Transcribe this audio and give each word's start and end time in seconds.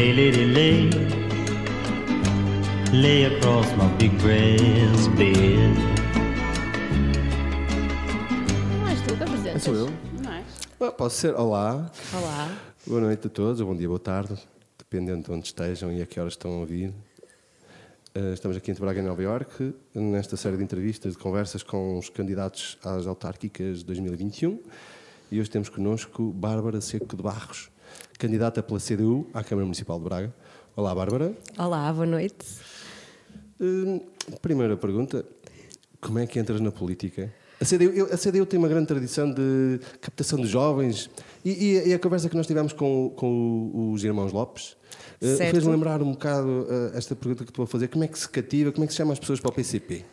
Lay, 0.00 0.14
lady, 0.14 0.46
lay. 0.46 0.90
Lay 2.90 3.24
across 3.26 3.66
my 3.76 3.86
big 3.98 4.12
brass 4.22 5.08
bed. 5.08 5.76
Não 8.78 8.88
és 8.88 9.00
tu 9.02 9.14
que 9.14 9.22
apresentas? 9.22 9.62
Sou 9.62 9.74
eu? 9.74 9.90
Não 10.24 10.32
és? 10.32 10.46
Ah, 10.80 10.90
Posso 10.90 11.16
ser? 11.18 11.34
Olá, 11.34 11.92
Olá. 12.14 12.58
boa 12.86 13.00
noite 13.02 13.26
a 13.26 13.30
todos, 13.30 13.60
ou 13.60 13.66
bom 13.66 13.76
dia, 13.76 13.86
boa 13.88 13.98
tarde, 14.00 14.38
dependendo 14.78 15.24
de 15.24 15.32
onde 15.32 15.44
estejam 15.48 15.92
e 15.92 16.00
a 16.00 16.06
que 16.06 16.18
horas 16.18 16.32
estão 16.32 16.50
a 16.50 16.56
ouvir. 16.60 16.94
Eh, 18.14 18.32
Estamos 18.32 18.56
aqui 18.56 18.70
em 18.70 18.74
Braga, 18.76 19.00
em 19.00 19.04
Nova 19.04 19.22
Iorque, 19.22 19.74
nesta 19.94 20.34
série 20.34 20.56
de 20.56 20.62
entrevistas, 20.62 21.12
de 21.12 21.18
conversas 21.18 21.62
com 21.62 21.98
os 21.98 22.08
candidatos 22.08 22.78
às 22.82 23.06
autárquicas 23.06 23.80
de 23.80 23.84
2021. 23.84 24.60
E 25.30 25.38
hoje 25.38 25.50
temos 25.50 25.68
connosco 25.68 26.32
Bárbara 26.32 26.80
Seco 26.80 27.14
de 27.14 27.22
Barros, 27.22 27.68
candidata 28.18 28.62
pela 28.62 28.78
CDU 28.80 29.28
à 29.34 29.42
Câmara 29.44 29.64
Municipal 29.66 29.98
de 29.98 30.04
Braga. 30.04 30.34
Olá, 30.76 30.94
Bárbara. 30.94 31.32
Olá, 31.58 31.92
boa 31.92 32.06
noite. 32.06 32.46
Hum, 33.60 34.00
primeira 34.40 34.76
pergunta: 34.76 35.24
como 36.00 36.18
é 36.18 36.26
que 36.26 36.38
entras 36.38 36.60
na 36.60 36.70
política? 36.70 37.32
A 37.60 37.64
CDU, 37.64 38.08
a 38.10 38.16
CDU 38.16 38.46
tem 38.46 38.58
uma 38.58 38.68
grande 38.68 38.86
tradição 38.86 39.30
de 39.30 39.80
captação 40.00 40.40
de 40.40 40.46
jovens 40.46 41.10
e, 41.44 41.50
e- 41.50 41.88
e 41.88 41.94
a 41.94 41.98
conversa 41.98 42.26
que 42.30 42.36
nós 42.36 42.46
tivemos 42.46 42.72
com, 42.72 43.10
com 43.14 43.92
os 43.92 44.02
irmãos 44.02 44.32
Lopes 44.32 44.76
Certo. 45.20 45.50
fez-me 45.50 45.70
lembrar 45.70 46.00
um 46.00 46.12
bocado 46.12 46.66
eh, 46.70 46.96
esta 46.96 47.14
pergunta 47.14 47.44
que 47.44 47.50
estou 47.50 47.64
a 47.64 47.66
fazer: 47.66 47.88
como 47.88 48.02
é 48.02 48.08
que 48.08 48.18
se 48.18 48.26
cativa, 48.26 48.72
como 48.72 48.84
é 48.84 48.86
que 48.86 48.94
se 48.94 48.96
chama 48.96 49.12
as 49.12 49.18
pessoas 49.18 49.40
para 49.40 49.50
o 49.50 49.52
PCP? 49.52 50.06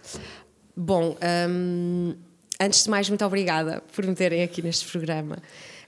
Bom, 0.75 1.16
hum, 1.50 2.16
antes 2.59 2.83
de 2.83 2.89
mais, 2.89 3.08
muito 3.08 3.23
obrigada 3.23 3.81
por 3.95 4.05
me 4.05 4.14
terem 4.14 4.44
aqui 4.44 4.61
neste 4.61 4.86
programa. 4.92 5.38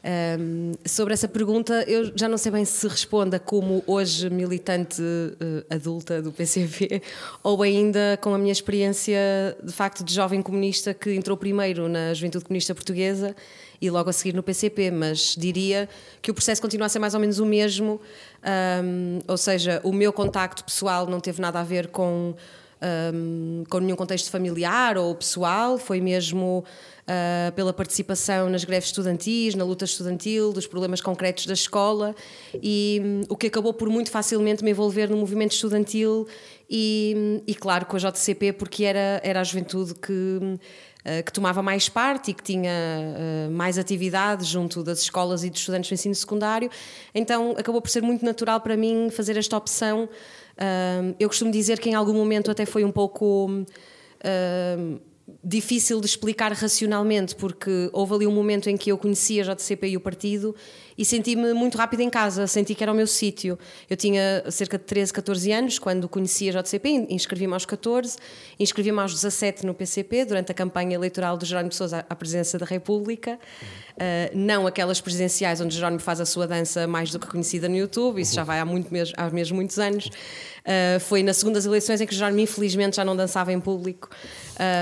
Hum, 0.02 0.72
sobre 0.86 1.14
essa 1.14 1.28
pergunta, 1.28 1.84
eu 1.86 2.14
já 2.16 2.30
não 2.30 2.38
sei 2.38 2.54
bem 2.54 2.64
se 2.64 2.88
responda 2.88 3.38
como 3.38 3.84
hoje 3.86 4.30
militante 4.30 5.02
eh, 5.02 5.76
adulta 5.76 6.22
do 6.22 6.32
PCV 6.32 7.02
ou 7.44 7.62
ainda 7.62 8.18
com 8.22 8.34
a 8.34 8.38
minha 8.38 8.52
experiência 8.54 9.20
de 9.62 9.74
facto 9.74 10.02
de 10.02 10.14
jovem 10.14 10.42
comunista 10.42 10.94
que 10.94 11.14
entrou 11.14 11.36
primeiro 11.36 11.90
na 11.90 12.14
Juventude 12.14 12.46
Comunista 12.46 12.74
Portuguesa 12.74 13.36
e 13.82 13.90
logo 13.90 14.10
a 14.10 14.14
seguir 14.14 14.34
no 14.34 14.42
PCP, 14.42 14.90
mas 14.90 15.36
diria 15.38 15.90
que 16.22 16.32
o 16.32 16.34
processo 16.34 16.62
continua 16.62 16.86
a 16.86 16.90
ser 16.90 17.00
mais 17.00 17.14
ou 17.14 17.20
menos 17.20 17.40
o 17.40 17.46
mesmo, 17.46 18.00
hum, 18.84 19.20
ou 19.28 19.38
seja, 19.38 19.82
o 19.84 19.92
meu 19.92 20.14
contacto 20.14 20.64
pessoal 20.64 21.08
não 21.08 21.20
teve 21.20 21.42
nada 21.42 21.60
a 21.60 21.64
ver 21.64 21.88
com 21.88 22.36
um, 23.14 23.64
com 23.70 23.80
nenhum 23.80 23.96
contexto 23.96 24.30
familiar 24.30 24.98
ou 24.98 25.14
pessoal, 25.16 25.78
foi 25.78 26.00
mesmo 26.00 26.64
uh, 27.04 27.52
pela 27.54 27.74
participação 27.74 28.50
nas 28.50 28.64
greves 28.64 28.90
estudantis, 28.90 29.56
na 29.56 29.64
luta 29.64 29.86
estudantil, 29.86 30.54
dos 30.54 30.66
problemas 30.66 31.02
concretos 31.02 31.46
da 31.46 31.54
escola 31.54 32.16
e 32.62 33.02
hum, 33.04 33.22
o 33.30 33.36
que 33.36 33.48
acabou 33.48 33.74
por 33.74 33.90
muito 33.90 34.12
facilmente 34.12 34.64
me 34.64 34.72
envolver 34.72 35.10
no 35.10 35.18
movimento 35.18 35.52
estudantil 35.52 36.28
e, 36.70 37.14
hum, 37.18 37.42
e 37.48 37.56
claro, 37.56 37.86
com 37.86 37.98
a 37.98 38.00
JCP, 38.00 38.54
porque 38.54 38.84
era, 38.84 39.20
era 39.24 39.42
a 39.42 39.44
juventude 39.44 39.94
que. 39.96 40.60
Uh, 41.06 41.24
que 41.24 41.32
tomava 41.32 41.62
mais 41.62 41.90
parte 41.90 42.32
e 42.32 42.34
que 42.34 42.44
tinha 42.44 42.72
uh, 42.72 43.52
mais 43.52 43.78
atividade 43.78 44.46
junto 44.46 44.84
das 44.84 45.00
escolas 45.00 45.44
e 45.44 45.50
dos 45.50 45.60
estudantes 45.60 45.90
do 45.90 45.94
ensino 45.94 46.16
secundário, 46.16 46.70
então 47.14 47.56
acabou 47.58 47.82
por 47.82 47.90
ser 47.90 48.02
muito 48.02 48.24
natural 48.24 48.62
para 48.62 48.76
mim 48.78 49.10
fazer 49.10 49.38
esta 49.38 49.58
opção. 49.58 50.10
Eu 51.18 51.30
costumo 51.30 51.50
dizer 51.50 51.80
que 51.80 51.90
em 51.90 51.94
algum 51.94 52.14
momento 52.14 52.52
até 52.52 52.66
foi 52.66 52.84
um 52.84 52.92
pouco 52.92 53.64
difícil 55.44 56.00
de 56.00 56.06
explicar 56.06 56.52
racionalmente, 56.52 57.36
porque 57.36 57.90
houve 57.94 58.16
ali 58.16 58.28
um 58.28 58.32
momento 58.32 58.70
em 58.70 58.76
que 58.76 58.92
eu 58.92 58.98
conhecia 58.98 59.44
a 59.44 59.56
JCP 59.56 59.90
e 59.90 59.98
o 59.98 60.00
partido 60.00 60.56
e 61.00 61.06
senti-me 61.06 61.54
muito 61.54 61.78
rápido 61.78 62.02
em 62.02 62.10
casa, 62.10 62.46
senti 62.46 62.76
que 62.76 62.84
era 62.84 62.92
o 62.92 62.96
meu 62.96 63.08
sítio. 63.08 63.58
Eu 63.90 63.96
tinha 63.96 64.44
cerca 64.52 64.78
de 64.78 64.84
13, 64.84 65.14
14 65.14 65.50
anos 65.54 65.80
quando 65.80 66.10
conheci 66.10 66.50
a 66.50 66.62
JCP, 66.62 67.08
inscrevi-me 67.10 67.54
aos 67.54 67.66
14, 67.66 68.18
inscrevi-me 68.60 69.00
aos 69.00 69.14
17 69.14 69.66
no 69.66 69.74
PCP, 69.74 70.26
durante 70.26 70.52
a 70.52 70.54
campanha 70.54 70.96
eleitoral 70.96 71.38
de 71.38 71.46
Jerónimo 71.46 71.72
Sousa 71.72 72.06
à 72.10 72.14
presidência 72.14 72.60
da 72.60 72.66
República. 72.66 73.40
Uh, 73.94 74.38
não 74.38 74.68
aquelas 74.68 75.00
presidenciais 75.00 75.62
onde 75.62 75.74
Jerónimo 75.74 76.02
faz 76.02 76.20
a 76.20 76.26
sua 76.26 76.46
dança 76.46 76.86
mais 76.86 77.12
do 77.12 77.20
que 77.20 77.28
conhecida 77.28 77.70
no 77.70 77.78
YouTube, 77.78 78.20
isso 78.20 78.36
já 78.36 78.44
vai 78.44 78.60
há, 78.60 78.66
muito 78.66 78.92
mesmo, 78.92 79.16
há 79.18 79.30
mesmo 79.30 79.56
muitos 79.56 79.80
anos. 79.80 80.08
Uh, 80.08 81.00
foi 81.00 81.24
nas 81.24 81.38
segundas 81.38 81.66
eleições 81.66 82.02
em 82.02 82.06
que 82.06 82.14
Jerónimo, 82.14 82.42
infelizmente, 82.42 82.98
já 82.98 83.06
não 83.06 83.16
dançava 83.16 83.54
em 83.54 83.60
público. 83.62 84.10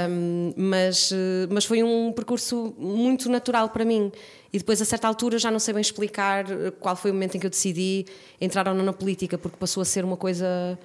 Um, 0.10 0.52
mas, 0.58 1.12
uh, 1.12 1.48
mas 1.52 1.64
foi 1.64 1.84
um 1.84 2.12
percurso 2.12 2.74
muito 2.80 3.30
natural 3.30 3.70
para 3.70 3.86
mim. 3.86 4.12
E 4.52 4.58
depois, 4.58 4.82
a 4.82 4.86
certa 4.86 5.08
altura, 5.08 5.38
já 5.38 5.52
não 5.52 5.60
sei 5.60 5.74
bem 5.74 5.82
explicar 5.82 6.46
qual 6.80 6.96
foi 6.96 7.12
o 7.12 7.14
momento 7.14 7.36
em 7.36 7.40
que 7.40 7.46
eu 7.46 7.50
decidi 7.50 8.06
entrar 8.40 8.68
ou 8.68 8.74
não 8.74 8.84
na 8.84 8.94
política, 8.94 9.38
porque 9.38 9.58
passou 9.58 9.82
a 9.82 9.86
ser 9.86 10.06
uma 10.06 10.16
coisa 10.18 10.78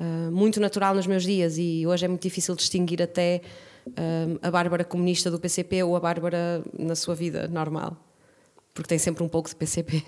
uh, 0.00 0.30
muito 0.32 0.58
natural 0.60 0.94
nos 0.94 1.06
meus 1.06 1.22
dias 1.22 1.58
e 1.58 1.86
hoje 1.86 2.04
é 2.04 2.08
muito 2.08 2.22
difícil 2.22 2.54
distinguir 2.54 3.02
até 3.02 3.42
uh, 3.86 4.38
a 4.42 4.50
Bárbara 4.50 4.82
comunista 4.84 5.30
do 5.30 5.38
PCP 5.38 5.82
ou 5.82 5.94
a 5.94 6.00
Bárbara 6.00 6.62
na 6.78 6.94
sua 6.96 7.14
vida 7.14 7.46
normal, 7.48 7.96
porque 8.72 8.88
tem 8.88 8.98
sempre 8.98 9.22
um 9.22 9.28
pouco 9.28 9.48
de 9.48 9.56
PCP. 9.56 10.02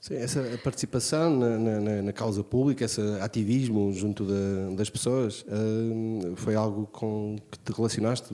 Sim, 0.00 0.14
essa 0.14 0.40
participação 0.62 1.36
na, 1.36 1.58
na- 1.58 2.02
na- 2.02 2.12
causa 2.12 2.44
pública, 2.44 2.84
esse 2.84 3.00
ativismo 3.20 3.92
junto 3.92 4.24
da- 4.24 4.70
das 4.76 4.88
pessoas, 4.88 5.44
hum, 5.50 6.34
foi 6.36 6.54
algo 6.54 6.86
com 6.92 7.36
que 7.50 7.58
te 7.58 7.72
relacionaste? 7.76 8.32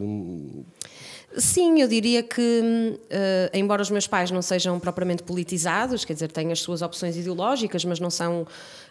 Sim, 1.37 1.81
eu 1.81 1.89
diria 1.89 2.23
que, 2.23 2.97
eh, 3.11 3.51
embora 3.55 3.83
os 3.83 3.91
meus 3.91 4.07
pais 4.07 4.31
não 4.31 4.41
sejam 4.41 4.79
propriamente 4.79 5.25
politizados, 5.25 6.05
quer 6.05 6.13
dizer, 6.15 6.31
têm 6.31 6.53
as 6.53 6.61
suas 6.61 6.81
opções 6.81 7.17
ideológicas, 7.17 7.85
mas 7.85 7.99
não 7.99 8.11
são. 8.11 8.47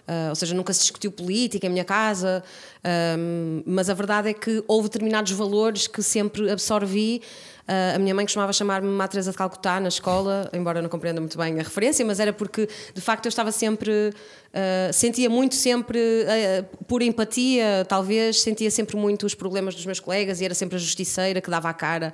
eh, 0.06 0.28
ou 0.30 0.36
seja, 0.36 0.54
nunca 0.54 0.74
se 0.74 0.82
discutiu 0.82 1.10
política 1.14 1.66
em 1.66 1.70
minha 1.70 1.86
casa, 1.86 2.44
ehm, 2.84 3.64
mas 3.66 3.90
a 3.90 3.94
verdade 3.94 4.28
é 4.30 4.34
que 4.34 4.62
houve 4.68 4.90
determinados 4.90 5.32
valores 5.32 5.88
que 5.88 6.04
sempre 6.04 6.52
absorvi. 6.52 7.22
Eh, 7.68 7.94
a 7.96 8.00
minha 8.00 8.14
mãe 8.14 8.26
costumava 8.26 8.52
chamar-me 8.52 8.88
Má 8.88 9.08
Teresa 9.08 9.32
de 9.32 9.38
Calcutá 9.38 9.80
na 9.80 9.88
escola, 9.88 10.50
embora 10.52 10.80
eu 10.80 10.84
não 10.84 10.90
compreenda 10.90 11.22
muito 11.22 11.38
bem 11.38 11.54
a 11.54 11.64
referência, 11.64 12.06
mas 12.06 12.20
era 12.20 12.34
porque, 12.34 12.68
de 12.94 13.02
facto, 13.02 13.26
eu 13.26 13.30
estava 13.30 13.52
sempre. 13.52 14.14
eh, 14.54 14.92
sentia 14.94 15.30
muito 15.30 15.56
sempre, 15.56 15.98
eh, 16.28 16.66
por 16.88 17.02
empatia, 17.02 17.86
talvez, 17.88 18.42
sentia 18.42 18.70
sempre 18.70 18.96
muito 18.98 19.26
os 19.26 19.34
problemas 19.34 19.76
dos 19.76 19.86
meus 19.86 20.00
colegas 20.00 20.42
e 20.42 20.46
era 20.46 20.54
sempre 20.54 20.76
a 20.76 20.80
justiceira 20.80 21.42
que 21.42 21.50
dava 21.50 21.70
a 21.70 21.74
cara 21.74 22.14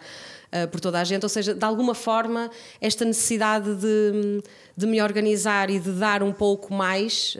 por 0.72 0.80
toda 0.80 1.00
a 1.00 1.04
gente. 1.04 1.22
Ou 1.22 1.30
seja, 1.30 1.54
de 1.54 1.64
alguma 1.64 1.94
forma, 1.94 2.50
esta 2.82 3.06
necessidade 3.06 3.76
de, 3.76 4.42
de 4.76 4.88
me 4.88 5.00
organizar 5.00 5.70
e 5.70 5.78
de 5.80 5.92
dar 5.92 6.24
um 6.24 6.32
pouco 6.34 6.74
mais, 6.74 7.38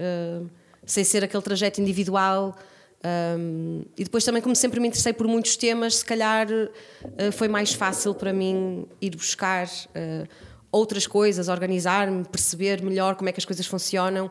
sem 0.86 1.04
ser 1.04 1.24
aquele 1.24 1.42
trajeto 1.42 1.82
individual. 1.82 2.56
Um, 3.02 3.84
e 3.98 4.04
depois 4.04 4.26
também, 4.26 4.42
como 4.42 4.56
sempre 4.56 4.80
me 4.80 4.88
interessei 4.88 5.14
por 5.14 5.26
muitos 5.28 5.56
temas, 5.56 5.98
se 5.98 6.06
calhar 6.06 6.48
uh, 6.52 7.32
foi 7.32 7.48
mais 7.48 7.74
fácil 7.74 8.14
para 8.14 8.34
mim 8.34 8.86
ir 9.02 9.16
buscar 9.16 9.68
uh, 9.68 10.28
outras 10.72 11.08
coisas, 11.08 11.48
organizar-me, 11.48 12.26
perceber 12.26 12.82
melhor 12.82 13.16
como 13.16 13.30
é 13.30 13.32
que 13.32 13.40
as 13.40 13.46
coisas 13.46 13.66
funcionam. 13.66 14.30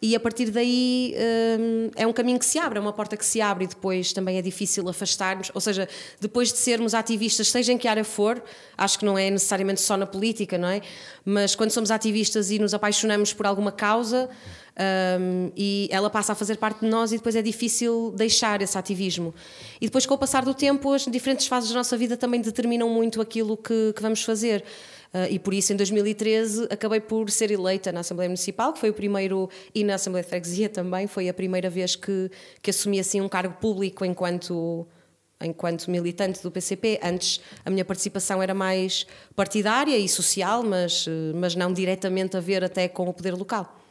E 0.00 0.14
a 0.14 0.20
partir 0.20 0.50
daí 0.50 1.14
um, 1.58 1.90
é 1.96 2.06
um 2.06 2.12
caminho 2.12 2.38
que 2.38 2.44
se 2.44 2.58
abre, 2.58 2.78
é 2.78 2.80
uma 2.80 2.92
porta 2.92 3.16
que 3.16 3.24
se 3.24 3.40
abre 3.40 3.64
e 3.64 3.66
depois 3.66 4.12
também 4.12 4.36
é 4.36 4.42
difícil 4.42 4.86
afastarmos. 4.88 5.50
Ou 5.54 5.60
seja, 5.60 5.88
depois 6.20 6.52
de 6.52 6.58
sermos 6.58 6.92
ativistas, 6.92 7.48
seja 7.48 7.72
em 7.72 7.78
que 7.78 7.88
área 7.88 8.04
for, 8.04 8.42
acho 8.76 8.98
que 8.98 9.04
não 9.04 9.16
é 9.16 9.30
necessariamente 9.30 9.80
só 9.80 9.96
na 9.96 10.06
política, 10.06 10.58
não 10.58 10.68
é? 10.68 10.82
Mas 11.24 11.54
quando 11.54 11.70
somos 11.70 11.90
ativistas 11.90 12.50
e 12.50 12.58
nos 12.58 12.74
apaixonamos 12.74 13.32
por 13.32 13.46
alguma 13.46 13.72
causa, 13.72 14.28
um, 14.78 15.50
e 15.56 15.88
ela 15.90 16.10
passa 16.10 16.32
a 16.32 16.34
fazer 16.34 16.58
parte 16.58 16.80
de 16.80 16.86
nós 16.86 17.10
e 17.10 17.16
depois 17.16 17.34
é 17.34 17.40
difícil 17.40 18.12
deixar 18.14 18.60
esse 18.60 18.76
ativismo. 18.76 19.34
E 19.80 19.86
depois, 19.86 20.04
com 20.04 20.14
o 20.14 20.18
passar 20.18 20.44
do 20.44 20.52
tempo, 20.52 20.92
as 20.92 21.06
diferentes 21.06 21.46
fases 21.46 21.70
da 21.70 21.76
nossa 21.76 21.96
vida 21.96 22.16
também 22.16 22.42
determinam 22.42 22.88
muito 22.90 23.20
aquilo 23.22 23.56
que, 23.56 23.94
que 23.94 24.02
vamos 24.02 24.22
fazer. 24.22 24.62
Uh, 25.16 25.32
e 25.32 25.38
por 25.38 25.54
isso, 25.54 25.72
em 25.72 25.76
2013, 25.76 26.66
acabei 26.68 27.00
por 27.00 27.30
ser 27.30 27.50
eleita 27.50 27.90
na 27.90 28.00
Assembleia 28.00 28.28
Municipal, 28.28 28.74
que 28.74 28.78
foi 28.78 28.90
o 28.90 28.92
primeiro, 28.92 29.48
e 29.74 29.82
na 29.82 29.94
Assembleia 29.94 30.22
de 30.22 30.28
Freguesia 30.28 30.68
também, 30.68 31.06
foi 31.06 31.26
a 31.26 31.32
primeira 31.32 31.70
vez 31.70 31.96
que, 31.96 32.30
que 32.60 32.68
assumi 32.68 33.00
assim 33.00 33.22
um 33.22 33.28
cargo 33.28 33.54
público 33.58 34.04
enquanto 34.04 34.86
enquanto 35.40 35.90
militante 35.90 36.42
do 36.42 36.50
PCP. 36.50 37.00
Antes 37.02 37.40
a 37.64 37.70
minha 37.70 37.84
participação 37.84 38.42
era 38.42 38.52
mais 38.52 39.06
partidária 39.34 39.96
e 39.96 40.08
social, 40.08 40.62
mas, 40.62 41.06
mas 41.34 41.54
não 41.54 41.72
diretamente 41.72 42.36
a 42.36 42.40
ver 42.40 42.64
até 42.64 42.86
com 42.88 43.08
o 43.08 43.12
poder 43.12 43.34
local. 43.34 43.85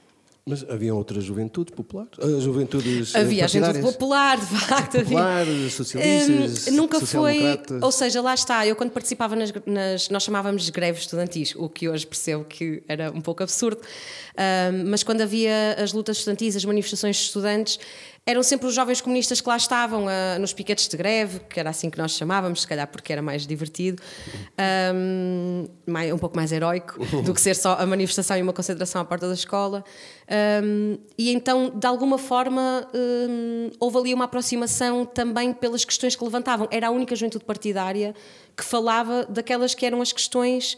Mas 0.48 0.64
havia 0.70 0.94
outras 0.94 1.24
juventudes 1.24 1.74
populares? 1.74 2.12
Ah, 2.22 2.40
juventudes 2.40 3.16
eh, 3.16 3.20
Havia 3.22 3.46
a 3.46 3.48
juventude 3.48 3.82
popular, 3.82 4.38
de 4.40 4.46
facto. 4.46 5.00
Populares, 5.00 5.74
socialistas, 5.74 6.68
Hum, 6.68 6.76
nunca 6.76 7.00
foi. 7.04 7.40
Ou 7.82 7.92
seja, 7.92 8.22
lá 8.22 8.32
está. 8.36 8.66
Eu, 8.68 8.76
quando 8.76 8.92
participava 8.92 9.36
nas, 9.36 9.52
nas- 9.66 10.08
Nós 10.10 10.22
chamávamos 10.22 10.64
de 10.64 10.72
greves 10.72 11.02
estudantis, 11.02 11.56
o 11.56 11.68
que 11.68 11.90
hoje 11.90 12.06
percebo 12.06 12.44
que 12.46 12.84
era 12.88 13.10
um 13.10 13.22
pouco 13.22 13.42
absurdo. 13.42 13.82
Hum, 13.82 14.84
mas 14.86 15.02
quando 15.02 15.22
havia 15.22 15.78
as 15.80 15.92
lutas 15.94 16.18
estudantis, 16.18 16.56
as 16.56 16.64
manifestações 16.64 17.16
de 17.16 17.24
estudantes, 17.24 17.80
eram 18.28 18.42
sempre 18.42 18.66
os 18.66 18.74
jovens 18.74 19.02
comunistas 19.02 19.40
que 19.40 19.48
lá 19.48 19.56
estavam 19.56 20.06
uh, 20.06 20.40
nos 20.40 20.52
piquetes 20.52 20.88
de 20.88 20.98
greve, 20.98 21.42
que 21.48 21.60
era 21.60 21.70
assim 21.70 21.92
que 21.92 21.98
nós 22.00 22.14
chamávamos, 22.14 22.62
se 22.62 22.68
calhar 22.68 22.88
porque 22.88 23.14
era 23.14 23.22
mais 23.22 23.46
divertido, 23.46 24.02
um, 24.96 25.68
mais, 25.86 26.12
um 26.12 26.18
pouco 26.18 26.36
mais 26.36 26.52
heroico 26.52 26.98
do 27.22 27.36
que 27.36 27.40
ser 27.40 27.56
só 27.56 27.76
a 27.80 27.86
manifestação 27.86 28.36
e 28.36 28.42
uma 28.42 28.52
concentração 28.52 29.00
à 29.00 29.06
porta 29.06 29.28
da 29.28 29.34
escola. 29.36 29.86
Um, 30.64 30.98
e 31.16 31.32
então, 31.32 31.70
de 31.70 31.86
alguma 31.86 32.18
forma, 32.18 32.88
um, 32.96 33.70
houve 33.80 33.98
ali 34.00 34.14
uma 34.16 34.26
aproximação 34.26 35.06
também 35.06 35.54
pelas 35.54 35.86
questões 35.86 36.16
que 36.16 36.24
levantavam. 36.24 36.68
Era 36.72 36.88
a 36.88 36.90
única 36.90 37.16
juventude 37.16 37.46
partidária 37.46 38.16
que 38.58 38.66
falava 38.66 39.24
daquelas 39.30 39.76
que 39.76 39.86
eram 39.86 40.02
as 40.02 40.12
questões 40.12 40.76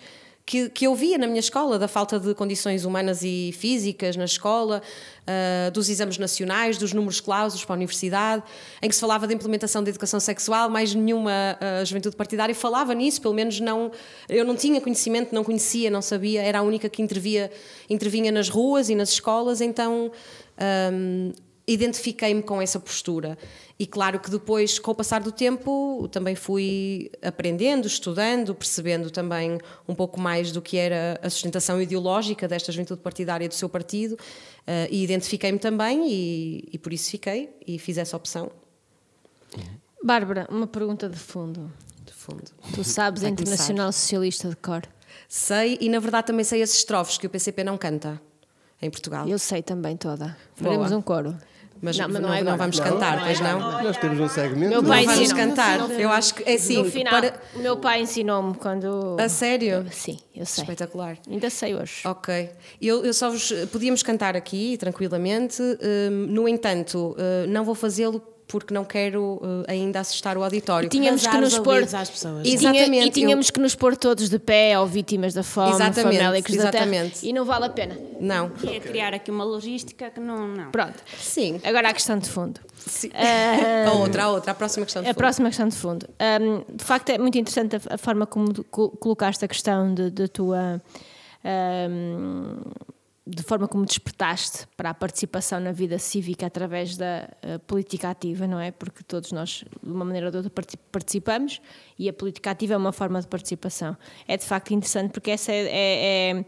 que, 0.47 0.69
que 0.69 0.87
eu 0.87 0.95
via 0.95 1.17
na 1.17 1.27
minha 1.27 1.41
escola, 1.41 1.77
da 1.77 1.89
falta 1.89 2.17
de 2.17 2.33
condições 2.33 2.85
humanas 2.85 3.21
e 3.21 3.53
físicas 3.59 4.15
na 4.15 4.23
escola, 4.23 4.81
uh, 5.27 5.69
dos 5.71 5.89
exames 5.89 6.17
nacionais, 6.17 6.77
dos 6.77 6.93
números 6.93 7.19
clausos 7.19 7.65
para 7.65 7.73
a 7.73 7.75
universidade, 7.75 8.43
em 8.81 8.87
que 8.87 8.95
se 8.95 9.01
falava 9.01 9.27
de 9.27 9.33
implementação 9.33 9.83
da 9.83 9.89
educação 9.89 10.21
sexual, 10.21 10.69
mais 10.69 10.95
nenhuma 10.95 11.57
uh, 11.59 11.85
juventude 11.85 12.15
partidária 12.15 12.55
falava 12.55 12.93
nisso, 12.93 13.21
pelo 13.21 13.33
menos 13.33 13.59
não. 13.59 13.91
Eu 14.29 14.45
não 14.45 14.55
tinha 14.55 14.79
conhecimento, 14.79 15.35
não 15.35 15.43
conhecia, 15.43 15.91
não 15.91 16.01
sabia, 16.01 16.41
era 16.41 16.59
a 16.59 16.61
única 16.61 16.87
que 16.87 17.01
intervia, 17.01 17.51
intervinha 17.89 18.31
nas 18.31 18.47
ruas 18.47 18.89
e 18.89 18.95
nas 18.95 19.09
escolas, 19.09 19.59
então. 19.59 20.09
Um, 20.93 21.33
identifiquei-me 21.67 22.41
com 22.41 22.61
essa 22.61 22.79
postura. 22.79 23.37
E 23.77 23.85
claro 23.85 24.19
que 24.19 24.31
depois, 24.31 24.79
com 24.79 24.91
o 24.91 24.95
passar 24.95 25.21
do 25.21 25.31
tempo, 25.31 26.07
também 26.11 26.33
fui 26.33 27.11
aprendendo, 27.21 27.85
estudando, 27.85 28.55
percebendo 28.55 29.11
também 29.11 29.59
um 29.87 29.93
pouco 29.93 30.19
mais 30.19 30.51
do 30.51 30.61
que 30.61 30.77
era 30.77 31.19
a 31.21 31.29
sustentação 31.29 31.79
ideológica 31.81 32.47
desta 32.47 32.71
juventude 32.71 33.01
partidária 33.01 33.47
do 33.47 33.53
seu 33.53 33.67
partido, 33.67 34.13
uh, 34.13 34.87
e 34.89 35.03
identifiquei-me 35.03 35.59
também, 35.59 36.09
e, 36.09 36.69
e, 36.71 36.77
por 36.79 36.93
isso 36.93 37.11
fiquei 37.11 37.49
e 37.67 37.77
fiz 37.77 37.97
essa 37.97 38.15
opção. 38.15 38.49
Bárbara, 40.01 40.47
uma 40.49 40.65
pergunta 40.65 41.09
de 41.09 41.17
fundo. 41.17 41.71
De 42.03 42.13
fundo. 42.13 42.43
Tu 42.73 42.83
sabes 42.83 43.23
a 43.23 43.29
Internacional 43.29 43.91
Socialista 43.91 44.49
de 44.49 44.55
Cor? 44.55 44.83
Sei, 45.27 45.77
e 45.81 45.89
na 45.89 45.99
verdade 45.99 46.27
também 46.27 46.45
sei 46.45 46.61
esses 46.61 46.77
estrofes 46.77 47.17
que 47.17 47.27
o 47.27 47.29
PCP 47.29 47.63
não 47.63 47.77
canta 47.77 48.21
em 48.81 48.89
Portugal. 48.89 49.27
Eu 49.27 49.37
sei 49.37 49.61
também 49.61 49.97
toda. 49.97 50.37
Faremos 50.55 50.91
um 50.91 51.01
coro. 51.01 51.37
Mas 51.81 51.97
não, 51.97 52.09
mas 52.09 52.21
não, 52.21 52.33
é 52.33 52.43
não 52.43 52.57
vamos 52.57 52.79
cantar, 52.79 53.23
pois 53.23 53.39
não? 53.39 53.59
Nós 53.83 53.97
temos 53.97 54.19
um 54.19 54.27
segmento. 54.27 54.69
Meu 54.69 54.83
pai 54.83 55.05
não 55.05 55.13
vamos 55.13 55.33
cantar. 55.33 55.91
Eu 55.91 56.09
acho 56.11 56.35
que 56.35 56.43
é 56.43 56.55
assim. 56.55 56.83
No 56.83 56.91
final, 56.91 57.13
para... 57.13 57.33
o 57.55 57.59
meu 57.59 57.77
pai 57.77 58.01
ensinou-me 58.01 58.55
quando. 58.55 59.17
A 59.19 59.29
sério? 59.29 59.85
Sim, 59.91 60.17
eu 60.35 60.45
sei. 60.45 60.63
Espetacular. 60.63 61.17
Ainda 61.29 61.49
sei 61.49 61.75
hoje. 61.75 62.01
Ok. 62.05 62.49
Eu, 62.81 63.05
eu 63.05 63.13
só 63.13 63.29
vos. 63.29 63.51
Podíamos 63.71 64.03
cantar 64.03 64.35
aqui 64.35 64.77
tranquilamente, 64.77 65.61
hum, 65.61 66.27
no 66.29 66.47
entanto, 66.47 67.15
hum, 67.17 67.47
não 67.49 67.63
vou 67.63 67.75
fazê-lo 67.75 68.21
porque 68.47 68.73
não 68.73 68.85
quero 68.85 69.21
uh, 69.41 69.65
ainda 69.67 69.99
assustar 69.99 70.37
o 70.37 70.43
auditório. 70.43 70.87
E 70.87 70.89
tínhamos 70.89 71.21
Mas 71.23 71.33
que 71.35 71.41
nos 71.41 71.59
pôr 71.59 71.83
às 71.83 72.09
pessoas. 72.09 72.47
E, 72.47 72.53
Exatamente, 72.53 72.85
tinha- 72.89 73.05
e 73.05 73.09
tínhamos 73.11 73.47
eu- 73.47 73.53
que 73.53 73.59
nos 73.59 73.75
pôr 73.75 73.97
todos 73.97 74.29
de 74.29 74.39
pé 74.39 74.79
ou 74.79 74.87
vítimas 74.87 75.33
da 75.33 75.43
fome, 75.43 75.71
Exatamente, 75.71 76.17
famélicos 76.17 76.55
da 76.55 76.71
terra. 76.71 76.85
exatamente. 76.85 77.27
E 77.27 77.33
não 77.33 77.43
vale 77.43 77.65
a 77.65 77.69
pena. 77.69 77.97
Não. 78.21 78.51
E 78.63 78.75
é 78.75 78.79
criar 78.79 79.13
aqui 79.13 79.29
uma 79.31 79.43
logística 79.43 80.09
que 80.09 80.19
não. 80.21 80.47
não. 80.47 80.71
Pronto. 80.71 80.95
Sim. 81.19 81.59
Agora 81.63 81.89
a 81.89 81.93
questão 81.93 82.17
de 82.17 82.29
fundo. 82.29 82.59
Sim. 82.77 83.09
Ah, 83.13 83.89
a 83.91 83.93
outra, 83.93 84.23
a 84.23 84.29
outra, 84.29 84.51
a 84.51 84.55
próxima 84.55 84.85
questão. 84.85 85.01
de 85.03 85.09
A 85.09 85.11
fundo. 85.13 85.17
próxima 85.17 85.49
questão 85.49 85.67
de 85.67 85.75
fundo. 85.75 86.07
Ahm, 86.17 86.63
de 86.73 86.83
facto, 86.85 87.09
é 87.09 87.17
muito 87.17 87.37
interessante 87.37 87.75
a, 87.75 87.95
a 87.95 87.97
forma 87.97 88.25
como 88.25 88.53
colocaste 88.63 89.43
a 89.43 89.47
questão 89.49 89.93
de, 89.93 90.09
de 90.09 90.27
tua. 90.29 90.81
ahm, 91.43 92.61
de 93.29 93.43
forma 93.43 93.67
como 93.67 93.85
despertaste 93.85 94.65
para 94.77 94.89
a 94.91 94.93
participação 94.93 95.59
na 95.59 95.71
vida 95.71 95.99
cívica 95.99 96.45
através 96.45 96.95
da 96.95 97.29
eh, 97.41 97.57
política 97.67 98.09
ativa, 98.09 98.47
não 98.47 98.59
é? 98.59 98.71
Porque 98.71 99.03
todos 99.03 99.31
nós, 99.31 99.65
de 99.83 99.91
uma 99.91 100.05
maneira 100.05 100.27
ou 100.27 100.31
de 100.31 100.37
outra, 100.37 100.49
parti- 100.49 100.77
participamos 100.91 101.61
e 101.99 102.07
a 102.07 102.13
política 102.13 102.51
ativa 102.51 102.73
é 102.75 102.77
uma 102.77 102.91
forma 102.93 103.19
de 103.19 103.27
participação. 103.27 103.97
É 104.27 104.37
de 104.37 104.45
facto 104.45 104.73
interessante 104.73 105.11
porque 105.11 105.31
essa 105.31 105.51
é- 105.51 105.65
é- 105.67 106.39
é 106.39 106.45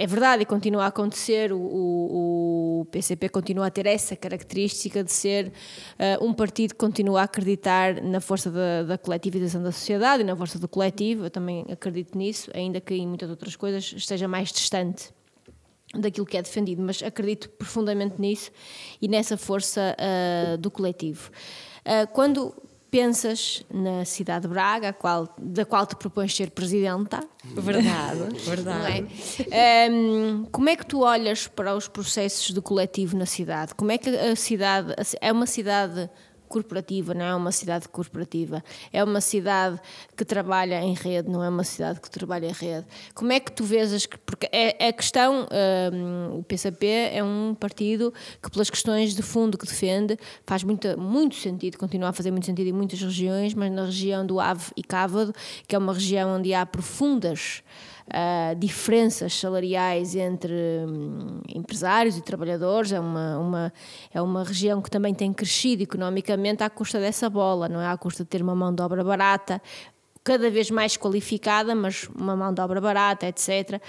é 0.00 0.06
verdade 0.06 0.42
e 0.44 0.46
continua 0.46 0.84
a 0.84 0.88
acontecer. 0.88 1.52
O, 1.52 1.58
o- 1.60 2.86
PCP 2.92 3.28
continua 3.30 3.66
a 3.66 3.70
ter 3.70 3.84
essa 3.86 4.14
característica 4.14 5.02
de 5.02 5.10
ser 5.10 5.52
eh, 5.98 6.16
um 6.20 6.32
partido 6.32 6.70
que 6.72 6.78
continua 6.78 7.22
a 7.22 7.24
acreditar 7.24 8.00
na 8.02 8.20
força 8.20 8.50
da, 8.50 8.82
da 8.84 8.98
coletivização 8.98 9.60
da 9.62 9.72
sociedade 9.72 10.22
e 10.22 10.24
na 10.24 10.36
força 10.36 10.58
do 10.58 10.68
coletivo. 10.68 11.24
Eu 11.24 11.30
também 11.30 11.64
acredito 11.70 12.16
nisso, 12.16 12.48
ainda 12.54 12.80
que 12.80 12.94
em 12.94 13.08
muitas 13.08 13.28
outras 13.30 13.56
coisas 13.56 13.92
esteja 13.96 14.28
mais 14.28 14.52
distante 14.52 15.10
daquilo 15.94 16.26
que 16.26 16.36
é 16.36 16.42
defendido, 16.42 16.82
mas 16.82 17.02
acredito 17.02 17.48
profundamente 17.50 18.20
nisso 18.20 18.50
e 19.00 19.08
nessa 19.08 19.36
força 19.36 19.94
eh, 19.98 20.56
do 20.58 20.70
coletivo. 20.70 21.30
Eh, 21.84 22.06
quando 22.06 22.54
pensas 22.90 23.62
na 23.70 24.02
cidade 24.04 24.42
de 24.42 24.48
Braga, 24.48 24.92
qual- 24.94 25.34
da 25.38 25.64
qual 25.66 25.86
te 25.86 25.94
propões 25.96 26.34
ser 26.34 26.50
presidenta, 26.50 27.20
Verdade, 27.44 28.18
não 28.32 28.38
verdade. 28.40 29.06
é? 29.50 29.88
Hum, 29.90 30.46
como 30.50 30.68
é 30.70 30.76
que 30.76 30.86
tu 30.86 31.00
olhas 31.02 31.46
para 31.46 31.74
os 31.74 31.86
processos 31.88 32.52
de 32.54 32.60
coletivo 32.62 33.16
na 33.16 33.26
cidade? 33.26 33.74
Como 33.74 33.90
é 33.92 33.98
que 33.98 34.08
a 34.10 34.34
cidade 34.36 34.94
é 35.20 35.30
uma 35.32 35.46
cidade 35.46 36.08
corporativa, 36.48 37.14
não 37.14 37.24
é 37.24 37.34
uma 37.34 37.52
cidade 37.52 37.88
corporativa? 37.88 38.62
É 38.92 39.04
uma 39.04 39.20
cidade 39.20 39.78
que 40.16 40.24
trabalha 40.24 40.82
em 40.82 40.94
rede, 40.94 41.28
não 41.30 41.42
é 41.44 41.48
uma 41.48 41.64
cidade 41.64 42.00
que 42.00 42.10
trabalha 42.10 42.46
em 42.46 42.52
rede. 42.52 42.86
Como 43.14 43.30
é 43.32 43.38
que 43.38 43.52
tu 43.52 43.62
vês 43.64 43.92
as 43.92 44.06
que- 44.06 44.18
porque 44.18 44.48
é 44.50 44.88
a 44.88 44.92
questão 44.92 45.46
hum, 45.92 46.38
o 46.38 46.42
PCP 46.42 46.86
é 47.12 47.22
um 47.22 47.54
partido 47.58 48.12
que 48.42 48.50
pelas 48.50 48.70
questões 48.70 49.14
de 49.14 49.22
fundo 49.22 49.56
que 49.58 49.66
defende 49.66 50.18
faz 50.46 50.64
muito, 50.64 50.98
muito 50.98 51.36
sentido, 51.36 51.76
continua 51.78 52.08
a 52.08 52.12
fazer 52.12 52.30
muito 52.30 52.46
sentido 52.46 52.66
em 52.68 52.72
muitas 52.72 53.00
regiões, 53.00 53.54
mas 53.54 53.70
na 53.70 53.84
região 53.84 54.24
do 54.26 54.40
Ave 54.40 54.72
e 54.76 54.82
Cávado, 54.82 55.34
que 55.66 55.74
é 55.76 55.78
uma 55.78 55.92
região 55.92 56.36
onde 56.36 56.54
há 56.54 56.64
profundas 56.66 57.62
ah, 58.10 58.54
diferenças 58.54 59.34
salariais 59.34 60.14
entre 60.14 60.52
hum, 60.86 61.40
empresários 61.48 62.16
e 62.16 62.22
trabalhadores. 62.22 62.92
É 62.92 63.00
uma, 63.00 63.38
uma, 63.38 63.72
é 64.12 64.22
uma 64.22 64.44
região 64.44 64.80
que 64.80 64.90
também 64.90 65.14
tem 65.14 65.32
crescido 65.32 65.82
economicamente 65.82 66.62
à 66.62 66.70
custa 66.70 66.98
dessa 66.98 67.28
bola, 67.28 67.68
não 67.68 67.80
é? 67.80 67.88
À 67.88 67.96
custa 67.96 68.24
de 68.24 68.30
ter 68.30 68.42
uma 68.42 68.54
mão 68.54 68.74
de 68.74 68.82
obra 68.82 69.04
barata, 69.04 69.60
cada 70.22 70.50
vez 70.50 70.70
mais 70.70 70.96
qualificada, 70.96 71.74
mas 71.74 72.08
uma 72.14 72.36
mão 72.36 72.52
de 72.52 72.60
obra 72.60 72.80
barata, 72.80 73.26
etc. 73.26 73.80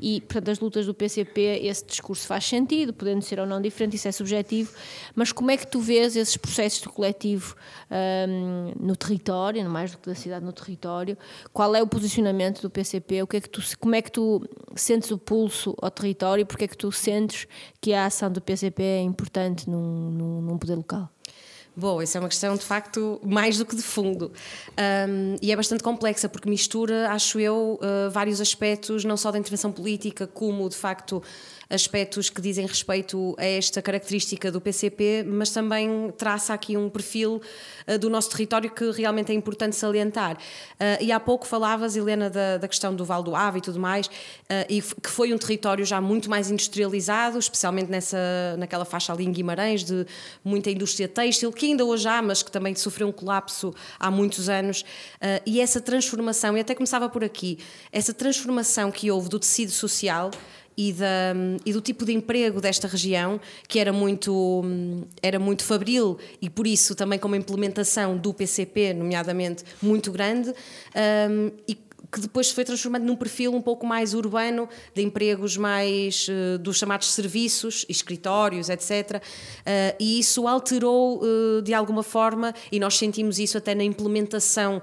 E, 0.00 0.20
portanto, 0.22 0.50
as 0.50 0.58
lutas 0.58 0.86
do 0.86 0.94
PCP, 0.94 1.60
esse 1.62 1.84
discurso 1.84 2.26
faz 2.26 2.44
sentido, 2.44 2.92
podendo 2.92 3.22
ser 3.22 3.38
ou 3.38 3.46
não 3.46 3.60
diferente, 3.60 3.96
isso 3.96 4.08
é 4.08 4.12
subjetivo, 4.12 4.72
mas 5.14 5.30
como 5.30 5.50
é 5.50 5.56
que 5.56 5.66
tu 5.66 5.80
vês 5.80 6.16
esses 6.16 6.36
processos 6.36 6.80
de 6.80 6.88
coletivo 6.88 7.54
hum, 7.90 8.72
no 8.80 8.96
território, 8.96 9.62
no 9.62 9.70
mais 9.70 9.92
do 9.92 9.98
que 9.98 10.08
da 10.08 10.14
cidade, 10.14 10.44
no 10.44 10.52
território? 10.52 11.16
Qual 11.52 11.74
é 11.74 11.82
o 11.82 11.86
posicionamento 11.86 12.62
do 12.62 12.70
PCP? 12.70 13.22
O 13.22 13.26
que 13.26 13.36
é 13.36 13.40
que 13.40 13.48
tu, 13.48 13.62
como 13.78 13.94
é 13.94 14.02
que 14.02 14.10
tu 14.10 14.44
sentes 14.74 15.10
o 15.10 15.18
pulso 15.18 15.76
ao 15.80 15.90
território? 15.90 16.44
Porque 16.44 16.64
é 16.64 16.68
que 16.68 16.76
tu 16.76 16.90
sentes 16.90 17.46
que 17.80 17.92
a 17.92 18.06
ação 18.06 18.30
do 18.30 18.40
PCP 18.40 18.82
é 18.82 19.00
importante 19.02 19.70
num, 19.70 20.10
num, 20.10 20.40
num 20.42 20.58
poder 20.58 20.74
local? 20.74 21.08
Bom, 21.74 22.02
isso 22.02 22.18
é 22.18 22.20
uma 22.20 22.28
questão 22.28 22.54
de 22.54 22.64
facto 22.64 23.18
mais 23.24 23.56
do 23.56 23.64
que 23.64 23.74
de 23.74 23.82
fundo. 23.82 24.30
Um, 25.08 25.36
e 25.40 25.50
é 25.50 25.56
bastante 25.56 25.82
complexa 25.82 26.28
porque 26.28 26.48
mistura, 26.48 27.10
acho 27.10 27.40
eu, 27.40 27.80
uh, 27.80 28.10
vários 28.10 28.42
aspectos, 28.42 29.04
não 29.04 29.16
só 29.16 29.30
da 29.30 29.38
intervenção 29.38 29.72
política, 29.72 30.26
como 30.26 30.68
de 30.68 30.76
facto 30.76 31.22
aspectos 31.72 32.28
que 32.28 32.40
dizem 32.40 32.66
respeito 32.66 33.34
a 33.38 33.44
esta 33.44 33.80
característica 33.80 34.52
do 34.52 34.60
PCP, 34.60 35.24
mas 35.26 35.50
também 35.50 36.12
traça 36.16 36.52
aqui 36.52 36.76
um 36.76 36.88
perfil 36.88 37.40
uh, 37.88 37.98
do 37.98 38.10
nosso 38.10 38.30
território 38.30 38.70
que 38.70 38.90
realmente 38.90 39.32
é 39.32 39.34
importante 39.34 39.74
salientar. 39.74 40.36
Uh, 40.36 41.02
e 41.02 41.10
há 41.10 41.18
pouco 41.18 41.46
falavas, 41.46 41.96
Helena, 41.96 42.28
da, 42.28 42.58
da 42.58 42.68
questão 42.68 42.94
do 42.94 43.04
Val 43.04 43.22
do 43.22 43.34
Ave 43.34 43.58
e 43.58 43.60
tudo 43.62 43.80
mais, 43.80 44.06
uh, 44.06 44.10
e 44.68 44.82
que 44.82 45.08
foi 45.08 45.32
um 45.32 45.38
território 45.38 45.84
já 45.84 46.00
muito 46.00 46.28
mais 46.28 46.50
industrializado, 46.50 47.38
especialmente 47.38 47.90
nessa, 47.90 48.18
naquela 48.58 48.84
faixa 48.84 49.12
ali 49.12 49.24
em 49.24 49.32
Guimarães, 49.32 49.82
de 49.82 50.06
muita 50.44 50.70
indústria 50.70 51.08
têxtil, 51.08 51.50
que 51.52 51.66
ainda 51.66 51.84
hoje 51.84 52.06
há, 52.06 52.20
mas 52.20 52.42
que 52.42 52.50
também 52.50 52.74
sofreu 52.74 53.08
um 53.08 53.12
colapso 53.12 53.74
há 53.98 54.10
muitos 54.10 54.48
anos. 54.48 54.84
E 55.46 55.60
essa 55.60 55.80
transformação, 55.80 56.56
e 56.56 56.60
até 56.60 56.74
começava 56.74 57.08
por 57.08 57.24
aqui, 57.24 57.58
essa 57.90 58.12
transformação 58.12 58.90
que 58.90 59.10
houve 59.10 59.28
do 59.28 59.38
tecido 59.38 59.70
social 59.70 60.30
e, 60.76 60.92
da, 60.92 61.34
e 61.64 61.72
do 61.72 61.80
tipo 61.80 62.04
de 62.04 62.12
emprego 62.12 62.60
desta 62.60 62.88
região, 62.88 63.40
que 63.68 63.78
era 63.78 63.92
muito, 63.92 64.62
era 65.22 65.38
muito 65.38 65.64
fabril 65.64 66.18
e 66.40 66.48
por 66.48 66.66
isso 66.66 66.94
também 66.94 67.18
com 67.18 67.28
uma 67.28 67.36
implementação 67.36 68.16
do 68.16 68.32
PCP, 68.32 68.94
nomeadamente, 68.94 69.64
muito 69.82 70.10
grande, 70.10 70.50
um, 70.50 71.50
e 71.68 71.76
que 72.12 72.20
depois 72.20 72.48
se 72.48 72.54
foi 72.54 72.62
transformando 72.62 73.04
num 73.04 73.16
perfil 73.16 73.54
um 73.54 73.62
pouco 73.62 73.86
mais 73.86 74.12
urbano, 74.12 74.68
de 74.94 75.00
empregos 75.00 75.56
mais 75.56 76.28
uh, 76.28 76.58
dos 76.58 76.76
chamados 76.76 77.10
serviços, 77.10 77.86
escritórios, 77.88 78.68
etc. 78.68 79.16
Uh, 79.16 79.96
e 79.98 80.18
isso 80.18 80.46
alterou 80.46 81.22
uh, 81.22 81.62
de 81.62 81.72
alguma 81.72 82.02
forma, 82.02 82.54
e 82.70 82.78
nós 82.78 82.98
sentimos 82.98 83.38
isso 83.38 83.56
até 83.56 83.74
na 83.74 83.82
implementação. 83.82 84.82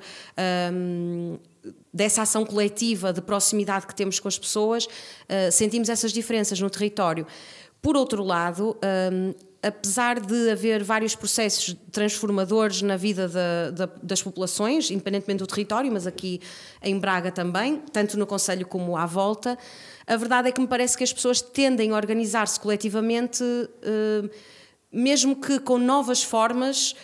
Um, 0.74 1.38
dessa 1.94 2.22
ação 2.22 2.46
coletiva 2.46 3.12
de 3.12 3.22
proximidade 3.22 3.88
que 3.88 3.96
temos 3.96 4.20
com 4.20 4.28
as 4.28 4.38
pessoas, 4.38 4.86
uh, 4.86 5.52
sentimos 5.52 5.90
essas 5.90 6.12
diferenças 6.12 6.60
no 6.60 6.70
território. 6.70 7.26
Por 7.82 7.96
outro 7.96 8.24
lado, 8.24 8.78
um, 9.12 9.34
apesar 9.62 10.20
de 10.20 10.52
haver 10.52 10.84
vários 10.84 11.16
processos 11.16 11.76
transformadores 11.92 12.82
na 12.82 12.96
vida 12.96 13.28
da, 13.28 13.72
da, 13.72 13.90
das 14.02 14.22
populações, 14.22 14.90
independentemente 14.90 15.40
do 15.40 15.48
território, 15.48 15.92
mas 15.92 16.08
aqui 16.08 16.40
em 16.82 16.98
Braga 16.98 17.32
também, 17.32 17.82
tanto 17.92 18.18
no 18.18 18.26
Conselho 18.26 18.66
como 18.66 18.96
à 18.96 19.06
volta, 19.06 19.58
a 20.08 20.16
verdade 20.16 20.50
é 20.50 20.52
que 20.52 20.62
me 20.62 20.68
parece 20.68 20.98
que 20.98 21.04
as 21.04 21.12
pessoas 21.12 21.42
tendem 21.42 21.92
a 21.92 21.96
organizar-se 21.96 22.60
coletivamente, 22.60 23.44
uh, 23.44 24.30
mesmo 24.92 25.36
que 25.36 25.60
com 25.60 25.78
novas 25.78 26.24
formas 26.24 26.96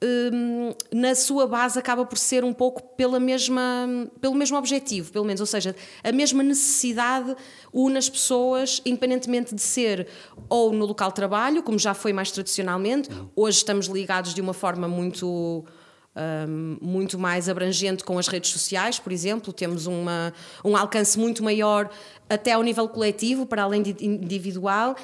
Hum, 0.00 0.72
na 0.94 1.12
sua 1.16 1.44
base 1.44 1.76
acaba 1.76 2.06
por 2.06 2.16
ser 2.16 2.44
um 2.44 2.52
pouco 2.52 2.80
pela 2.94 3.18
mesma, 3.18 4.08
pelo 4.20 4.32
mesmo 4.32 4.56
objetivo, 4.56 5.10
pelo 5.10 5.24
menos, 5.24 5.40
ou 5.40 5.46
seja, 5.46 5.74
a 6.04 6.12
mesma 6.12 6.40
necessidade 6.40 7.34
une 7.72 7.98
as 7.98 8.08
pessoas, 8.08 8.80
independentemente 8.86 9.56
de 9.56 9.60
ser 9.60 10.06
ou 10.48 10.72
no 10.72 10.86
local 10.86 11.08
de 11.08 11.16
trabalho, 11.16 11.64
como 11.64 11.76
já 11.80 11.94
foi 11.94 12.12
mais 12.12 12.30
tradicionalmente, 12.30 13.10
hoje 13.34 13.58
estamos 13.58 13.86
ligados 13.86 14.34
de 14.34 14.40
uma 14.40 14.52
forma 14.52 14.86
muito. 14.86 15.64
Um, 16.16 16.76
muito 16.80 17.16
mais 17.16 17.48
abrangente 17.48 18.02
com 18.02 18.18
as 18.18 18.26
redes 18.26 18.50
sociais, 18.50 18.98
por 18.98 19.12
exemplo, 19.12 19.52
temos 19.52 19.86
uma, 19.86 20.34
um 20.64 20.76
alcance 20.76 21.16
muito 21.16 21.44
maior 21.44 21.88
até 22.28 22.54
ao 22.54 22.62
nível 22.64 22.88
coletivo, 22.88 23.46
para 23.46 23.62
além 23.62 23.82
de 23.82 24.04
individual, 24.04 24.96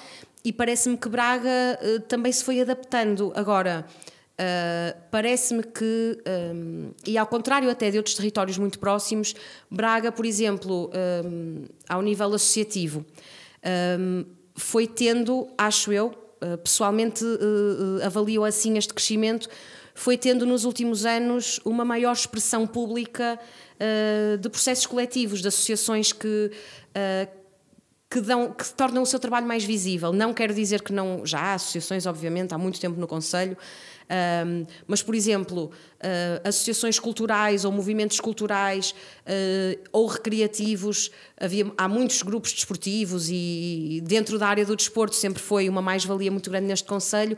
e 0.44 0.52
parece-me 0.52 0.96
que 0.96 1.08
Braga 1.08 1.78
uh, 1.80 2.00
também 2.00 2.32
se 2.32 2.42
foi 2.42 2.60
adaptando. 2.60 3.32
Agora, 3.36 3.86
Uh, 4.34 4.98
Parece-me 5.12 5.62
que, 5.62 6.18
um, 6.52 6.90
e 7.06 7.16
ao 7.16 7.26
contrário 7.26 7.70
até 7.70 7.88
de 7.88 7.98
outros 7.98 8.16
territórios 8.16 8.58
muito 8.58 8.80
próximos, 8.80 9.34
Braga, 9.70 10.10
por 10.10 10.26
exemplo, 10.26 10.90
um, 11.24 11.64
ao 11.88 12.02
nível 12.02 12.34
associativo, 12.34 13.06
um, 13.98 14.24
foi 14.56 14.86
tendo, 14.86 15.48
acho 15.56 15.92
eu, 15.92 16.12
pessoalmente 16.62 17.24
uh, 17.24 18.04
avalio 18.04 18.44
assim 18.44 18.76
este 18.76 18.92
crescimento, 18.92 19.48
foi 19.94 20.18
tendo 20.18 20.44
nos 20.44 20.64
últimos 20.64 21.06
anos 21.06 21.60
uma 21.64 21.84
maior 21.84 22.12
expressão 22.12 22.66
pública 22.66 23.38
de 24.40 24.48
processos 24.48 24.86
coletivos, 24.86 25.40
de 25.40 25.48
associações 25.48 26.12
que 26.12 26.50
que, 28.14 28.20
dão, 28.20 28.52
que 28.52 28.64
tornam 28.74 29.02
o 29.02 29.06
seu 29.06 29.18
trabalho 29.18 29.44
mais 29.44 29.64
visível. 29.64 30.12
Não 30.12 30.32
quero 30.32 30.54
dizer 30.54 30.82
que 30.82 30.92
não. 30.92 31.26
Já 31.26 31.40
há 31.40 31.54
associações, 31.54 32.06
obviamente, 32.06 32.54
há 32.54 32.58
muito 32.58 32.80
tempo 32.80 32.98
no 32.98 33.08
Conselho, 33.08 33.56
um, 34.10 34.66
mas, 34.86 35.02
por 35.02 35.14
exemplo, 35.14 35.70
uh, 36.00 36.48
associações 36.48 36.98
culturais 36.98 37.64
ou 37.64 37.72
movimentos 37.72 38.20
culturais 38.20 38.94
uh, 39.26 39.80
ou 39.92 40.06
recreativos, 40.06 41.10
havia, 41.40 41.70
há 41.76 41.88
muitos 41.88 42.22
grupos 42.22 42.52
desportivos 42.52 43.28
e 43.30 44.02
dentro 44.04 44.38
da 44.38 44.46
área 44.48 44.64
do 44.64 44.76
desporto 44.76 45.16
sempre 45.16 45.42
foi 45.42 45.68
uma 45.68 45.80
mais-valia 45.82 46.30
muito 46.30 46.50
grande 46.50 46.66
neste 46.66 46.86
Conselho, 46.86 47.36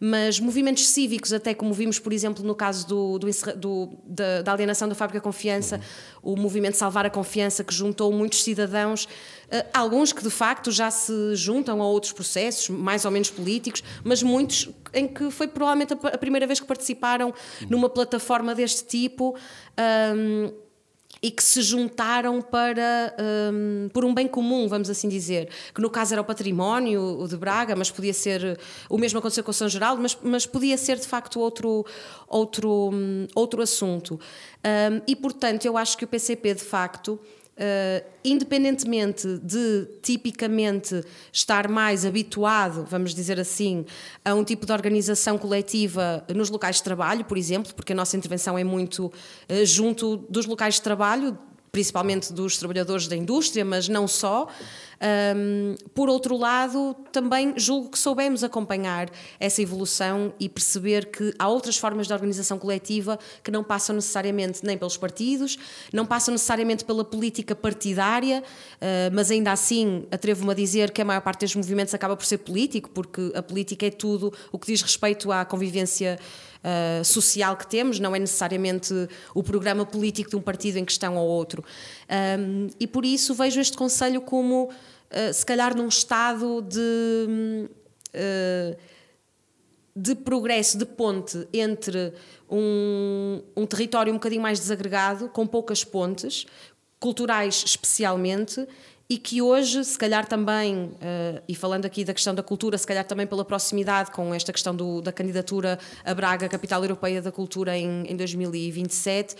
mas 0.00 0.38
movimentos 0.38 0.86
cívicos, 0.88 1.32
até 1.32 1.54
como 1.54 1.72
vimos, 1.72 1.98
por 1.98 2.12
exemplo, 2.12 2.44
no 2.44 2.54
caso 2.54 2.86
do, 2.86 3.18
do, 3.18 3.26
do 3.56 3.98
da, 4.04 4.42
da, 4.42 4.52
alienação 4.52 4.88
da 4.88 4.94
Fábrica 4.94 5.20
Confiança, 5.20 5.80
o 6.22 6.36
movimento 6.36 6.76
Salvar 6.76 7.04
a 7.04 7.10
Confiança, 7.10 7.64
que 7.64 7.74
juntou 7.74 8.12
muitos 8.12 8.42
cidadãos, 8.42 9.04
uh, 9.04 9.66
alguns 9.74 10.12
que 10.12 10.22
de 10.22 10.30
facto 10.30 10.70
já 10.70 10.90
se 10.90 11.34
juntam 11.34 11.82
a 11.82 11.86
outros 11.86 12.12
processos, 12.12 12.68
mais 12.68 13.04
ou 13.04 13.10
menos 13.10 13.30
políticos, 13.30 13.82
mas 14.04 14.22
muitos 14.22 14.70
em 14.94 15.06
que 15.06 15.30
foi 15.30 15.48
provavelmente 15.48 15.92
a, 15.92 16.08
a 16.08 16.18
primeira 16.18 16.46
vez 16.46 16.60
que 16.60 16.66
participaram 16.66 17.34
numa 17.68 17.88
plataforma 17.88 18.54
deste 18.54 18.84
tipo. 18.84 19.36
Um, 20.14 20.67
e 21.22 21.30
que 21.30 21.42
se 21.42 21.62
juntaram 21.62 22.40
para 22.40 23.14
um, 23.52 23.88
por 23.92 24.04
um 24.04 24.14
bem 24.14 24.28
comum, 24.28 24.68
vamos 24.68 24.88
assim 24.88 25.08
dizer, 25.08 25.48
que 25.74 25.80
no 25.80 25.90
caso 25.90 26.14
era 26.14 26.22
o 26.22 26.24
património 26.24 27.20
o 27.20 27.26
de 27.26 27.36
Braga, 27.36 27.74
mas 27.74 27.90
podia 27.90 28.14
ser 28.14 28.58
o 28.88 28.96
mesmo 28.98 29.18
aconteceu 29.18 29.42
com 29.42 29.52
São 29.52 29.68
Geraldo, 29.68 30.00
mas, 30.00 30.16
mas 30.22 30.46
podia 30.46 30.76
ser 30.76 30.96
de 30.96 31.06
facto 31.06 31.40
outro 31.40 31.84
outro 32.28 32.90
um, 32.92 33.26
outro 33.34 33.62
assunto. 33.62 34.20
Um, 34.64 35.02
e 35.06 35.16
portanto 35.16 35.64
eu 35.64 35.76
acho 35.76 35.96
que 35.96 36.04
o 36.04 36.08
PCP 36.08 36.54
de 36.54 36.64
facto 36.64 37.18
Uh, 37.58 38.06
independentemente 38.24 39.26
de 39.42 39.88
tipicamente 40.00 41.04
estar 41.32 41.66
mais 41.66 42.06
habituado, 42.06 42.86
vamos 42.88 43.12
dizer 43.12 43.40
assim, 43.40 43.84
a 44.24 44.32
um 44.32 44.44
tipo 44.44 44.64
de 44.64 44.70
organização 44.70 45.36
coletiva 45.36 46.24
nos 46.32 46.50
locais 46.50 46.76
de 46.76 46.84
trabalho, 46.84 47.24
por 47.24 47.36
exemplo, 47.36 47.74
porque 47.74 47.92
a 47.92 47.96
nossa 47.96 48.16
intervenção 48.16 48.56
é 48.56 48.62
muito 48.62 49.06
uh, 49.06 49.12
junto 49.66 50.18
dos 50.30 50.46
locais 50.46 50.74
de 50.74 50.82
trabalho, 50.82 51.36
principalmente 51.70 52.32
dos 52.32 52.56
trabalhadores 52.56 53.06
da 53.06 53.16
indústria, 53.16 53.64
mas 53.64 53.88
não 53.88 54.08
só. 54.08 54.48
Um, 55.00 55.76
por 55.94 56.08
outro 56.08 56.36
lado, 56.36 56.94
também 57.12 57.54
julgo 57.56 57.90
que 57.90 57.98
soubemos 57.98 58.42
acompanhar 58.42 59.08
essa 59.38 59.62
evolução 59.62 60.32
e 60.40 60.48
perceber 60.48 61.06
que 61.06 61.32
há 61.38 61.48
outras 61.48 61.76
formas 61.76 62.08
de 62.08 62.12
organização 62.12 62.58
coletiva 62.58 63.16
que 63.42 63.50
não 63.50 63.62
passam 63.62 63.94
necessariamente 63.94 64.64
nem 64.64 64.76
pelos 64.76 64.96
partidos, 64.96 65.56
não 65.92 66.04
passam 66.04 66.32
necessariamente 66.32 66.84
pela 66.84 67.04
política 67.04 67.54
partidária, 67.54 68.42
uh, 68.42 69.14
mas 69.14 69.30
ainda 69.30 69.52
assim 69.52 70.04
atrevo-me 70.10 70.50
a 70.50 70.54
dizer 70.54 70.90
que 70.90 71.00
a 71.00 71.04
maior 71.04 71.20
parte 71.20 71.44
dos 71.44 71.54
movimentos 71.54 71.94
acaba 71.94 72.16
por 72.16 72.26
ser 72.26 72.38
político, 72.38 72.90
porque 72.90 73.30
a 73.36 73.42
política 73.42 73.86
é 73.86 73.90
tudo 73.90 74.32
o 74.50 74.58
que 74.58 74.66
diz 74.66 74.82
respeito 74.82 75.30
à 75.30 75.44
convivência 75.44 76.18
uh, 76.64 77.04
social 77.04 77.56
que 77.56 77.66
temos, 77.66 77.98
não 77.98 78.14
é 78.14 78.18
necessariamente 78.18 78.92
o 79.34 79.42
programa 79.42 79.84
político 79.84 80.30
de 80.30 80.36
um 80.36 80.40
partido 80.40 80.76
em 80.78 80.84
questão 80.84 81.16
ou 81.16 81.26
outro. 81.28 81.64
Um, 82.38 82.68
e 82.78 82.86
por 82.86 83.04
isso 83.04 83.34
vejo 83.34 83.60
este 83.60 83.76
Conselho 83.76 84.20
como, 84.20 84.64
uh, 84.64 85.32
se 85.32 85.44
calhar, 85.44 85.76
num 85.76 85.88
estado 85.88 86.62
de. 86.62 87.68
Uh, 88.14 88.98
de 90.00 90.14
progresso, 90.14 90.78
de 90.78 90.86
ponte 90.86 91.48
entre 91.52 92.12
um, 92.48 93.42
um 93.56 93.66
território 93.66 94.12
um 94.12 94.16
bocadinho 94.16 94.40
mais 94.40 94.60
desagregado, 94.60 95.28
com 95.28 95.44
poucas 95.44 95.82
pontes, 95.82 96.46
culturais 97.00 97.64
especialmente, 97.66 98.64
e 99.10 99.16
que 99.16 99.40
hoje, 99.40 99.82
se 99.84 99.96
calhar 99.96 100.26
também, 100.26 100.84
uh, 100.84 101.42
e 101.48 101.54
falando 101.54 101.86
aqui 101.86 102.04
da 102.04 102.12
questão 102.12 102.34
da 102.34 102.42
cultura, 102.42 102.76
se 102.76 102.86
calhar 102.86 103.06
também 103.06 103.26
pela 103.26 103.42
proximidade 103.42 104.10
com 104.10 104.34
esta 104.34 104.52
questão 104.52 104.76
do, 104.76 105.00
da 105.00 105.10
candidatura 105.10 105.78
a 106.04 106.12
Braga, 106.12 106.46
capital 106.46 106.82
europeia 106.82 107.22
da 107.22 107.32
cultura, 107.32 107.74
em, 107.74 108.04
em 108.06 108.14
2027, 108.14 109.32
uh, 109.32 109.36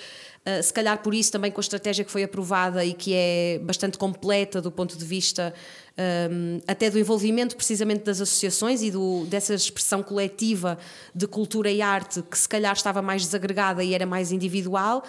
eh, 0.47 0.63
se 0.63 0.73
calhar 0.73 1.03
por 1.03 1.13
isso 1.13 1.31
também 1.31 1.51
com 1.51 1.61
a 1.61 1.63
estratégia 1.63 2.03
que 2.03 2.11
foi 2.11 2.23
aprovada 2.23 2.83
e 2.83 2.95
que 2.95 3.13
é 3.15 3.61
bastante 3.63 3.99
completa 3.99 4.63
do 4.63 4.73
ponto 4.73 4.97
de 4.97 5.05
vista 5.05 5.53
um, 5.99 6.57
eh, 6.59 6.63
até 6.67 6.89
do 6.89 6.99
envolvimento 6.99 7.55
precisamente 7.55 8.05
das 8.05 8.23
associações 8.23 8.81
e 8.81 8.91
do, 8.91 9.27
dessa 9.27 9.53
expressão 9.53 10.03
coletiva 10.03 10.79
de 11.15 11.27
cultura 11.27 11.71
e 11.71 11.83
arte 11.83 12.23
que 12.23 12.39
se 12.39 12.49
calhar 12.49 12.73
estava 12.73 13.03
mais 13.03 13.23
desagregada 13.23 13.85
e 13.85 13.93
era 13.93 14.07
mais 14.07 14.33
individual. 14.33 15.05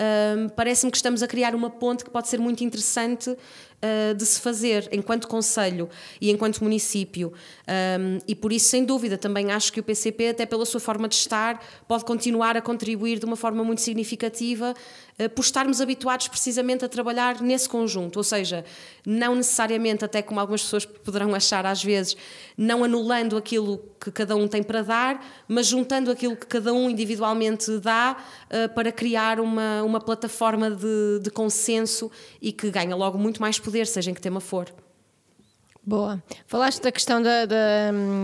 Um, 0.00 0.48
Parece-me 0.48 0.90
que 0.90 0.96
estamos 0.96 1.22
a 1.22 1.26
criar 1.26 1.54
uma 1.54 1.68
ponte 1.68 2.04
que 2.04 2.10
pode 2.10 2.28
ser 2.28 2.38
muito 2.38 2.64
interessante 2.64 3.36
uh, 3.82 4.14
de 4.14 4.24
se 4.26 4.40
fazer 4.40 4.88
enquanto 4.92 5.26
Conselho 5.28 5.88
e 6.20 6.30
enquanto 6.30 6.62
município. 6.62 7.32
Um, 7.68 8.18
e 8.26 8.34
por 8.34 8.52
isso, 8.52 8.68
sem 8.68 8.84
dúvida, 8.84 9.16
também 9.16 9.50
acho 9.52 9.72
que 9.72 9.80
o 9.80 9.82
PCP, 9.82 10.28
até 10.28 10.46
pela 10.46 10.66
sua 10.66 10.80
forma 10.80 11.08
de 11.08 11.14
estar, 11.14 11.64
pode 11.86 12.04
continuar 12.04 12.56
a 12.56 12.60
contribuir 12.60 13.18
de 13.18 13.24
uma 13.24 13.36
forma 13.36 13.64
muito 13.64 13.80
significativa 13.80 14.74
uh, 15.18 15.28
por 15.30 15.42
estarmos 15.42 15.80
habituados 15.80 16.28
precisamente 16.28 16.84
a 16.84 16.88
trabalhar 16.88 17.40
nesse 17.40 17.68
conjunto. 17.68 18.16
Ou 18.16 18.24
seja, 18.24 18.64
não 19.06 19.34
necessariamente, 19.34 20.04
até 20.04 20.22
como 20.22 20.40
algumas 20.40 20.62
pessoas 20.62 20.84
poderão 20.84 21.34
achar 21.34 21.64
às 21.64 21.82
vezes, 21.82 22.16
não 22.56 22.84
anulando 22.84 23.36
aquilo 23.36 23.78
que 24.00 24.10
cada 24.10 24.34
um 24.34 24.48
tem 24.48 24.62
para 24.62 24.82
dar, 24.82 25.44
mas 25.46 25.66
juntando 25.66 26.10
aquilo 26.10 26.34
que 26.34 26.46
cada 26.46 26.72
um 26.72 26.90
individualmente 26.90 27.78
dá 27.78 28.16
uh, 28.16 28.74
para 28.74 28.90
criar 28.90 29.40
uma, 29.40 29.82
uma 29.82 30.00
plataforma 30.00 30.70
de, 30.70 31.20
de 31.22 31.30
consenso 31.30 32.10
e 32.40 32.52
que 32.52 32.70
ganha 32.70 32.96
logo 32.96 33.18
muito 33.18 33.40
mais 33.40 33.58
poder 33.58 33.69
poder, 33.70 33.86
seja 33.86 34.10
em 34.10 34.14
que 34.14 34.20
tema 34.20 34.40
for. 34.40 34.72
Boa. 35.82 36.22
Falaste 36.46 36.82
da 36.82 36.92
questão 36.92 37.22
da, 37.22 37.46
da, 37.46 37.56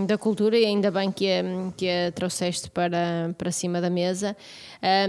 da, 0.05 0.17
cultura 0.17 0.55
e 0.55 0.63
ainda 0.63 0.91
bem 0.91 1.11
que 1.11 1.27
a, 1.27 1.43
que 1.75 1.89
a 1.89 2.11
trouxeste 2.11 2.69
para, 2.69 3.33
para 3.35 3.51
cima 3.51 3.81
da 3.81 3.89
mesa. 3.89 4.37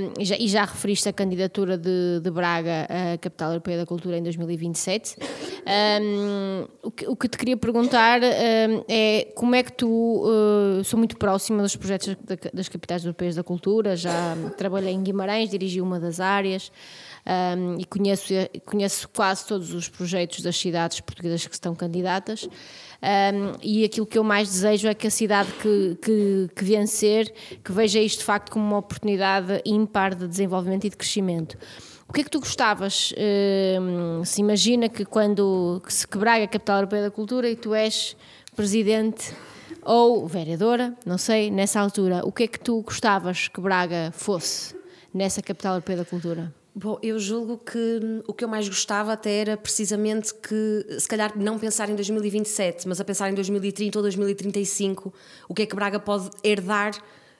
Um, 0.00 0.12
e, 0.18 0.24
já, 0.24 0.36
e, 0.36 0.48
já, 0.48 0.64
referiste 0.64 1.08
a 1.10 1.12
candidatura 1.12 1.76
de, 1.76 2.20
de, 2.20 2.30
Braga 2.30 2.88
à 2.88 3.18
Capital 3.18 3.50
Europeia 3.50 3.76
da 3.76 3.86
Cultura 3.86 4.16
em 4.16 4.22
2027. 4.22 5.16
Um, 6.00 6.66
o, 6.82 6.90
que, 6.90 7.06
o, 7.06 7.14
que, 7.14 7.28
te 7.28 7.36
queria 7.36 7.56
perguntar 7.56 8.22
um, 8.22 8.84
é 8.88 9.30
como 9.34 9.54
é 9.54 9.62
que 9.62 9.72
tu. 9.72 9.86
Uh, 9.86 10.82
sou 10.84 10.98
muito 10.98 11.18
próxima 11.18 11.62
dos 11.62 11.76
projetos 11.76 12.16
das 12.54 12.68
capitais 12.68 13.04
europeias 13.04 13.34
da 13.34 13.44
cultura, 13.44 13.94
já 13.94 14.34
trabalhei 14.56 14.94
em 14.94 15.02
Guimarães, 15.02 15.50
dirigi 15.50 15.82
uma 15.82 16.00
das 16.00 16.18
áreas 16.18 16.72
um, 17.28 17.78
e 17.78 17.84
conheço, 17.84 18.32
conheço 18.64 19.08
quase 19.10 19.46
todos 19.46 19.74
os 19.74 19.88
projetos 19.88 20.40
das 20.40 20.56
cidades 20.56 20.98
portuguesas 21.00 21.46
que 21.46 21.54
estão 21.54 21.74
candidatas. 21.74 22.48
Um, 23.02 23.58
e 23.62 23.84
aquilo 23.84 24.06
que 24.06 24.16
eu 24.16 24.24
mais 24.24 24.48
desejo 24.48 24.88
é 24.88 24.94
que 24.94 25.06
a 25.06 25.10
cidade 25.10 25.52
que, 25.60 25.98
que, 26.00 26.50
que 26.56 26.64
vencer, 26.64 27.32
que 27.62 27.70
veja 27.70 28.00
isto 28.00 28.20
de 28.20 28.24
facto 28.24 28.50
como 28.50 28.64
uma 28.64 28.78
oportunidade 28.78 29.60
ímpar 29.64 30.14
de 30.14 30.26
desenvolvimento 30.26 30.86
e 30.86 30.90
de 30.90 30.96
crescimento. 30.96 31.58
O 32.08 32.12
que 32.12 32.22
é 32.22 32.24
que 32.24 32.30
tu 32.30 32.40
gostavas? 32.40 33.12
Se 34.24 34.40
imagina 34.40 34.88
que 34.88 35.04
quando 35.04 35.82
que 35.84 35.92
se 35.92 36.08
quebrar 36.08 36.40
a 36.40 36.48
capital 36.48 36.78
europeia 36.78 37.02
da 37.02 37.10
cultura 37.10 37.50
e 37.50 37.54
tu 37.54 37.74
és 37.74 38.16
presidente 38.56 39.34
ou 39.82 40.26
vereadora, 40.26 40.96
não 41.04 41.18
sei, 41.18 41.50
nessa 41.50 41.78
altura, 41.78 42.22
o 42.24 42.32
que 42.32 42.44
é 42.44 42.46
que 42.46 42.58
tu 42.58 42.80
gostavas 42.80 43.48
que 43.48 43.60
Braga 43.60 44.10
fosse 44.12 44.74
nessa 45.12 45.42
capital 45.42 45.74
europeia 45.74 45.98
da 45.98 46.04
cultura? 46.06 46.57
Bom, 46.80 46.96
eu 47.02 47.18
julgo 47.18 47.58
que 47.58 47.76
hum, 47.76 48.22
o 48.28 48.32
que 48.32 48.44
eu 48.44 48.48
mais 48.48 48.68
gostava 48.68 49.12
até 49.12 49.32
era 49.32 49.56
precisamente 49.56 50.32
que, 50.32 50.86
se 50.96 51.08
calhar, 51.08 51.36
não 51.36 51.58
pensar 51.58 51.90
em 51.90 51.96
2027, 51.96 52.86
mas 52.86 53.00
a 53.00 53.04
pensar 53.04 53.28
em 53.28 53.34
2030 53.34 53.98
ou 53.98 54.02
2035, 54.04 55.12
o 55.48 55.54
que 55.54 55.62
é 55.62 55.66
que 55.66 55.74
Braga 55.74 55.98
pode 55.98 56.30
herdar 56.44 56.92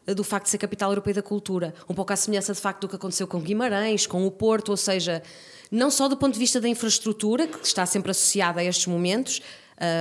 eh, 0.09 0.13
do 0.13 0.25
facto 0.25 0.47
de 0.47 0.51
ser 0.51 0.59
capital 0.59 0.91
europeia 0.91 1.15
da 1.15 1.23
cultura. 1.23 1.73
Um 1.89 1.95
pouco 1.95 2.13
à 2.13 2.17
semelhança 2.17 2.53
de 2.53 2.61
facto 2.61 2.81
do 2.81 2.89
que 2.89 2.97
aconteceu 2.97 3.29
com 3.29 3.39
Guimarães, 3.39 4.09
com 4.09 4.27
o 4.27 4.31
Porto, 4.33 4.71
ou 4.71 4.77
seja, 4.77 5.23
não 5.71 5.89
só 5.89 6.09
do 6.09 6.17
ponto 6.17 6.33
de 6.33 6.41
vista 6.41 6.61
da 6.61 6.69
infraestrutura, 6.69 7.47
que 7.47 7.65
está 7.65 7.87
sempre 7.87 8.11
associada 8.11 8.59
a 8.59 8.65
estes 8.65 8.89
momentos, 8.89 9.41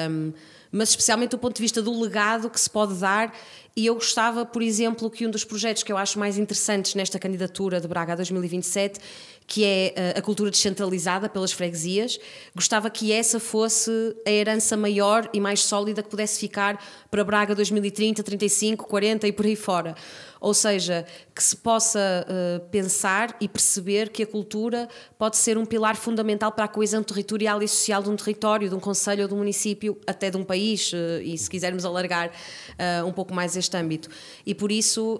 um, 0.10 0.34
mas 0.72 0.90
especialmente 0.90 1.30
do 1.30 1.38
ponto 1.38 1.58
de 1.58 1.62
vista 1.62 1.80
do 1.80 2.02
legado 2.02 2.50
que 2.50 2.60
se 2.60 2.70
pode 2.72 2.96
dar. 2.96 3.32
E 3.78 3.86
eu 3.86 3.94
gostava, 3.94 4.44
por 4.44 4.64
exemplo, 4.64 5.08
que 5.08 5.28
um 5.28 5.30
dos 5.30 5.44
projetos 5.44 5.84
que 5.84 5.92
eu 5.92 5.98
acho 5.98 6.18
mais 6.18 6.36
interessantes 6.40 6.96
nesta 6.96 7.20
candidatura 7.20 7.80
de 7.80 7.88
Braga 7.88 8.14
a 8.14 8.16
2027, 8.16 9.00
que 9.46 9.64
é 9.64 9.94
eh, 9.96 10.14
a 10.18 10.22
cultura 10.22 10.50
descentralizada 10.50 11.30
pelas 11.30 11.52
freguesias, 11.52 12.20
gostava 12.56 12.90
que 12.90 13.12
essa 13.12 13.40
fosse 13.40 13.92
a 14.26 14.32
herança 14.32 14.76
maior 14.76 15.30
e 15.32 15.40
mais 15.40 15.64
sólida 15.64 16.02
que 16.02 16.10
pudesse 16.10 16.40
ficar 16.40 16.84
para 17.12 17.24
Braga 17.24 17.54
2030, 17.54 18.24
35, 18.24 18.88
40 18.88 19.28
e 19.28 19.32
por 19.32 19.46
aí 19.46 19.56
fora. 19.56 19.96
Ou 20.40 20.54
seja, 20.54 21.06
que 21.34 21.44
se 21.44 21.56
possa 21.56 22.26
uh, 22.28 22.60
pensar 22.70 23.36
e 23.42 23.48
perceber 23.48 24.10
que 24.10 24.22
a 24.22 24.28
cultura 24.28 24.88
pode 25.18 25.38
ser 25.38 25.58
um 25.58 25.66
pilar 25.66 25.96
fundamental 25.96 26.52
para 26.52 26.66
a 26.66 26.68
coesão 26.68 27.02
territorial 27.02 27.62
e 27.64 27.68
social 27.68 28.04
de 28.04 28.10
um 28.10 28.16
território, 28.16 28.70
de 28.70 28.76
um 28.76 28.80
conselho 28.80 29.24
ou 29.24 29.28
de 29.28 29.34
um 29.34 29.38
município, 29.38 30.00
até 30.06 30.30
de 30.30 30.38
um 30.38 30.44
país, 30.44 30.94
uh, 30.94 31.22
e 31.24 31.38
se 31.38 31.50
quisermos 31.50 31.86
alargar 31.86 32.30
uh, 32.30 33.06
um 33.06 33.12
pouco 33.12 33.34
mais 33.34 33.58
este 33.58 33.67
âmbito. 33.76 34.10
E 34.46 34.54
por 34.54 34.72
isso 34.72 35.20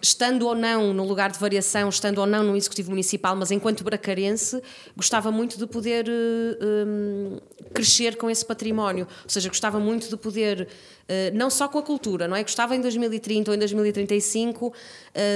estando 0.00 0.46
ou 0.46 0.54
não 0.54 0.92
no 0.92 1.04
lugar 1.04 1.30
de 1.30 1.38
variação, 1.38 1.88
estando 1.88 2.18
ou 2.18 2.26
não 2.26 2.42
no 2.42 2.56
Executivo 2.56 2.90
Municipal, 2.90 3.34
mas 3.34 3.50
enquanto 3.50 3.82
bracarense, 3.82 4.62
gostava 4.96 5.30
muito 5.30 5.58
de 5.58 5.66
poder 5.66 6.06
um, 6.08 7.38
crescer 7.72 8.16
com 8.16 8.30
esse 8.30 8.44
património. 8.44 9.06
Ou 9.24 9.30
seja, 9.30 9.48
gostava 9.48 9.78
muito 9.78 10.08
de 10.08 10.16
poder, 10.16 10.62
uh, 10.62 11.34
não 11.36 11.50
só 11.50 11.68
com 11.68 11.78
a 11.78 11.82
cultura, 11.82 12.28
não 12.28 12.36
é? 12.36 12.42
Gostava 12.42 12.76
em 12.76 12.80
2030 12.80 13.50
ou 13.50 13.54
em 13.54 13.58
2035 13.58 14.66
uh, 14.66 14.72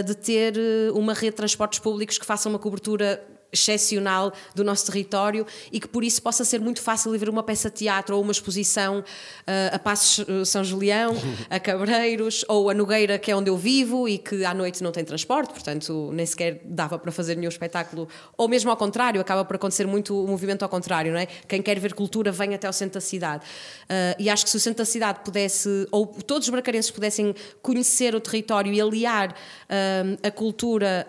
de 0.05 0.15
ter 0.15 0.55
uma 0.95 1.15
rede 1.15 1.31
de 1.31 1.37
transportes 1.37 1.79
públicos 1.79 2.19
que 2.19 2.27
faça 2.27 2.49
uma 2.49 2.59
cobertura 2.59 3.23
excepcional 3.53 4.33
do 4.55 4.65
nosso 4.65 4.87
território 4.87 5.47
e 5.73 5.81
que 5.81 5.89
por 5.89 6.05
isso 6.05 6.23
possa 6.23 6.45
ser 6.45 6.61
muito 6.61 6.81
fácil 6.81 7.17
ver 7.19 7.29
uma 7.29 7.43
peça 7.43 7.69
de 7.69 7.77
teatro 7.77 8.17
ou 8.17 8.23
uma 8.23 8.33
exposição 8.33 9.01
uh, 9.01 9.75
a 9.75 9.79
Passos 9.79 10.25
eh, 10.29 10.45
São 10.45 10.63
Julião, 10.63 11.15
a 11.49 11.59
Cabreiros 11.61 12.45
ou 12.49 12.71
a 12.71 12.75
Nogueira, 12.75 13.19
que 13.19 13.31
é 13.31 13.37
onde 13.37 13.51
eu 13.51 13.57
vivo 13.57 14.09
e 14.09 14.19
que 14.19 14.45
à 14.45 14.55
noite 14.55 14.83
não 14.83 14.93
tem 14.93 15.05
transporte, 15.05 15.53
portanto 15.53 16.11
nem 16.13 16.25
sequer 16.25 16.61
dava 16.65 16.99
para 16.99 17.11
fazer 17.11 17.37
nenhum 17.37 17.49
espetáculo, 17.49 18.09
ou 18.37 18.49
mesmo 18.49 18.71
ao 18.71 18.77
contrário, 18.77 19.21
acaba 19.21 19.45
por 19.45 19.57
acontecer 19.57 19.87
muito 19.87 20.19
o 20.23 20.27
movimento 20.27 20.63
ao 20.63 20.69
contrário, 20.69 21.13
não 21.13 21.19
é? 21.19 21.27
Quem 21.27 21.63
quer 21.63 21.79
ver 21.79 21.95
cultura 21.95 22.31
vem 22.31 22.55
até 22.55 22.67
ao 22.67 22.73
centro 22.73 22.95
da 22.95 23.01
cidade. 23.01 23.45
Uh, 23.85 24.17
e 24.19 24.31
acho 24.31 24.45
que 24.45 24.51
se 24.51 24.57
o 24.57 24.61
centro 24.61 24.79
da 24.79 24.85
cidade 24.85 25.21
pudesse, 25.25 25.87
ou 25.91 26.07
todos 26.07 26.47
os 26.47 26.51
bracarenses 26.51 26.91
pudessem 26.91 27.35
conhecer 27.63 28.15
o 28.15 28.21
território 28.21 28.73
e 28.73 28.81
aliar 28.81 29.31
uh, 29.31 30.27
a 30.27 30.31
cultura 30.31 31.07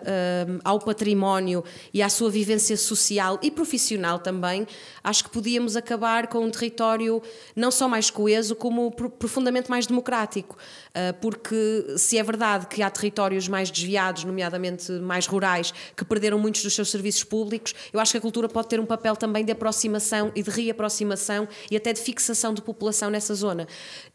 ao 0.64 0.78
património 0.78 1.64
e 1.92 2.02
à 2.02 2.08
sua 2.08 2.30
vivência 2.32 2.76
social 2.76 3.38
e 3.42 3.50
profissional 3.50 4.18
também, 4.18 4.66
acho 5.04 5.24
que 5.24 5.30
podíamos 5.30 5.76
acabar 5.76 6.26
com 6.26 6.40
um 6.40 6.50
território 6.50 7.22
não 7.54 7.70
só 7.70 7.86
mais 7.88 8.10
coeso, 8.10 8.56
como 8.56 8.90
profundamente 8.90 9.70
mais 9.70 9.86
democrático. 9.86 10.56
Ah, 10.94 11.14
porque 11.20 11.94
se 11.96 12.18
é 12.18 12.22
verdade 12.22 12.66
que 12.66 12.82
há 12.82 12.90
territórios 12.90 13.48
mais 13.48 13.70
desviados, 13.70 14.24
nomeadamente 14.24 14.92
mais 14.92 15.26
rurais, 15.26 15.72
que 15.96 16.04
perderam 16.04 16.38
muitos 16.38 16.62
dos 16.62 16.74
seus 16.74 16.90
serviços 16.90 17.24
públicos, 17.24 17.74
eu 17.92 18.00
acho 18.00 18.12
que 18.12 18.18
a 18.18 18.20
cultura 18.20 18.48
pode 18.48 18.68
ter 18.68 18.80
um 18.80 18.86
papel 18.86 19.16
também 19.16 19.44
de 19.44 19.52
aproximação 19.52 20.30
e 20.34 20.42
de 20.42 20.50
reaproximação 20.50 21.48
e 21.70 21.76
até 21.76 21.92
de 21.92 22.00
fixação 22.00 22.52
de 22.52 22.62
população 22.62 23.10
nessa 23.10 23.34
zona. 23.34 23.66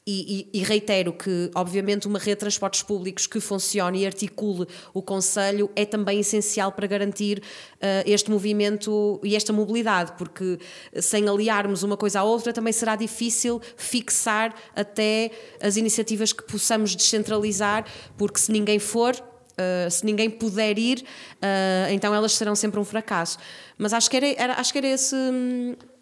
E, 0.09 0.47
e, 0.53 0.63
reitero 0.63 1.11
que, 1.11 1.51
obviamente, 1.53 2.07
uma 2.07 2.17
rede 2.17 2.35
de 2.35 2.39
transportes 2.39 2.81
públicos 2.81 3.27
que 3.27 3.41
funcione 3.41 4.03
e 4.03 4.05
articule 4.05 4.65
o 4.93 5.01
Conselho 5.01 5.69
é 5.75 5.85
também 5.85 6.21
essencial 6.21 6.71
para 6.71 6.87
garantir 6.87 7.39
uh, 7.39 8.03
este 8.05 8.31
movimento 8.31 9.19
e 9.21 9.35
esta 9.35 9.51
mobilidade, 9.51 10.13
porque 10.17 10.59
sem 11.01 11.27
aliarmos 11.27 11.83
uma 11.83 11.97
coisa 11.97 12.21
à 12.21 12.23
outra 12.23 12.53
também 12.53 12.71
será 12.71 12.95
difícil 12.95 13.59
fixar 13.75 14.55
até 14.73 15.29
as 15.61 15.75
iniciativas 15.75 16.31
que 16.31 16.43
possamos 16.43 16.95
descentralizar, 16.95 17.85
porque 18.17 18.39
se 18.39 18.49
ninguém 18.49 18.79
for, 18.79 19.13
Uh, 19.59 19.89
se 19.89 20.05
ninguém 20.05 20.29
puder 20.29 20.77
ir, 20.77 20.99
uh, 20.99 21.91
então 21.91 22.13
elas 22.13 22.33
serão 22.33 22.55
sempre 22.55 22.79
um 22.79 22.85
fracasso. 22.85 23.39
Mas 23.75 23.91
acho 23.91 24.07
que 24.07 24.15
era, 24.15 24.27
era 24.37 24.53
acho 24.53 24.71
que 24.71 24.77
era 24.77 24.85
esse. 24.85 25.15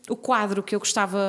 O 0.09 0.15
quadro 0.15 0.61
que 0.61 0.75
eu 0.75 0.79
gostava, 0.79 1.19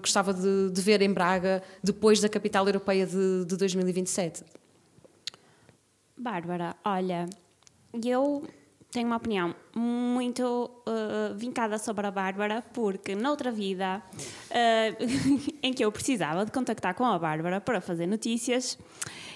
gostava 0.00 0.34
de, 0.34 0.70
de, 0.70 0.80
ver 0.82 1.00
em 1.00 1.12
Braga 1.12 1.62
depois 1.82 2.20
da 2.20 2.28
capital 2.28 2.66
europeia 2.66 3.06
de, 3.06 3.44
de 3.46 3.56
2027. 3.56 4.44
Bárbara, 6.18 6.76
olha, 6.84 7.26
eu 8.04 8.46
tenho 8.96 9.08
uma 9.08 9.16
opinião 9.16 9.54
muito 9.74 10.70
uh, 10.88 11.34
vincada 11.36 11.76
sobre 11.76 12.06
a 12.06 12.10
Bárbara, 12.10 12.64
porque 12.72 13.14
noutra 13.14 13.52
vida 13.52 14.02
uh, 14.50 15.50
em 15.62 15.70
que 15.74 15.84
eu 15.84 15.92
precisava 15.92 16.46
de 16.46 16.50
contactar 16.50 16.94
com 16.94 17.04
a 17.04 17.18
Bárbara 17.18 17.60
para 17.60 17.78
fazer 17.82 18.06
notícias, 18.06 18.78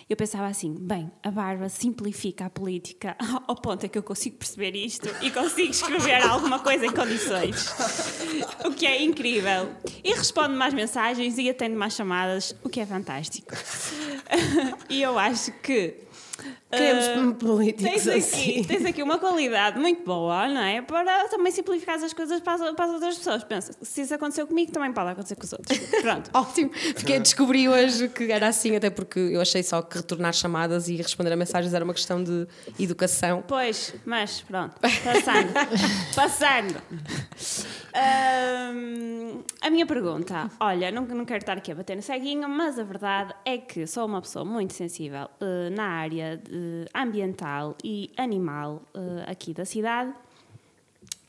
eu 0.09 0.16
pensava 0.16 0.46
assim: 0.46 0.75
bem, 0.81 1.12
a 1.23 1.31
Bárbara 1.31 1.68
simplifica 1.68 2.46
a 2.46 2.51
política 2.51 3.14
ao 3.46 3.55
ponto 3.55 3.85
é 3.85 3.88
que 3.90 3.99
eu 3.99 4.03
consigo 4.03 4.38
perceber 4.38 4.75
isto 4.75 5.11
e 5.20 5.31
consigo 5.31 5.73
escrever 5.73 6.23
alguma 6.27 6.61
coisa 6.61 6.87
em 6.87 6.92
condições. 6.92 7.68
O 8.64 8.73
que 8.73 8.87
é 8.87 9.03
incrível. 9.03 9.70
E 10.05 10.14
responde 10.14 10.55
mais 10.55 10.73
mensagens 10.73 11.37
e 11.37 11.51
atende 11.51 11.75
mais 11.75 11.94
chamadas, 11.94 12.55
o 12.62 12.68
que 12.68 12.81
é 12.81 12.87
fantástico. 12.87 13.55
e 14.88 15.03
eu 15.03 15.18
acho 15.18 15.53
que 15.61 15.96
Queremos 16.70 17.33
uh, 17.33 17.35
políticos 17.35 17.83
tens 17.83 18.06
aqui, 18.06 18.18
assim. 18.18 18.64
tens 18.64 18.85
aqui 18.85 19.02
uma 19.02 19.18
qualidade 19.18 19.78
muito 19.78 20.04
boa, 20.04 20.46
não 20.46 20.61
é? 20.61 20.80
Para 20.80 21.28
também 21.28 21.50
simplificar 21.50 21.96
as 21.96 22.12
coisas 22.12 22.40
para 22.40 22.54
as, 22.54 22.74
para 22.76 22.85
as 22.85 22.92
outras 22.92 23.18
pessoas. 23.18 23.42
Pensa, 23.42 23.72
se 23.83 24.02
isso 24.02 24.14
aconteceu 24.14 24.46
comigo, 24.46 24.70
também 24.70 24.92
pode 24.92 25.11
acontecer 25.11 25.35
com 25.35 25.42
os 25.42 25.52
outros. 25.52 25.76
Pronto. 26.00 26.30
Ótimo, 26.33 26.70
porque 26.94 27.18
descobri 27.18 27.68
hoje 27.68 28.09
que 28.09 28.30
era 28.30 28.46
assim, 28.46 28.76
até 28.76 28.88
porque 28.88 29.18
eu 29.18 29.40
achei 29.40 29.64
só 29.64 29.83
que 29.83 29.96
retornar 29.96 30.33
chamadas 30.33 30.88
e 30.88 30.94
responder 30.94 31.33
a 31.33 31.37
mensagens 31.37 31.74
era 31.74 31.85
uma 31.85 31.94
questão 31.94 32.22
de 32.22 32.46
educação. 32.78 33.42
Pois, 33.48 33.92
mas 34.04 34.40
pronto, 34.42 34.76
passando. 34.80 35.52
passando. 36.14 36.83
Um, 37.92 39.42
a 39.61 39.70
minha 39.70 39.87
pergunta, 39.87 40.48
olha, 40.61 40.92
não, 40.92 41.04
não 41.04 41.24
quero 41.24 41.40
estar 41.40 41.56
aqui 41.56 41.72
a 41.72 41.74
bater 41.74 41.96
no 41.96 42.02
ceguinho, 42.02 42.48
mas 42.48 42.78
a 42.78 42.85
verdade 42.85 43.35
é 43.44 43.59
que 43.59 43.88
sou 43.88 44.06
uma 44.06 44.20
pessoa 44.20 44.44
muito 44.44 44.72
sensível 44.72 45.28
uh, 45.40 45.70
na 45.74 45.85
área 45.85 46.37
de 46.37 46.60
ambiental 46.94 47.77
e 47.83 48.11
animal 48.16 48.83
uh, 48.94 49.31
aqui 49.31 49.53
da 49.53 49.64
cidade 49.64 50.12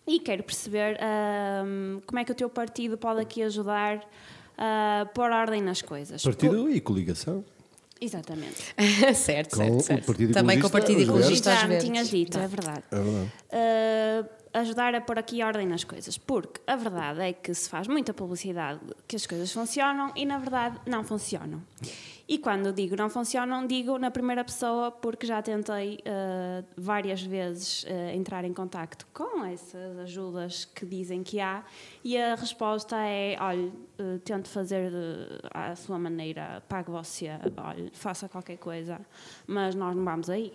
e 0.08 0.20
quero 0.20 0.44
perceber 0.44 0.96
uh, 0.96 2.02
como 2.06 2.20
é 2.20 2.26
que 2.26 2.32
o 2.32 2.36
teu 2.36 2.50
partido 2.50 2.98
pode 2.98 3.22
aqui 3.22 3.44
ajudar 3.44 4.04
a 4.58 5.06
pôr 5.14 5.32
ordem 5.32 5.62
nas 5.62 5.82
coisas. 5.82 6.24
Partido 6.24 6.70
e 6.70 6.82
coligação. 6.82 7.44
Exatamente. 8.00 8.74
certo, 9.16 9.58
certo, 9.58 9.80
certo. 9.82 10.06
Partido 10.08 10.34
Também 10.34 10.60
com 10.60 10.68
o 10.68 10.72
Partido 10.72 11.02
Ecologista. 11.02 11.56
Já 11.56 11.68
me 11.68 11.78
tinhas 11.78 12.10
dito, 12.10 12.38
é 12.38 12.48
verdade. 12.48 12.84
É 12.92 12.96
verdade. 12.96 13.32
Uh, 13.54 14.42
ajudar 14.54 14.96
a 14.96 15.02
pôr 15.02 15.20
aqui 15.20 15.44
ordem 15.44 15.68
nas 15.68 15.84
coisas, 15.84 16.18
porque 16.18 16.60
a 16.68 16.76
verdade 16.76 17.22
é 17.22 17.34
que 17.34 17.54
se 17.54 17.70
faz 17.70 17.88
muita 17.88 18.14
publicidade 18.14 18.80
que 19.08 19.16
as 19.16 19.26
coisas 19.26 19.52
funcionam 19.52 20.12
e 20.16 20.26
na 20.26 20.40
verdade 20.40 20.80
não 20.86 21.04
funcionam. 21.04 21.62
E 22.32 22.38
quando 22.38 22.72
digo 22.72 22.96
não 22.96 23.10
funcionam, 23.10 23.68
digo 23.68 23.98
na 23.98 24.10
primeira 24.10 24.42
pessoa, 24.42 24.90
porque 24.90 25.28
já 25.28 25.42
tentei 25.42 25.96
uh, 25.96 26.66
várias 26.78 27.22
vezes 27.22 27.84
uh, 27.84 28.16
entrar 28.16 28.46
em 28.46 28.54
contacto 28.54 29.06
com 29.14 29.44
essas 29.44 30.00
ajudas 30.00 30.64
que 30.64 30.86
dizem 30.86 31.24
que 31.24 31.42
há, 31.42 31.62
e 32.02 32.18
a 32.18 32.36
resposta 32.36 32.96
é: 32.96 33.36
olha, 33.38 33.68
uh, 33.68 34.18
tente 34.24 34.48
fazer 34.48 34.90
de, 34.90 35.42
à 35.54 35.76
sua 35.76 36.00
maneira, 36.00 36.64
pague 36.70 36.90
você, 36.90 37.28
olha, 37.58 37.92
faça 37.92 38.30
qualquer 38.30 38.58
coisa, 38.58 39.02
mas 39.46 39.76
nós 39.76 39.94
não 39.94 40.06
vamos 40.06 40.30
aí. 40.30 40.54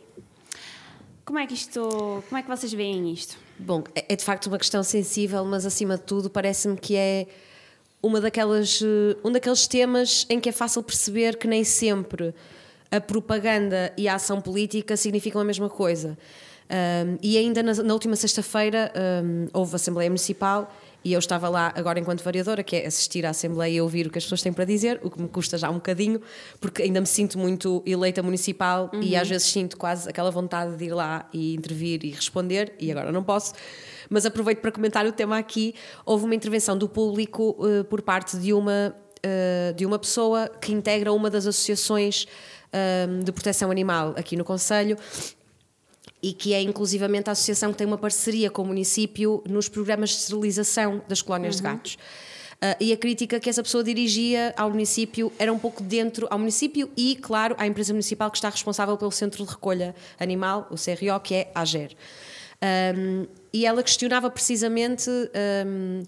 Como 1.27 1.39
é 1.39 1.47
que 1.47 1.53
isto, 1.53 2.23
como 2.27 2.39
é 2.39 2.43
que 2.43 2.49
vocês 2.49 2.73
veem 2.73 3.13
isto? 3.13 3.37
Bom, 3.59 3.85
é, 3.95 4.15
é 4.15 4.17
de 4.17 4.25
facto 4.25 4.47
uma 4.47 4.57
questão 4.57 4.83
sensível, 4.83 5.45
mas 5.45 5.67
acima 5.67 5.99
de 5.99 6.05
tudo 6.05 6.31
parece-me 6.31 6.79
que 6.79 6.97
é 6.97 7.27
uma 8.03 8.21
daquelas, 8.21 8.81
eh, 8.83 9.17
um 9.25 9.33
daqueles 9.33 9.67
temas 9.67 10.27
em 10.29 10.39
que 10.39 10.49
é 10.49 10.53
fácil 10.53 10.83
perceber 10.83 11.37
que 11.37 11.47
nem 11.47 11.65
sempre 11.65 12.35
a 12.91 13.01
propaganda 13.01 13.93
e 13.97 14.09
a 14.09 14.15
ação 14.15 14.41
política 14.41 14.97
significam 14.97 15.41
a 15.41 15.45
mesma 15.45 15.69
coisa. 15.69 16.17
Um, 16.69 17.17
e 17.23 17.39
ainda 17.39 17.63
na, 17.63 17.75
na 17.75 17.93
última 17.93 18.17
sexta-feira 18.17 18.93
um, 19.25 19.47
houve 19.53 19.77
Assembleia 19.77 20.11
Municipal 20.11 20.73
E 21.07 21.13
eu 21.13 21.21
estava 21.21 21.49
lá 21.49 21.73
agora 21.77 22.01
enquanto 22.01 22.21
variadora, 22.25 22.65
que 22.65 22.75
é 22.75 22.85
assistir 22.85 23.25
à 23.25 23.31
Assembleia 23.31 23.77
e 23.77 23.81
ouvir 23.81 24.09
o 24.09 24.11
que 24.11 24.19
as 24.19 24.25
pessoas 24.25 24.43
têm 24.43 24.53
para 24.53 24.65
dizer, 24.65 24.99
o 25.05 25.09
que 25.09 25.23
me 25.23 25.29
custa 25.29 25.57
já 25.57 25.71
um 25.71 25.75
bocadinho, 25.75 26.21
porque 26.61 26.83
ainda 26.83 27.01
me 27.01 27.07
sinto 27.07 27.39
muito 27.39 27.81
eleita 27.87 28.25
municipal 28.25 28.91
e 29.01 29.15
às 29.15 29.29
vezes 29.29 29.47
sinto 29.47 29.77
quase 29.77 30.09
aquela 30.09 30.33
vontade 30.33 30.77
de 30.77 30.87
ir 30.87 30.93
lá 30.93 31.29
e 31.33 31.55
intervir 31.55 32.05
e 32.05 32.11
responder, 32.11 32.75
e 32.81 32.91
agora 32.91 33.13
não 33.13 33.23
posso. 33.23 33.55
Mas 34.11 34.27
aproveito 34.27 34.59
para 34.59 34.73
comentar 34.73 35.07
o 35.07 35.13
tema 35.13 35.39
aqui. 35.39 35.77
Houve 36.05 36.25
uma 36.25 36.35
intervenção 36.35 36.77
do 36.77 36.89
público 36.89 37.57
eh, 37.65 37.85
por 37.85 38.03
parte 38.03 38.37
de 38.37 38.53
uma, 38.53 38.93
eh, 39.23 39.75
de 39.77 39.87
uma 39.87 40.01
pessoa 40.01 40.49
que 40.61 40.73
integra 40.73 41.13
uma 41.13 41.31
das 41.31 41.47
associações 41.47 42.27
eh, 42.73 43.07
de 43.23 43.31
proteção 43.31 43.71
animal 43.71 44.13
aqui 44.17 44.35
no 44.35 44.45
Conselho 44.45 44.97
e 46.23 46.33
que 46.33 46.55
é 46.55 46.63
inclusivamente 46.63 47.29
a 47.29 47.33
associação 47.33 47.73
que 47.73 47.79
tem 47.79 47.87
uma 47.87 47.99
parceria 47.99 48.51
com 48.51 48.63
o 48.63 48.67
município 48.67 49.43
nos 49.49 49.69
programas 49.69 50.11
de 50.11 50.17
esterilização 50.17 51.03
das 51.09 51.23
colónias 51.23 51.57
de 51.57 51.63
gatos. 51.63 51.99
Ah, 52.61 52.77
e 52.81 52.93
a 52.93 52.97
crítica 52.97 53.39
que 53.39 53.51
essa 53.51 53.63
pessoa 53.63 53.85
dirigia 53.85 54.55
ao 54.57 54.71
município 54.71 55.31
era 55.39 55.53
um 55.53 55.59
pouco 55.59 55.83
dentro 55.83 56.27
ao 56.31 56.39
município 56.39 56.91
e, 56.97 57.17
claro, 57.17 57.55
à 57.59 57.67
empresa 57.67 57.93
municipal 57.93 58.31
que 58.31 58.39
está 58.39 58.49
responsável 58.49 58.97
pelo 58.97 59.11
centro 59.11 59.45
de 59.45 59.51
recolha 59.51 59.95
animal, 60.19 60.67
o 60.71 60.75
CRO, 60.75 61.21
que 61.23 61.35
é 61.35 61.53
a 61.55 61.61
AGER. 61.61 61.93
Um, 62.97 63.27
e 63.53 63.67
ela 63.67 63.83
questionava 63.83 64.31
precisamente 64.31 65.11
um, 65.67 66.03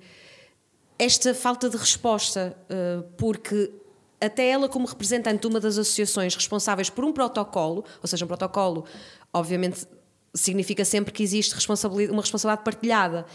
esta 0.99 1.35
falta 1.35 1.69
de 1.69 1.77
resposta, 1.77 2.57
uh, 2.71 3.03
porque 3.19 3.71
até 4.19 4.49
ela, 4.49 4.69
como 4.69 4.87
representante 4.87 5.43
de 5.43 5.47
uma 5.47 5.61
das 5.61 5.77
associações 5.77 6.35
responsáveis 6.35 6.89
por 6.89 7.05
um 7.05 7.13
protocolo, 7.13 7.85
ou 8.03 8.09
seja, 8.09 8.25
um 8.25 8.29
protocolo, 8.29 8.85
obviamente, 9.33 9.87
significa 10.35 10.85
sempre 10.85 11.13
que 11.13 11.23
existe 11.23 11.55
responsabilidade, 11.55 12.13
uma 12.13 12.23
responsabilidade 12.23 12.65
partilhada. 12.65 13.27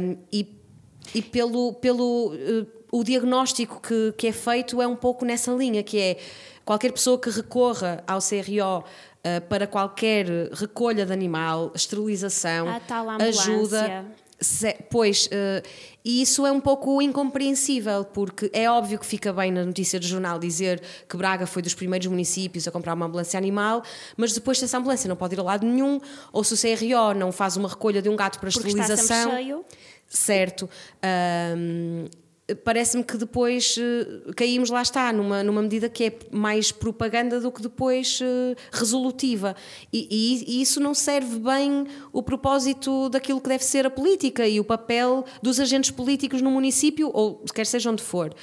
Um, 0.00 0.16
e, 0.32 0.56
e 1.14 1.22
pelo, 1.22 1.74
pelo 1.74 2.32
uh, 2.32 2.66
o 2.90 3.02
diagnóstico 3.02 3.80
que, 3.80 4.12
que 4.16 4.26
é 4.26 4.32
feito 4.32 4.80
é 4.82 4.86
um 4.86 4.96
pouco 4.96 5.24
nessa 5.24 5.50
linha, 5.52 5.82
que 5.82 5.98
é 5.98 6.18
qualquer 6.64 6.92
pessoa 6.92 7.18
que 7.18 7.30
recorra 7.30 8.02
ao 8.06 8.18
CRO 8.20 8.84
Uh, 9.24 9.40
para 9.42 9.68
qualquer 9.68 10.26
recolha 10.52 11.06
de 11.06 11.12
animal, 11.12 11.70
esterilização, 11.76 12.68
A 12.68 12.80
tal 12.80 13.08
ambulância. 13.08 13.52
ajuda. 13.52 14.04
Se- 14.42 14.76
pois, 14.90 15.26
uh, 15.26 15.66
e 16.04 16.20
isso 16.20 16.44
é 16.44 16.50
um 16.52 16.60
pouco 16.60 17.00
incompreensível, 17.00 18.04
porque 18.04 18.50
é 18.52 18.68
óbvio 18.68 18.98
que 18.98 19.06
fica 19.06 19.32
bem 19.32 19.52
na 19.52 19.64
notícia 19.64 20.00
do 20.00 20.06
jornal 20.06 20.38
dizer 20.38 20.82
que 21.08 21.16
Braga 21.16 21.46
foi 21.46 21.62
dos 21.62 21.74
primeiros 21.74 22.06
municípios 22.08 22.66
a 22.66 22.70
comprar 22.72 22.94
uma 22.94 23.06
ambulância 23.06 23.38
animal, 23.38 23.82
mas 24.16 24.32
depois 24.32 24.58
se 24.58 24.64
essa 24.64 24.78
ambulância 24.78 25.08
não 25.08 25.16
pode 25.16 25.34
ir 25.34 25.40
a 25.40 25.42
lado 25.42 25.64
nenhum, 25.66 26.00
ou 26.32 26.42
se 26.42 26.54
o 26.54 26.56
CRO 26.56 27.14
não 27.16 27.30
faz 27.30 27.56
uma 27.56 27.68
recolha 27.68 28.02
de 28.02 28.08
um 28.08 28.16
gato 28.16 28.38
para 28.40 28.50
Porque 28.50 28.68
está 28.68 28.82
sempre 28.82 28.94
esterilização. 28.94 29.30
cheio. 29.36 29.64
Certo. 30.08 30.68
Parece-me 32.64 33.04
que 33.04 33.16
depois 33.16 33.76
eh, 33.78 34.32
caímos, 34.34 34.68
lá 34.68 34.82
está, 34.82 35.12
numa, 35.12 35.44
numa 35.44 35.62
medida 35.62 35.88
que 35.88 36.04
é 36.04 36.18
mais 36.32 36.72
propaganda 36.72 37.40
do 37.40 37.52
que 37.52 37.62
depois 37.62 38.18
eh, 38.20 38.56
resolutiva. 38.72 39.54
E, 39.92 40.08
e- 40.10 40.58
e 40.58 40.60
isso 40.60 40.80
não 40.80 40.92
serve 40.92 41.38
bem 41.38 41.86
o 42.12 42.20
propósito 42.22 43.08
daquilo 43.08 43.40
que 43.40 43.48
deve 43.48 43.64
ser 43.64 43.86
a 43.86 43.90
política 43.90 44.46
e 44.46 44.58
o 44.58 44.64
papel 44.64 45.24
dos 45.40 45.60
agentes 45.60 45.92
políticos 45.92 46.42
no 46.42 46.50
município, 46.50 47.10
ou 47.14 47.36
quer 47.54 47.64
seja 47.64 47.88
onde 47.90 48.02
for. 48.02 48.34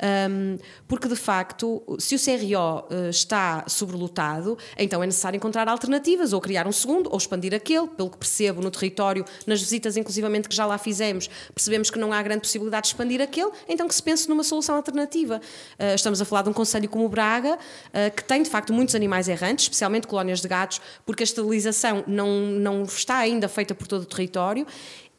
Ahm, 0.00 0.56
porque, 0.86 1.08
de 1.08 1.16
facto, 1.16 1.82
se 1.98 2.14
o 2.14 2.18
CRO 2.18 2.86
eh, 2.90 3.10
está 3.10 3.64
sobrelotado, 3.66 4.56
então 4.78 5.02
é 5.02 5.06
necessário 5.06 5.36
encontrar 5.36 5.68
alternativas, 5.68 6.32
ou 6.32 6.40
criar 6.40 6.66
um 6.68 6.72
segundo, 6.72 7.10
ou 7.10 7.16
expandir 7.18 7.52
aquele. 7.52 7.88
Pelo 7.88 8.08
que 8.08 8.16
percebo 8.18 8.62
no 8.62 8.70
território, 8.70 9.24
nas 9.46 9.60
visitas, 9.60 9.96
inclusivamente, 9.96 10.48
que 10.48 10.54
já 10.54 10.64
lá 10.64 10.78
fizemos, 10.78 11.28
percebemos 11.52 11.90
que 11.90 11.98
não 11.98 12.12
há 12.12 12.22
grande 12.22 12.42
possibilidade 12.42 12.82
de 12.84 12.88
expandir 12.90 13.20
aquele, 13.20 13.47
então 13.68 13.86
que 13.88 13.94
se 13.94 14.02
pense 14.02 14.28
numa 14.28 14.44
solução 14.44 14.76
alternativa. 14.76 15.40
Ah, 15.78 15.94
estamos 15.94 16.20
a 16.20 16.24
falar 16.24 16.42
de 16.42 16.50
um 16.50 16.52
conselho 16.52 16.88
como 16.88 17.04
o 17.04 17.08
Braga, 17.08 17.58
ah, 17.92 18.10
que 18.10 18.24
tem, 18.24 18.42
de 18.42 18.50
facto, 18.50 18.72
muitos 18.72 18.94
animais 18.94 19.28
errantes, 19.28 19.64
especialmente 19.64 20.06
colónias 20.06 20.40
de 20.40 20.48
gatos, 20.48 20.80
porque 21.04 21.22
a 21.22 21.24
esterilização 21.24 22.04
não, 22.06 22.28
não 22.28 22.82
está 22.82 23.18
ainda 23.18 23.48
feita 23.48 23.74
por 23.74 23.86
todo 23.86 24.02
o 24.02 24.06
território. 24.06 24.66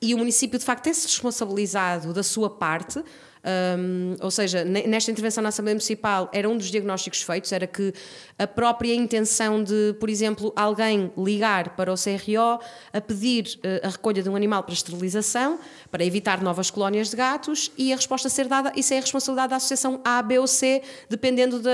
E 0.01 0.13
o 0.13 0.17
município, 0.17 0.57
de 0.57 0.63
facto, 0.63 0.83
tem-se 0.83 1.05
responsabilizado 1.05 2.13
da 2.13 2.23
sua 2.23 2.49
parte, 2.49 3.03
um, 3.43 4.15
ou 4.21 4.29
seja, 4.29 4.63
ne- 4.65 4.85
nesta 4.87 5.09
intervenção 5.11 5.41
na 5.41 5.49
Assembleia 5.49 5.75
Municipal 5.75 6.29
era 6.33 6.49
um 6.49 6.57
dos 6.57 6.67
diagnósticos 6.69 7.21
feitos, 7.21 7.51
era 7.51 7.65
que 7.65 7.93
a 8.37 8.45
própria 8.45 8.93
intenção 8.93 9.63
de, 9.63 9.95
por 9.99 10.09
exemplo, 10.09 10.51
alguém 10.55 11.11
ligar 11.17 11.75
para 11.75 11.91
o 11.91 11.95
CRO 11.95 12.59
a 12.91 12.99
pedir 13.01 13.57
eh, 13.63 13.81
a 13.83 13.89
recolha 13.89 14.21
de 14.21 14.29
um 14.29 14.35
animal 14.35 14.63
para 14.63 14.73
esterilização, 14.73 15.59
para 15.89 16.03
evitar 16.03 16.41
novas 16.41 16.69
colónias 16.69 17.09
de 17.09 17.15
gatos, 17.15 17.71
e 17.77 17.93
a 17.93 17.95
resposta 17.95 18.27
ser 18.29 18.47
dada, 18.47 18.71
isso 18.75 18.93
é 18.93 18.97
a 18.97 19.01
responsabilidade 19.01 19.49
da 19.51 19.55
associação 19.55 20.01
A, 20.03 20.21
B 20.21 20.37
ou 20.39 20.47
C, 20.47 20.81
dependendo 21.09 21.59
da, 21.59 21.71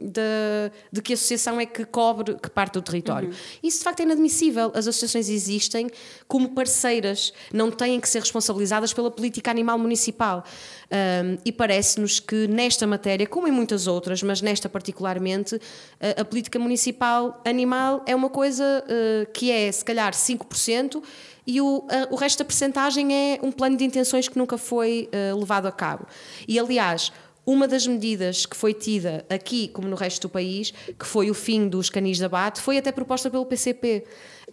da- 0.00 0.70
de 0.92 1.02
que 1.02 1.12
associação 1.14 1.60
é 1.60 1.66
que 1.66 1.84
cobre 1.84 2.34
que 2.34 2.50
parte 2.50 2.74
do 2.74 2.82
território. 2.82 3.30
Isso 3.62 3.78
de 3.78 3.84
facto 3.84 4.00
é 4.00 4.02
inadmissível. 4.04 4.70
As 4.74 4.86
associações 4.86 5.28
existem 5.28 5.88
como 6.28 6.50
parceiras, 6.50 7.32
não 7.52 7.70
têm 7.70 7.98
que 8.00 8.08
ser 8.08 8.20
responsabilizadas 8.20 8.92
pela 8.92 9.10
política 9.10 9.50
animal 9.50 9.78
municipal. 9.78 10.44
Um, 10.90 11.38
e 11.44 11.50
parece-nos 11.50 12.20
que 12.20 12.46
nesta 12.46 12.86
matéria, 12.86 13.26
como 13.26 13.48
em 13.48 13.50
muitas 13.50 13.86
outras, 13.86 14.22
mas 14.22 14.40
nesta 14.42 14.68
particularmente, 14.68 15.58
a, 16.00 16.20
a 16.20 16.24
política 16.24 16.58
municipal 16.58 17.40
animal 17.44 18.02
é 18.06 18.14
uma 18.14 18.28
coisa 18.28 18.84
uh, 18.84 19.32
que 19.32 19.50
é 19.50 19.70
se 19.72 19.84
calhar 19.84 20.12
5%. 20.12 21.02
E 21.46 21.60
o, 21.60 21.86
a- 21.90 22.08
o 22.12 22.16
resto 22.16 22.38
da 22.38 22.44
percentagem 22.44 23.14
é 23.14 23.38
um 23.42 23.50
plano 23.52 23.76
de 23.76 23.84
intenções 23.84 24.28
que 24.28 24.38
nunca 24.38 24.56
foi 24.58 25.08
uh, 25.32 25.38
levado 25.38 25.66
a 25.66 25.72
cabo. 25.72 26.06
E 26.46 26.58
aliás, 26.58 27.12
uma 27.46 27.68
das 27.68 27.86
medidas 27.86 28.46
que 28.46 28.56
foi 28.56 28.72
tida 28.72 29.24
aqui, 29.28 29.68
como 29.68 29.86
no 29.88 29.96
resto 29.96 30.22
do 30.22 30.28
país, 30.30 30.72
que 30.98 31.04
foi 31.06 31.30
o 31.30 31.34
fim 31.34 31.68
dos 31.68 31.90
canis 31.90 32.16
de 32.18 32.24
abate, 32.24 32.60
foi 32.60 32.78
até 32.78 32.90
proposta 32.92 33.30
pelo 33.30 33.44
PCP. 33.44 34.04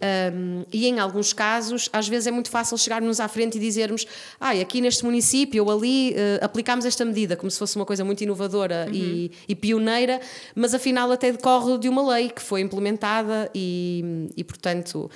Um, 0.02 0.64
e 0.72 0.88
em 0.88 0.98
alguns 0.98 1.32
casos, 1.32 1.88
às 1.92 2.08
vezes 2.08 2.26
é 2.26 2.32
muito 2.32 2.50
fácil 2.50 2.76
chegarmos 2.76 3.20
à 3.20 3.28
frente 3.28 3.56
e 3.56 3.60
dizermos: 3.60 4.04
ah, 4.40 4.50
aqui 4.50 4.80
neste 4.80 5.04
município 5.04 5.64
ou 5.64 5.70
ali 5.70 6.10
uh, 6.10 6.44
aplicámos 6.44 6.84
esta 6.84 7.04
medida, 7.04 7.36
como 7.36 7.50
se 7.50 7.58
fosse 7.58 7.76
uma 7.76 7.86
coisa 7.86 8.04
muito 8.04 8.20
inovadora 8.22 8.88
e, 8.92 9.30
e 9.48 9.54
pioneira, 9.54 10.20
mas 10.56 10.74
afinal 10.74 11.10
até 11.12 11.30
decorre 11.30 11.78
de 11.78 11.88
uma 11.88 12.14
lei 12.14 12.30
que 12.30 12.42
foi 12.42 12.60
implementada 12.60 13.50
e, 13.54 14.28
e 14.36 14.42
portanto. 14.42 15.10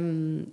um, 0.00 0.44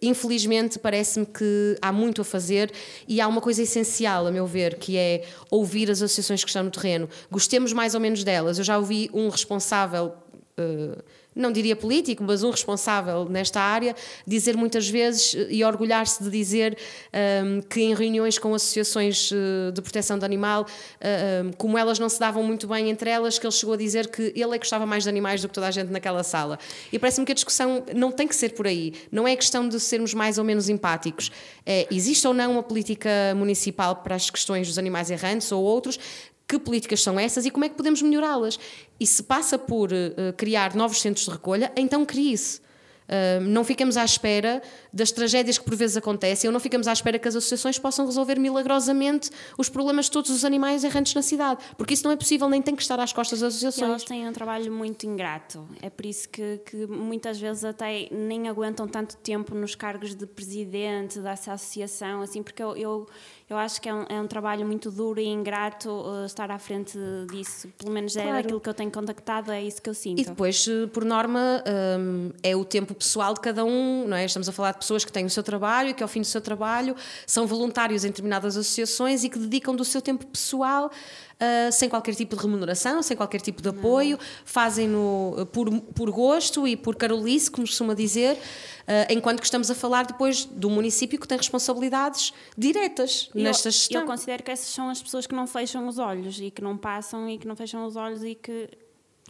Infelizmente, 0.00 0.78
parece-me 0.78 1.26
que 1.26 1.76
há 1.82 1.92
muito 1.92 2.22
a 2.22 2.24
fazer 2.24 2.72
e 3.06 3.20
há 3.20 3.28
uma 3.28 3.42
coisa 3.42 3.60
essencial, 3.60 4.26
a 4.26 4.30
meu 4.30 4.46
ver, 4.46 4.76
que 4.76 4.96
é 4.96 5.26
ouvir 5.50 5.90
as 5.90 6.00
associações 6.00 6.42
que 6.42 6.48
estão 6.48 6.62
no 6.62 6.70
terreno. 6.70 7.06
Gostemos 7.30 7.74
mais 7.74 7.94
ou 7.94 8.00
menos 8.00 8.24
delas. 8.24 8.56
Eu 8.56 8.64
já 8.64 8.78
ouvi 8.78 9.10
um 9.12 9.28
responsável. 9.28 10.14
eh, 10.56 10.96
não 11.36 11.52
diria 11.52 11.76
político, 11.76 12.24
mas 12.24 12.42
um 12.42 12.50
responsável 12.50 13.26
nesta 13.28 13.60
área, 13.60 13.94
dizer 14.26 14.56
muitas 14.56 14.88
vezes 14.88 15.34
eh, 15.34 15.48
e 15.50 15.64
orgulhar-se 15.64 16.24
de 16.24 16.30
dizer 16.30 16.78
ehm, 17.12 17.60
que 17.60 17.82
em 17.82 17.94
reuniões 17.94 18.38
com 18.38 18.54
associações 18.54 19.30
eh, 19.32 19.70
de 19.70 19.82
proteção 19.82 20.18
de 20.18 20.24
animal, 20.24 20.66
eh, 20.98 21.42
ehm, 21.42 21.52
como 21.52 21.76
elas 21.76 21.98
não 21.98 22.08
se 22.08 22.18
davam 22.18 22.42
muito 22.42 22.66
bem 22.66 22.88
entre 22.88 23.10
elas, 23.10 23.38
que 23.38 23.46
ele 23.46 23.52
chegou 23.52 23.74
a 23.74 23.76
dizer 23.76 24.08
que 24.08 24.32
ele 24.34 24.44
é 24.44 24.52
que 24.52 24.58
gostava 24.60 24.86
mais 24.86 25.02
de 25.02 25.10
animais 25.10 25.42
do 25.42 25.48
que 25.48 25.54
toda 25.54 25.68
a 25.68 25.70
gente 25.70 25.92
naquela 25.92 26.22
sala. 26.22 26.58
E 26.90 26.98
parece-me 26.98 27.26
que 27.26 27.32
a 27.32 27.34
discussão 27.34 27.84
não 27.94 28.10
tem 28.10 28.26
que 28.26 28.34
ser 28.34 28.54
por 28.54 28.66
aí. 28.66 28.94
Não 29.12 29.28
é 29.28 29.36
questão 29.36 29.68
de 29.68 29.78
sermos 29.78 30.14
mais 30.14 30.38
ou 30.38 30.44
menos 30.44 30.70
empáticos. 30.70 31.30
É, 31.66 31.86
existe 31.90 32.26
ou 32.26 32.32
não 32.32 32.52
uma 32.52 32.62
política 32.62 33.10
municipal 33.36 33.96
para 33.96 34.14
as 34.14 34.30
questões 34.30 34.68
dos 34.68 34.78
animais 34.78 35.10
errantes 35.10 35.52
ou 35.52 35.62
outros? 35.62 35.98
Que 36.48 36.58
políticas 36.58 37.02
são 37.02 37.18
essas 37.18 37.44
e 37.44 37.50
como 37.50 37.64
é 37.64 37.68
que 37.68 37.74
podemos 37.74 38.00
melhorá-las? 38.02 38.58
E 39.00 39.06
se 39.06 39.22
passa 39.22 39.58
por 39.58 39.92
eh, 39.92 40.12
criar 40.36 40.74
novos 40.74 41.00
centros 41.00 41.24
de 41.26 41.32
recolha, 41.32 41.72
então 41.76 42.04
crie-se. 42.04 42.60
Uh, 43.06 43.40
não 43.40 43.62
ficamos 43.62 43.96
à 43.96 44.04
espera 44.04 44.60
das 44.92 45.12
tragédias 45.12 45.56
que 45.58 45.64
por 45.64 45.76
vezes 45.76 45.96
acontecem, 45.96 46.48
ou 46.48 46.52
não 46.52 46.58
ficamos 46.58 46.88
à 46.88 46.92
espera 46.92 47.20
que 47.20 47.28
as 47.28 47.36
associações 47.36 47.78
possam 47.78 48.04
resolver 48.04 48.36
milagrosamente 48.36 49.30
os 49.56 49.68
problemas 49.68 50.06
de 50.06 50.10
todos 50.10 50.28
os 50.28 50.44
animais 50.44 50.82
errantes 50.82 51.14
na 51.14 51.22
cidade, 51.22 51.60
porque 51.78 51.94
isso 51.94 52.02
não 52.02 52.10
é 52.10 52.16
possível, 52.16 52.48
nem 52.48 52.60
tem 52.60 52.74
que 52.74 52.82
estar 52.82 52.98
às 52.98 53.12
costas 53.12 53.38
das 53.38 53.62
E 53.62 53.64
elas 53.64 53.76
associações. 53.76 54.04
têm 54.04 54.28
um 54.28 54.32
trabalho 54.32 54.72
muito 54.72 55.06
ingrato. 55.06 55.68
É 55.80 55.88
por 55.88 56.04
isso 56.04 56.28
que, 56.28 56.60
que 56.66 56.84
muitas 56.88 57.38
vezes 57.38 57.64
até 57.64 58.08
nem 58.10 58.48
aguentam 58.48 58.88
tanto 58.88 59.16
tempo 59.18 59.54
nos 59.54 59.76
cargos 59.76 60.12
de 60.12 60.26
presidente 60.26 61.20
dessa 61.20 61.52
associação, 61.52 62.22
assim, 62.22 62.42
porque 62.42 62.60
eu, 62.60 62.76
eu, 62.76 63.06
eu 63.48 63.56
acho 63.56 63.80
que 63.80 63.88
é 63.88 63.94
um, 63.94 64.04
é 64.08 64.20
um 64.20 64.26
trabalho 64.26 64.66
muito 64.66 64.90
duro 64.90 65.20
e 65.20 65.26
ingrato 65.26 65.88
uh, 65.88 66.24
estar 66.26 66.50
à 66.50 66.58
frente 66.58 66.98
disso. 67.30 67.68
Pelo 67.78 67.92
menos 67.92 68.16
é 68.16 68.22
Claro. 68.22 68.36
daquilo 68.42 68.60
que 68.60 68.68
eu 68.68 68.74
tenho 68.74 68.90
contactado, 68.90 69.52
é 69.52 69.62
isso 69.62 69.80
que 69.80 69.88
eu 69.88 69.94
sinto. 69.94 70.20
E 70.20 70.24
depois, 70.24 70.66
eh, 70.66 70.88
por 70.88 71.04
norma, 71.04 71.62
hum, 71.98 72.32
é 72.42 72.56
o 72.56 72.64
tempo 72.64 72.92
pessoal 72.92 73.34
de 73.34 73.40
cada 73.40 73.64
um, 73.64 74.08
não 74.08 74.16
é? 74.16 74.24
Estamos 74.24 74.48
a 74.48 74.52
falar 74.52 74.72
de 74.72 74.78
pessoas 74.78 75.04
que 75.04 75.12
têm 75.12 75.24
o 75.24 75.30
seu 75.30 75.44
trabalho 75.44 75.90
e 75.90 75.94
que, 75.94 76.02
ao 76.02 76.08
fim 76.08 76.20
do 76.20 76.26
seu 76.26 76.40
trabalho, 76.40 76.96
são 77.24 77.46
voluntários 77.46 78.04
em 78.04 78.08
determinadas 78.08 78.56
associações 78.56 79.22
e 79.22 79.28
que 79.28 79.38
dedicam 79.38 79.76
do 79.76 79.84
seu 79.84 80.02
tempo 80.02 80.26
pessoal 80.26 80.90
ah, 81.38 81.70
sem 81.70 81.88
qualquer 81.88 82.14
tipo 82.14 82.34
de 82.36 82.42
remuneração, 82.42 83.02
sem 83.02 83.16
qualquer 83.16 83.40
tipo 83.40 83.60
de 83.62 83.68
apoio, 83.68 84.18
fazem-no 84.44 85.46
por, 85.52 85.70
por 85.94 86.10
gosto 86.10 86.66
e 86.66 86.76
por 86.76 86.96
carolice, 86.96 87.50
como 87.50 87.66
costuma 87.66 87.94
dizer, 87.94 88.38
ah, 88.86 89.06
enquanto 89.12 89.40
que 89.40 89.44
estamos 89.46 89.70
a 89.70 89.74
falar 89.74 90.06
depois 90.06 90.44
do 90.44 90.70
município 90.70 91.18
que 91.20 91.28
tem 91.28 91.36
responsabilidades 91.36 92.32
diretas 92.56 93.30
Eu- 93.34 93.42
nesta 93.42 93.70
gestão. 93.70 94.00
Eu 94.02 94.06
considero 94.06 94.42
que 94.42 94.50
essas 94.50 94.68
são 94.68 94.88
as 94.88 95.02
pessoas 95.02 95.26
que 95.26 95.34
não 95.34 95.46
fecham 95.46 95.86
os 95.86 95.98
olhos 95.98 96.40
e 96.40 96.50
que 96.50 96.62
não 96.62 96.76
passam 96.76 97.28
e 97.28 97.38
que 97.38 97.46
não 97.46 97.54
fecham 97.56 97.84
os 97.86 97.96
olhos 97.96 98.22
e 98.24 98.34
que 98.34 98.68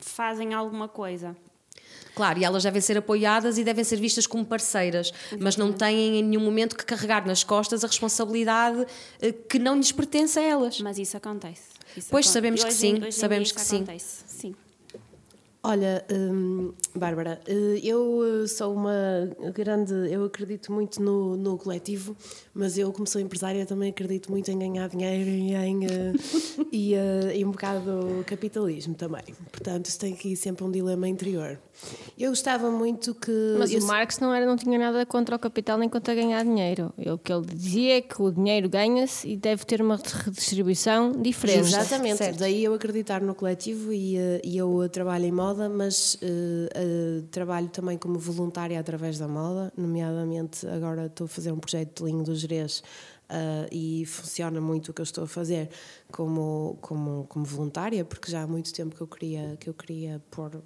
fazem 0.00 0.54
alguma 0.54 0.88
coisa. 0.88 1.36
Claro, 2.14 2.38
e 2.38 2.44
elas 2.44 2.62
devem 2.62 2.80
ser 2.80 2.96
apoiadas 2.96 3.58
e 3.58 3.64
devem 3.64 3.84
ser 3.84 3.96
vistas 3.96 4.26
como 4.26 4.44
parceiras, 4.44 5.12
mas 5.38 5.56
não 5.56 5.70
têm 5.70 6.20
em 6.20 6.22
nenhum 6.22 6.42
momento 6.42 6.74
que 6.74 6.84
carregar 6.84 7.26
nas 7.26 7.44
costas 7.44 7.84
a 7.84 7.86
responsabilidade 7.86 8.86
eh, 9.20 9.32
que 9.32 9.58
não 9.58 9.76
lhes 9.76 9.92
pertence 9.92 10.38
a 10.38 10.42
elas. 10.42 10.80
Mas 10.80 10.98
isso 10.98 11.14
acontece. 11.16 11.75
Isso 11.96 12.08
Pois, 12.10 12.28
sabemos 12.28 12.62
que 12.62 12.72
sim, 12.72 13.10
sabemos 13.10 13.52
que 13.52 13.60
sim. 13.60 13.76
acontece, 13.76 14.06
Sim. 14.25 14.25
Olha, 15.68 16.04
hum, 16.12 16.72
Bárbara, 16.94 17.40
eh, 17.44 17.80
eu 17.82 18.46
sou 18.46 18.72
uma 18.72 19.28
grande. 19.52 19.92
Eu 20.12 20.24
acredito 20.24 20.72
muito 20.72 21.02
no, 21.02 21.36
no 21.36 21.58
coletivo, 21.58 22.16
mas 22.54 22.78
eu, 22.78 22.92
como 22.92 23.04
sou 23.04 23.20
empresária, 23.20 23.66
também 23.66 23.90
acredito 23.90 24.30
muito 24.30 24.48
em 24.48 24.56
ganhar 24.60 24.88
dinheiro 24.88 25.28
e 25.28 25.54
em, 25.54 25.84
eh, 25.86 26.12
e, 26.70 26.94
eh, 26.94 27.38
e 27.38 27.44
um 27.44 27.50
bocado 27.50 28.24
capitalismo 28.26 28.94
também. 28.94 29.24
Portanto, 29.50 29.86
isso 29.86 29.98
tem 29.98 30.14
aqui 30.14 30.36
sempre 30.36 30.62
um 30.62 30.70
dilema 30.70 31.08
interior. 31.08 31.58
Eu 32.16 32.30
gostava 32.30 32.70
muito 32.70 33.12
que. 33.12 33.56
Mas 33.58 33.72
eu 33.72 33.80
o 33.80 33.86
Marx 33.86 34.20
não, 34.20 34.32
era, 34.32 34.46
não 34.46 34.56
tinha 34.56 34.78
nada 34.78 35.04
contra 35.04 35.34
o 35.34 35.38
capital 35.38 35.76
nem 35.78 35.88
contra 35.88 36.14
ganhar 36.14 36.44
dinheiro. 36.44 36.92
O 36.96 37.18
que 37.18 37.32
ele 37.32 37.44
dizia 37.44 37.96
é 37.98 38.00
que 38.00 38.22
o 38.22 38.30
dinheiro 38.30 38.68
ganha-se 38.68 39.28
e 39.28 39.36
deve 39.36 39.64
ter 39.64 39.82
uma 39.82 39.96
redistribuição 39.96 41.10
diferente. 41.10 41.58
Exatamente, 41.58 42.18
Certo. 42.18 42.38
daí 42.38 42.64
eu 42.64 42.72
acreditar 42.72 43.20
no 43.20 43.34
coletivo 43.34 43.92
e, 43.92 44.16
e 44.44 44.56
eu 44.56 44.88
trabalho 44.90 45.24
em 45.24 45.32
moda, 45.32 45.55
mas 45.68 46.18
eh, 46.22 46.68
eh, 46.74 47.22
trabalho 47.30 47.68
também 47.68 47.98
como 47.98 48.18
voluntária 48.18 48.78
através 48.78 49.18
da 49.18 49.26
moda, 49.26 49.72
nomeadamente 49.76 50.66
agora 50.68 51.06
estou 51.06 51.24
a 51.24 51.28
fazer 51.28 51.52
um 51.52 51.58
projeto 51.58 52.04
de 52.04 52.10
linho 52.10 52.24
do 52.24 52.34
Jerez 52.34 52.82
eh, 53.28 53.68
e 53.72 54.06
funciona 54.06 54.60
muito 54.60 54.90
o 54.90 54.94
que 54.94 55.00
eu 55.00 55.04
estou 55.04 55.24
a 55.24 55.26
fazer 55.26 55.68
como, 56.12 56.78
como, 56.80 57.26
como 57.28 57.44
voluntária, 57.44 58.04
porque 58.04 58.30
já 58.30 58.42
há 58.42 58.46
muito 58.46 58.72
tempo 58.72 58.94
que 58.94 59.00
eu 59.02 59.06
queria, 59.08 59.56
que 59.58 59.68
eu 59.68 59.74
queria 59.74 60.22
pôr 60.30 60.62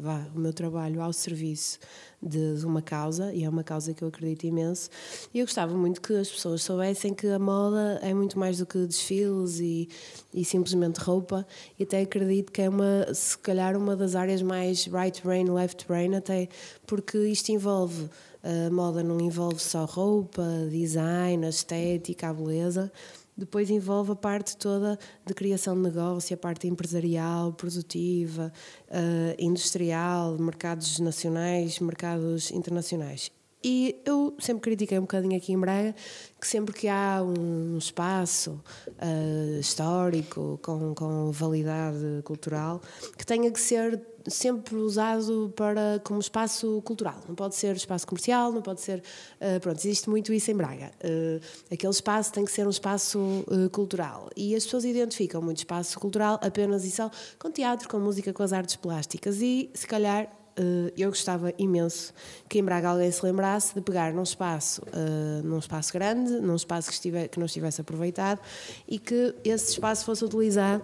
vá, 0.00 0.26
o 0.34 0.38
meu 0.38 0.52
trabalho 0.52 1.02
ao 1.02 1.12
serviço 1.12 1.78
de, 2.22 2.64
uma 2.64 2.82
causa 2.82 3.32
e 3.32 3.44
é 3.44 3.48
uma 3.48 3.62
causa 3.62 3.94
que 3.94 4.02
eu 4.02 4.08
acredito 4.08 4.44
imenso. 4.44 4.90
E 5.32 5.38
eu 5.38 5.46
gostava 5.46 5.74
muito 5.76 6.00
que 6.00 6.14
as 6.14 6.28
pessoas 6.28 6.62
soubessem 6.62 7.14
que 7.14 7.26
a 7.28 7.38
moda 7.38 7.98
é 8.02 8.12
muito 8.12 8.38
mais 8.38 8.58
do 8.58 8.66
que 8.66 8.86
desfiles 8.86 9.60
e, 9.60 9.88
e 10.32 10.44
simplesmente 10.44 10.98
roupa 10.98 11.46
e 11.78 11.82
até 11.82 12.00
acredito 12.00 12.50
que 12.52 12.62
é 12.62 12.68
uma 12.68 13.12
se 13.12 13.36
calhar 13.38 13.76
uma 13.76 13.94
das 13.96 14.14
áreas 14.14 14.42
mais 14.42 14.86
right 14.86 15.22
brain, 15.22 15.50
left 15.50 15.86
brain 15.86 16.14
até 16.14 16.48
porque 16.86 17.18
isto 17.18 17.50
envolve 17.50 18.08
a 18.42 18.70
moda 18.70 19.02
não 19.02 19.20
envolve 19.20 19.60
só 19.60 19.84
roupa, 19.84 20.42
design, 20.70 21.46
estética, 21.46 22.30
a 22.30 22.32
beleza 22.32 22.90
depois 23.40 23.70
envolve 23.70 24.12
a 24.12 24.16
parte 24.16 24.56
toda 24.56 24.98
de 25.24 25.34
criação 25.34 25.74
de 25.74 25.80
negócio, 25.80 26.34
a 26.34 26.36
parte 26.36 26.68
empresarial, 26.68 27.52
produtiva, 27.54 28.52
eh, 28.88 29.34
industrial, 29.38 30.38
mercados 30.38 31.00
nacionais, 31.00 31.78
mercados 31.80 32.50
internacionais. 32.50 33.32
E 33.62 34.00
eu 34.04 34.34
sempre 34.38 34.62
critiquei 34.62 34.98
um 34.98 35.02
bocadinho 35.02 35.36
aqui 35.36 35.52
em 35.52 35.58
Braga 35.58 35.94
que 36.40 36.46
sempre 36.46 36.74
que 36.74 36.88
há 36.88 37.22
um 37.22 37.76
espaço 37.76 38.58
eh, 38.98 39.58
histórico 39.60 40.58
com, 40.62 40.94
com 40.94 41.30
validade 41.30 42.22
cultural 42.24 42.80
que 43.18 43.26
tenha 43.26 43.50
que 43.50 43.60
ser 43.60 44.00
sempre 44.26 44.76
usado 44.76 45.52
para 45.56 46.00
como 46.04 46.20
espaço 46.20 46.80
cultural. 46.82 47.20
Não 47.28 47.34
pode 47.34 47.54
ser 47.54 47.76
espaço 47.76 48.06
comercial, 48.06 48.52
não 48.52 48.62
pode 48.62 48.80
ser. 48.80 49.02
eh, 49.40 49.58
pronto, 49.58 49.78
existe 49.78 50.08
muito 50.08 50.32
isso 50.32 50.50
em 50.50 50.54
Braga. 50.56 50.90
Eh, 51.00 51.40
aquele 51.70 51.92
espaço 51.92 52.32
tem 52.32 52.44
que 52.44 52.52
ser 52.52 52.66
um 52.66 52.70
espaço 52.70 53.18
eh, 53.50 53.68
cultural. 53.68 54.28
E 54.36 54.54
as 54.54 54.64
pessoas 54.64 54.84
identificam 54.84 55.40
muito 55.42 55.58
espaço 55.58 55.98
cultural 55.98 56.38
apenas 56.42 56.84
e 56.84 56.90
só 56.90 57.10
com 57.38 57.50
teatro, 57.50 57.88
com 57.88 57.98
música, 57.98 58.32
com 58.32 58.42
as 58.42 58.52
artes 58.52 58.76
plásticas. 58.76 59.40
E 59.40 59.70
se 59.74 59.86
calhar. 59.86 60.39
Eh, 60.56 60.92
eu 60.96 61.10
gostava 61.10 61.52
imenso 61.58 62.12
que 62.48 62.58
em 62.58 62.64
Braga 62.64 62.90
alguém 62.90 63.10
se 63.10 63.24
lembrasse 63.24 63.74
de 63.74 63.80
pegar 63.80 64.12
num 64.12 64.22
espaço, 64.22 64.82
eh, 64.92 65.42
num 65.42 65.58
espaço 65.58 65.92
grande, 65.92 66.32
num 66.40 66.56
espaço 66.56 66.88
que, 66.88 66.94
estiver, 66.94 67.28
que 67.28 67.38
não 67.38 67.46
estivesse 67.46 67.80
aproveitado 67.80 68.40
e 68.88 68.98
que 68.98 69.34
esse 69.44 69.72
espaço 69.72 70.04
fosse 70.04 70.24
utilizado 70.24 70.82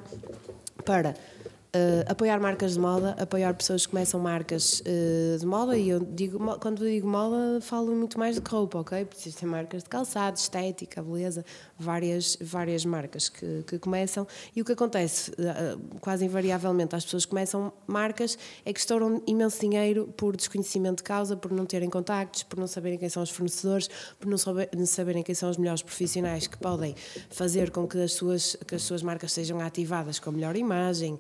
para 0.85 1.15
eh, 1.77 2.05
apoiar 2.09 2.41
marcas 2.41 2.73
de 2.73 2.81
moda, 2.81 3.15
apoiar 3.19 3.53
pessoas 3.53 3.85
que 3.85 3.93
começam 3.93 4.19
marcas 4.19 4.83
eh, 4.87 5.37
de 5.39 5.45
moda 5.45 5.77
e 5.77 5.91
eu 5.91 6.01
digo, 6.01 6.39
quando 6.59 6.87
digo 6.87 7.07
moda 7.07 7.61
falo 7.61 7.95
muito 7.95 8.19
mais 8.19 8.41
de 8.41 8.49
roupa, 8.49 8.79
ok? 8.79 9.05
Porque 9.05 9.21
existem 9.21 9.47
marcas 9.47 9.83
de 9.83 9.89
calçado, 9.91 10.39
estética, 10.39 11.03
beleza, 11.03 11.45
várias, 11.79 12.37
várias 12.41 12.85
marcas 12.85 13.29
que, 13.29 13.63
que 13.67 13.79
começam 13.79 14.27
e 14.55 14.63
o 14.63 14.65
que 14.65 14.73
acontece 14.73 15.31
eh, 15.39 15.77
quase 16.01 16.25
invariavelmente 16.25 16.95
às 16.97 17.05
pessoas 17.05 17.25
começam 17.25 17.73
marcas 17.87 18.39
é 18.65 18.73
que 18.73 18.81
estouram 18.81 19.23
imenso 19.27 19.61
dinheiro 19.61 20.13
por 20.17 20.37
desconhecimento 20.37 20.99
de 20.99 21.03
causa, 21.05 21.37
por 21.37 21.51
não 21.53 21.67
terem 21.67 21.91
contactos, 21.91 22.43
por 22.43 22.59
não 22.59 22.67
saberem 22.67 22.99
quem 22.99 23.09
são 23.09 23.23
os 23.23 23.31
fornecedores, 23.31 23.89
por 24.19 24.29
não 24.29 24.39
saber- 24.39 24.71
não 24.77 24.87
saberem 24.87 25.23
quem 25.23 25.35
são 25.35 25.51
os 25.51 25.57
melhores 25.57 25.83
profissionais 25.83 26.47
que 26.47 26.57
podem 26.57 26.95
fazer 27.31 27.71
com 27.71 27.87
que 27.87 27.99
as 28.01 28.13
suas, 28.13 28.57
que 28.67 28.75
as 28.75 28.83
suas 28.83 29.03
marcas 29.03 29.33
sejam 29.33 29.61
ativadas 29.61 30.19
com 30.19 30.31
a 30.31 30.33
melhor 30.33 30.57
imagem, 30.57 31.19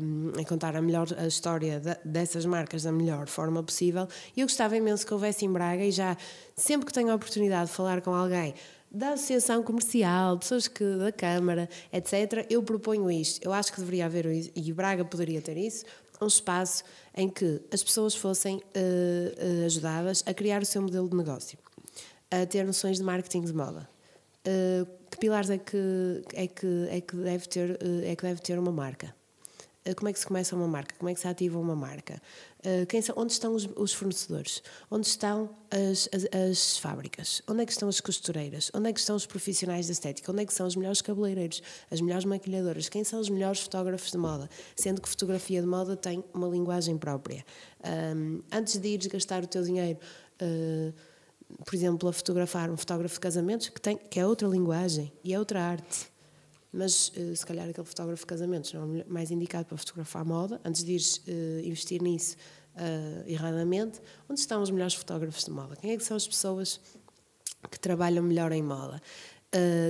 um, 0.00 0.32
em 0.38 0.44
contar 0.44 0.74
a 0.76 0.82
melhor 0.82 1.06
a 1.18 1.26
história 1.26 1.80
da- 1.80 1.98
dessas 2.04 2.44
marcas 2.46 2.82
da 2.84 2.92
melhor 2.92 3.26
forma 3.28 3.62
possível. 3.62 4.06
E 4.36 4.40
eu 4.40 4.46
gostava 4.46 4.76
imenso 4.76 5.06
que 5.06 5.12
houvesse 5.12 5.44
em 5.44 5.52
Braga 5.52 5.84
e 5.84 5.90
já 5.90 6.16
sempre 6.58 6.86
que 6.86 6.92
tenho 6.92 7.10
a 7.10 7.14
oportunidade 7.14 7.70
de 7.70 7.76
falar 7.76 8.00
com 8.00 8.14
alguém 8.14 8.54
da 8.90 9.10
associação 9.10 9.62
comercial, 9.62 10.38
pessoas 10.38 10.66
que 10.66 10.84
da 10.96 11.12
Câmara, 11.12 11.68
etc., 11.92 12.46
eu 12.48 12.62
proponho 12.62 13.10
isto. 13.10 13.44
Eu 13.44 13.52
acho 13.52 13.72
que 13.72 13.80
deveria 13.80 14.06
haver 14.06 14.26
e 14.54 14.72
Braga 14.72 15.04
poderia 15.04 15.40
ter 15.42 15.56
isso, 15.56 15.84
um 16.20 16.26
espaço 16.26 16.84
em 17.14 17.28
que 17.28 17.60
as 17.72 17.82
pessoas 17.82 18.14
fossem 18.14 18.62
eh, 18.74 19.64
ajudadas 19.66 20.24
a 20.26 20.34
criar 20.34 20.62
o 20.62 20.66
seu 20.66 20.82
modelo 20.82 21.08
de 21.08 21.16
negócio, 21.16 21.58
a 22.30 22.46
ter 22.46 22.64
noções 22.64 22.96
de 22.96 23.04
marketing 23.04 23.42
de 23.42 23.52
moda. 23.52 23.88
Eh, 24.44 24.86
que 25.10 25.18
pilares 25.18 25.50
é 25.50 25.58
que, 25.58 26.22
é 26.34 26.46
que, 26.46 26.88
é 26.90 27.00
que, 27.00 27.16
deve, 27.16 27.46
ter, 27.48 27.70
eh, 27.70 28.12
é 28.12 28.16
que 28.16 28.22
deve 28.22 28.40
ter 28.40 28.58
uma 28.58 28.72
marca? 28.72 29.14
Eh, 29.84 29.94
Como 29.94 30.08
é 30.08 30.12
que 30.12 30.18
se 30.18 30.26
começa 30.26 30.54
uma 30.56 30.66
marca? 30.68 30.94
Como 30.98 31.08
é 31.08 31.14
que 31.14 31.20
se 31.20 31.28
ativa 31.28 31.58
uma 31.58 31.74
marca? 31.74 32.20
Eh, 32.62 32.86
Quem 32.86 33.00
são, 33.02 33.14
onde 33.18 33.32
estão 33.32 33.54
os, 33.54 33.68
os 33.76 33.92
fornecedores? 33.92 34.62
Onde 34.90 35.06
estão 35.06 35.50
as, 35.70 36.08
as, 36.12 36.26
as 36.50 36.78
fábricas? 36.78 37.42
Onde 37.48 37.62
é 37.62 37.66
que 37.66 37.72
estão 37.72 37.88
as 37.88 38.00
costureiras? 38.00 38.70
Onde 38.74 38.90
é 38.90 38.92
que 38.92 39.00
estão 39.00 39.16
os 39.16 39.26
profissionais 39.26 39.86
da 39.86 39.92
estética? 39.92 40.30
Onde 40.32 40.42
é 40.42 40.46
que 40.46 40.52
são 40.54 40.66
os 40.66 40.76
melhores 40.76 41.00
cabeleireiros? 41.02 41.62
As 41.90 42.00
melhores 42.00 42.24
maquilhadoras? 42.24 42.88
Quem 42.88 43.04
são 43.04 43.20
os 43.20 43.28
melhores 43.28 43.60
fotógrafos 43.60 44.10
de 44.10 44.18
moda? 44.18 44.48
Sendo 44.76 45.00
que 45.00 45.08
fotografia 45.08 45.60
de 45.60 45.66
moda 45.66 45.96
tem 45.96 46.22
uma 46.34 46.48
linguagem 46.48 46.96
própria. 46.98 47.44
Ahm, 47.82 48.40
antes 48.52 48.76
de 48.78 48.88
ires 48.88 49.06
gastar 49.06 49.42
o 49.42 49.46
teu 49.46 49.62
dinheiro 49.62 49.98
eh, 50.40 50.92
por 51.64 51.74
exemplo, 51.74 52.08
a 52.08 52.12
fotografar 52.12 52.70
um 52.70 52.76
fotógrafo 52.76 53.14
de 53.14 53.20
casamentos 53.20 53.68
que, 53.70 53.80
tem, 53.80 53.96
que 53.96 54.20
é 54.20 54.26
outra 54.26 54.46
linguagem 54.46 55.10
e 55.24 55.32
é 55.32 55.38
outra 55.38 55.62
arte. 55.62 56.10
Mas 56.72 57.12
eh, 57.16 57.34
se 57.34 57.44
calhar 57.46 57.68
aquele 57.68 57.86
fotógrafo 57.86 58.22
de 58.22 58.26
casamentos 58.26 58.72
não 58.72 58.96
é 58.96 59.04
mais 59.04 59.30
indicado 59.30 59.66
para 59.66 59.76
fotografar 59.76 60.24
moda, 60.24 60.60
antes 60.64 60.84
de 60.84 60.92
ires 60.92 61.22
eh, 61.26 61.62
investir 61.64 62.02
nisso 62.02 62.36
eh, 62.76 63.24
erradamente, 63.26 64.00
onde 64.28 64.40
estão 64.40 64.62
os 64.62 64.70
melhores 64.70 64.94
fotógrafos 64.94 65.44
de 65.44 65.50
moda? 65.50 65.76
Quem 65.76 65.92
é 65.92 65.96
que 65.96 66.04
são 66.04 66.16
as 66.16 66.26
pessoas 66.26 66.80
que 67.70 67.80
trabalham 67.80 68.22
melhor 68.22 68.52
em 68.52 68.62
moda? 68.62 69.00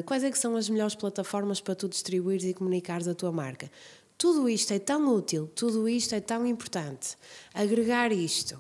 Quais 0.06 0.22
é 0.22 0.30
que 0.30 0.38
são 0.38 0.54
as 0.54 0.68
melhores 0.68 0.94
plataformas 0.94 1.60
para 1.60 1.74
tu 1.74 1.88
distribuires 1.88 2.44
e 2.44 2.54
comunicares 2.54 3.08
a 3.08 3.14
tua 3.14 3.32
marca? 3.32 3.68
Tudo 4.16 4.48
isto 4.48 4.72
é 4.72 4.78
tão 4.78 5.12
útil, 5.12 5.48
tudo 5.48 5.88
isto 5.88 6.14
é 6.14 6.20
tão 6.20 6.46
importante. 6.46 7.16
Agregar 7.52 8.12
isto, 8.12 8.58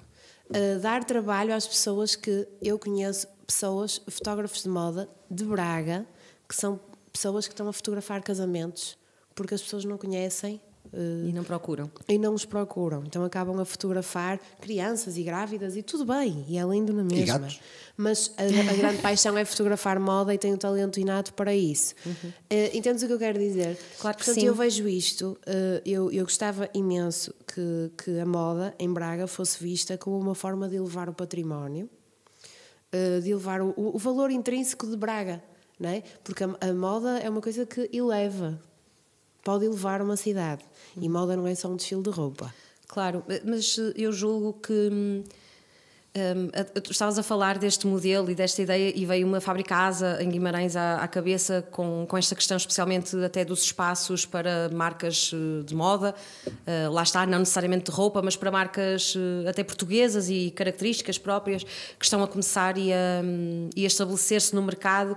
dar 0.82 1.04
trabalho 1.04 1.54
às 1.54 1.68
pessoas 1.68 2.16
que 2.16 2.48
eu 2.60 2.80
conheço, 2.80 3.28
pessoas, 3.46 4.02
fotógrafos 4.08 4.64
de 4.64 4.68
moda 4.68 5.08
de 5.30 5.44
Braga, 5.44 6.04
que 6.48 6.56
são 6.56 6.80
pessoas 7.18 7.46
que 7.48 7.52
estão 7.52 7.68
a 7.68 7.72
fotografar 7.72 8.22
casamentos, 8.22 8.96
porque 9.34 9.52
as 9.54 9.60
pessoas 9.60 9.84
não 9.84 9.98
conhecem 9.98 10.60
uh, 10.92 11.28
E 11.28 11.32
não 11.32 11.42
procuram. 11.42 11.90
e 12.08 12.16
não 12.16 12.32
os 12.32 12.44
procuram. 12.44 13.02
Então 13.04 13.24
acabam 13.24 13.58
a 13.60 13.64
fotografar 13.64 14.38
crianças 14.60 15.16
e 15.16 15.22
grávidas 15.24 15.76
e 15.76 15.82
tudo 15.82 16.04
bem, 16.04 16.44
e 16.48 16.56
é 16.56 16.62
lindo 16.64 16.92
na 16.92 17.02
mesma. 17.02 17.38
gatos. 17.38 17.60
Mas 17.96 18.32
a, 18.36 18.44
a 18.44 18.76
grande 18.76 19.02
paixão 19.02 19.36
é 19.36 19.44
fotografar 19.44 19.98
moda 19.98 20.32
e 20.32 20.38
tenho 20.38 20.54
um 20.54 20.58
talento 20.58 21.00
inato 21.00 21.34
para 21.34 21.52
isso. 21.52 21.94
Eh, 22.48 22.76
entendes 22.76 23.02
o 23.02 23.06
que 23.08 23.12
eu 23.12 23.18
quero 23.18 23.36
dizer? 23.38 23.70
Uhum. 23.70 23.76
Claro 23.98 24.16
que 24.16 24.24
Portanto, 24.24 24.40
sim. 24.40 24.46
eu 24.46 24.54
vejo 24.54 24.86
isto, 24.86 25.36
eh, 25.44 25.82
eu, 25.84 26.12
eu 26.12 26.24
gostava 26.24 26.70
imenso 26.72 27.34
que, 27.52 27.90
que 28.04 28.20
a 28.20 28.24
moda 28.26 28.72
em 28.78 28.92
Braga 28.92 29.26
fosse 29.26 29.60
vista 29.62 29.98
como 29.98 30.16
uma 30.16 30.36
forma 30.36 30.68
de 30.68 30.76
elevar 30.76 31.08
o 31.08 31.12
património, 31.12 31.90
eh, 32.92 33.18
de 33.20 33.30
elevar 33.32 33.60
o, 33.60 33.74
o 33.76 33.98
valor 33.98 34.30
intrínseco 34.30 34.86
de 34.86 34.96
Braga, 34.96 35.42
não 35.78 35.90
é? 35.90 36.02
Porque 36.24 36.44
a, 36.44 36.48
a 36.60 36.72
moda 36.72 37.18
é 37.18 37.28
uma 37.28 37.40
coisa 37.40 37.64
que 37.64 37.88
eleva, 37.92 38.58
pode 39.44 39.64
elevar 39.64 40.02
uma 40.02 40.16
cidade. 40.16 40.62
E 41.00 41.08
moda 41.08 41.36
não 41.36 41.46
é 41.46 41.54
só 41.54 41.68
um 41.68 41.76
desfile 41.76 42.02
de 42.02 42.10
roupa. 42.10 42.52
Claro, 42.86 43.22
mas 43.44 43.78
eh, 43.78 43.92
eu 43.96 44.12
julgo 44.12 44.54
que. 44.54 44.72
hum, 44.72 45.22
hum, 46.16 46.50
estavas 46.90 47.18
a 47.18 47.22
falar 47.22 47.58
deste 47.58 47.86
modelo 47.86 48.30
e 48.30 48.34
desta 48.34 48.62
ideia, 48.62 48.92
e 48.96 49.04
veio 49.04 49.26
uma 49.26 49.40
fábrica 49.40 49.76
asa 49.76 50.22
em 50.22 50.28
Guimarães 50.28 50.74
à, 50.74 50.96
à 50.96 51.06
cabeça 51.06 51.62
com, 51.70 52.06
com 52.08 52.16
esta 52.16 52.34
questão, 52.34 52.56
especialmente 52.56 53.14
até 53.22 53.44
dos 53.44 53.62
espaços 53.62 54.24
para 54.26 54.70
marcas 54.70 55.30
eh, 55.34 55.64
de 55.64 55.74
moda. 55.74 56.14
Eh, 56.66 56.88
lá 56.88 57.02
está, 57.02 57.26
não 57.26 57.38
necessariamente 57.38 57.84
de 57.84 57.90
roupa, 57.90 58.20
mas 58.22 58.36
para 58.36 58.50
marcas 58.50 59.14
eh, 59.16 59.48
até 59.48 59.62
portuguesas 59.62 60.28
e 60.30 60.50
características 60.50 61.18
próprias 61.18 61.62
que 61.62 62.04
estão 62.04 62.22
a 62.22 62.26
começar 62.26 62.76
e 62.78 62.92
a, 62.92 63.22
hum, 63.22 63.70
e 63.76 63.84
a 63.84 63.86
estabelecer-se 63.86 64.54
no 64.54 64.62
mercado. 64.62 65.16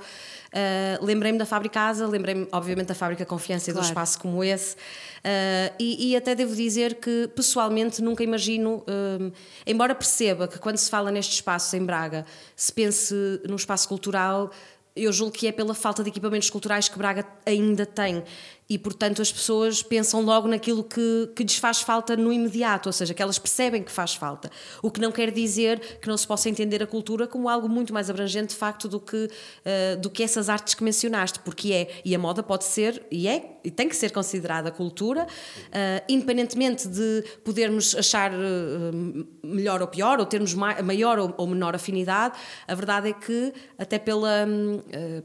Eh, 0.53 0.99
lembrei-me 1.01 1.37
da 1.37 1.45
fábrica 1.45 1.79
asa, 1.79 2.05
lembrei-me, 2.05 2.47
obviamente, 2.51 2.87
da 2.87 2.95
fábrica 2.95 3.25
Confiança 3.25 3.69
e 3.69 3.73
do 3.73 3.77
Claro. 3.77 3.87
espaço 3.87 4.01
espaço 4.01 4.19
como 4.19 4.43
esse. 4.43 4.75
Uh, 4.75 5.73
e, 5.79 6.11
e 6.11 6.15
até 6.15 6.33
devo 6.33 6.55
dizer 6.55 6.95
que 6.95 7.29
pessoalmente 7.35 8.01
nunca 8.01 8.23
imagino, 8.23 8.83
um, 8.87 9.31
embora 9.67 9.93
perceba 9.93 10.47
que 10.47 10.57
quando 10.57 10.77
se 10.77 10.89
fala 10.89 11.11
neste 11.11 11.33
espaço 11.35 11.75
em 11.75 11.85
Braga, 11.85 12.25
se 12.55 12.73
pense 12.73 13.13
num 13.47 13.55
espaço 13.55 13.87
cultural, 13.87 14.51
eu 14.95 15.13
julgo 15.13 15.31
que 15.31 15.47
é 15.47 15.51
pela 15.51 15.73
falta 15.73 16.03
de 16.03 16.09
equipamentos 16.09 16.49
culturais 16.49 16.89
que 16.89 16.97
Braga 16.97 17.25
ainda 17.45 17.85
tem. 17.85 18.23
E, 18.71 18.77
portanto, 18.77 19.21
as 19.21 19.29
pessoas 19.29 19.84
pensam 19.84 20.21
logo 20.21 20.47
naquilo 20.47 20.81
que, 20.81 21.29
que 21.36 21.43
lhes 21.43 21.57
faz 21.57 21.81
falta 21.81 22.15
no 22.15 22.31
imediato, 22.31 22.88
ou 22.88 22.93
seja, 22.93 23.13
que 23.13 23.21
elas 23.21 23.38
percebem 23.38 23.84
que 23.84 23.91
faz 23.91 24.15
falta. 24.15 24.49
O 24.81 24.89
que 24.89 25.01
não 25.01 25.12
quer 25.12 25.29
dizer 25.29 25.99
que 26.01 26.07
não 26.07 26.15
se 26.15 26.25
possa 26.25 26.47
entender 26.47 26.81
a 26.81 26.88
cultura 26.88 27.27
como 27.27 27.49
algo 27.49 27.67
muito 27.67 27.93
mais 27.93 28.10
abrangente, 28.10 28.53
de 28.53 28.55
facto, 28.55 28.88
do 28.88 28.97
que, 28.97 29.25
uh, 29.25 29.99
do 29.99 30.10
que 30.10 30.23
essas 30.23 30.47
artes 30.47 30.73
que 30.73 30.86
mencionaste, 30.86 31.39
porque 31.39 31.73
é, 31.73 32.01
e 32.05 32.15
a 32.15 32.17
moda 32.17 32.41
pode 32.41 32.63
ser, 32.63 33.05
e 33.12 33.27
é, 33.27 33.57
e 33.62 33.69
tem 33.69 33.89
que 33.89 33.95
ser 33.95 34.13
considerada 34.13 34.71
cultura, 34.71 35.23
uh, 35.25 36.05
independentemente 36.07 36.88
de 36.88 37.25
podermos 37.43 37.93
achar 37.93 38.31
uh, 38.31 39.27
melhor 39.43 39.81
ou 39.81 39.88
pior, 39.89 40.17
ou 40.17 40.25
termos 40.25 40.53
ma 40.53 40.81
maior 40.81 41.19
ou, 41.19 41.34
ou, 41.36 41.45
menor 41.45 41.75
afinidade, 41.75 42.39
a 42.65 42.73
verdade 42.73 43.10
é 43.10 43.13
que, 43.13 43.53
até 43.77 43.99
pela, 43.99 44.47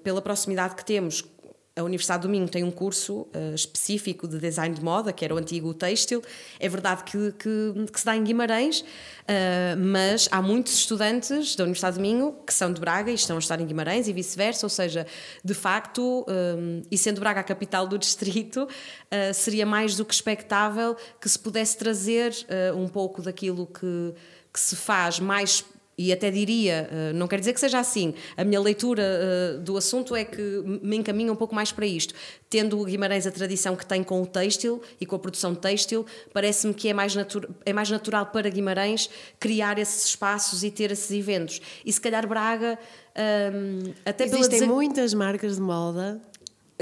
pela 0.02 0.20
proximidade 0.20 0.74
que 0.74 0.84
temos 0.84 1.22
a 1.76 1.82
Universidade 1.82 2.22
do 2.22 2.28
Minho 2.28 2.48
tem 2.48 2.64
um 2.64 2.70
curso 2.70 3.28
uh, 3.34 3.54
específico 3.54 4.26
de 4.26 4.38
design 4.38 4.74
de 4.74 4.82
moda, 4.82 5.12
que 5.12 5.22
era 5.22 5.34
o 5.34 5.36
antigo 5.36 5.74
têxtil. 5.74 6.22
É 6.58 6.70
verdade 6.70 7.04
que, 7.04 7.32
que, 7.32 7.92
que 7.92 8.00
se 8.00 8.06
dá 8.06 8.16
em 8.16 8.24
Guimarães, 8.24 8.80
uh, 8.80 9.76
mas 9.78 10.26
há 10.32 10.40
muitos 10.40 10.72
estudantes 10.72 11.54
da 11.54 11.64
Universidade 11.64 11.96
do 11.96 12.00
Minho 12.00 12.34
que 12.46 12.54
são 12.54 12.72
de 12.72 12.80
Braga 12.80 13.10
e 13.10 13.14
estão 13.14 13.36
a 13.36 13.38
estar 13.38 13.60
em 13.60 13.66
Guimarães 13.66 14.08
e 14.08 14.12
vice-versa. 14.14 14.64
Ou 14.64 14.70
seja, 14.70 15.06
de 15.44 15.52
facto, 15.52 16.24
um, 16.26 16.80
e 16.90 16.96
sendo 16.96 17.20
Braga 17.20 17.40
a 17.40 17.44
capital 17.44 17.86
do 17.86 17.98
distrito, 17.98 18.62
uh, 18.64 19.34
seria 19.34 19.66
mais 19.66 19.96
do 19.96 20.04
que 20.04 20.14
expectável 20.14 20.96
que 21.20 21.28
se 21.28 21.38
pudesse 21.38 21.76
trazer 21.76 22.34
um 22.74 22.88
pouco 22.88 23.20
daquilo 23.20 23.66
que, 23.66 24.14
que 24.52 24.58
se 24.58 24.74
faz 24.74 25.20
mais 25.20 25.62
e 25.98 26.12
até 26.12 26.30
diria, 26.30 26.88
não 27.14 27.26
quer 27.26 27.38
dizer 27.38 27.52
que 27.54 27.60
seja 27.60 27.78
assim, 27.78 28.14
a 28.36 28.44
minha 28.44 28.60
leitura 28.60 29.58
do 29.62 29.76
assunto 29.76 30.14
é 30.14 30.24
que 30.24 30.62
me 30.82 30.96
encaminha 30.96 31.32
um 31.32 31.36
pouco 31.36 31.54
mais 31.54 31.72
para 31.72 31.86
isto. 31.86 32.14
Tendo 32.50 32.78
o 32.78 32.84
Guimarães 32.84 33.26
a 33.26 33.30
tradição 33.30 33.74
que 33.74 33.86
tem 33.86 34.04
com 34.04 34.20
o 34.22 34.26
têxtil 34.26 34.82
e 35.00 35.06
com 35.06 35.16
a 35.16 35.18
produção 35.18 35.54
de 35.54 35.58
têxtil, 35.58 36.04
parece-me 36.34 36.74
que 36.74 36.88
é 36.88 36.92
mais, 36.92 37.14
é 37.64 37.72
mais 37.72 37.90
natural 37.90 38.26
para 38.26 38.48
Guimarães 38.50 39.08
criar 39.40 39.78
esses 39.78 40.04
espaços 40.04 40.62
e 40.62 40.70
ter 40.70 40.90
esses 40.90 41.10
eventos. 41.10 41.62
E 41.84 41.92
se 41.92 42.00
calhar 42.00 42.26
Braga, 42.26 42.78
um, 43.54 43.92
até 44.04 44.24
Existem 44.24 44.60
pela 44.60 44.72
muitas 44.72 45.14
marcas 45.14 45.56
de 45.56 45.62
moda 45.62 46.20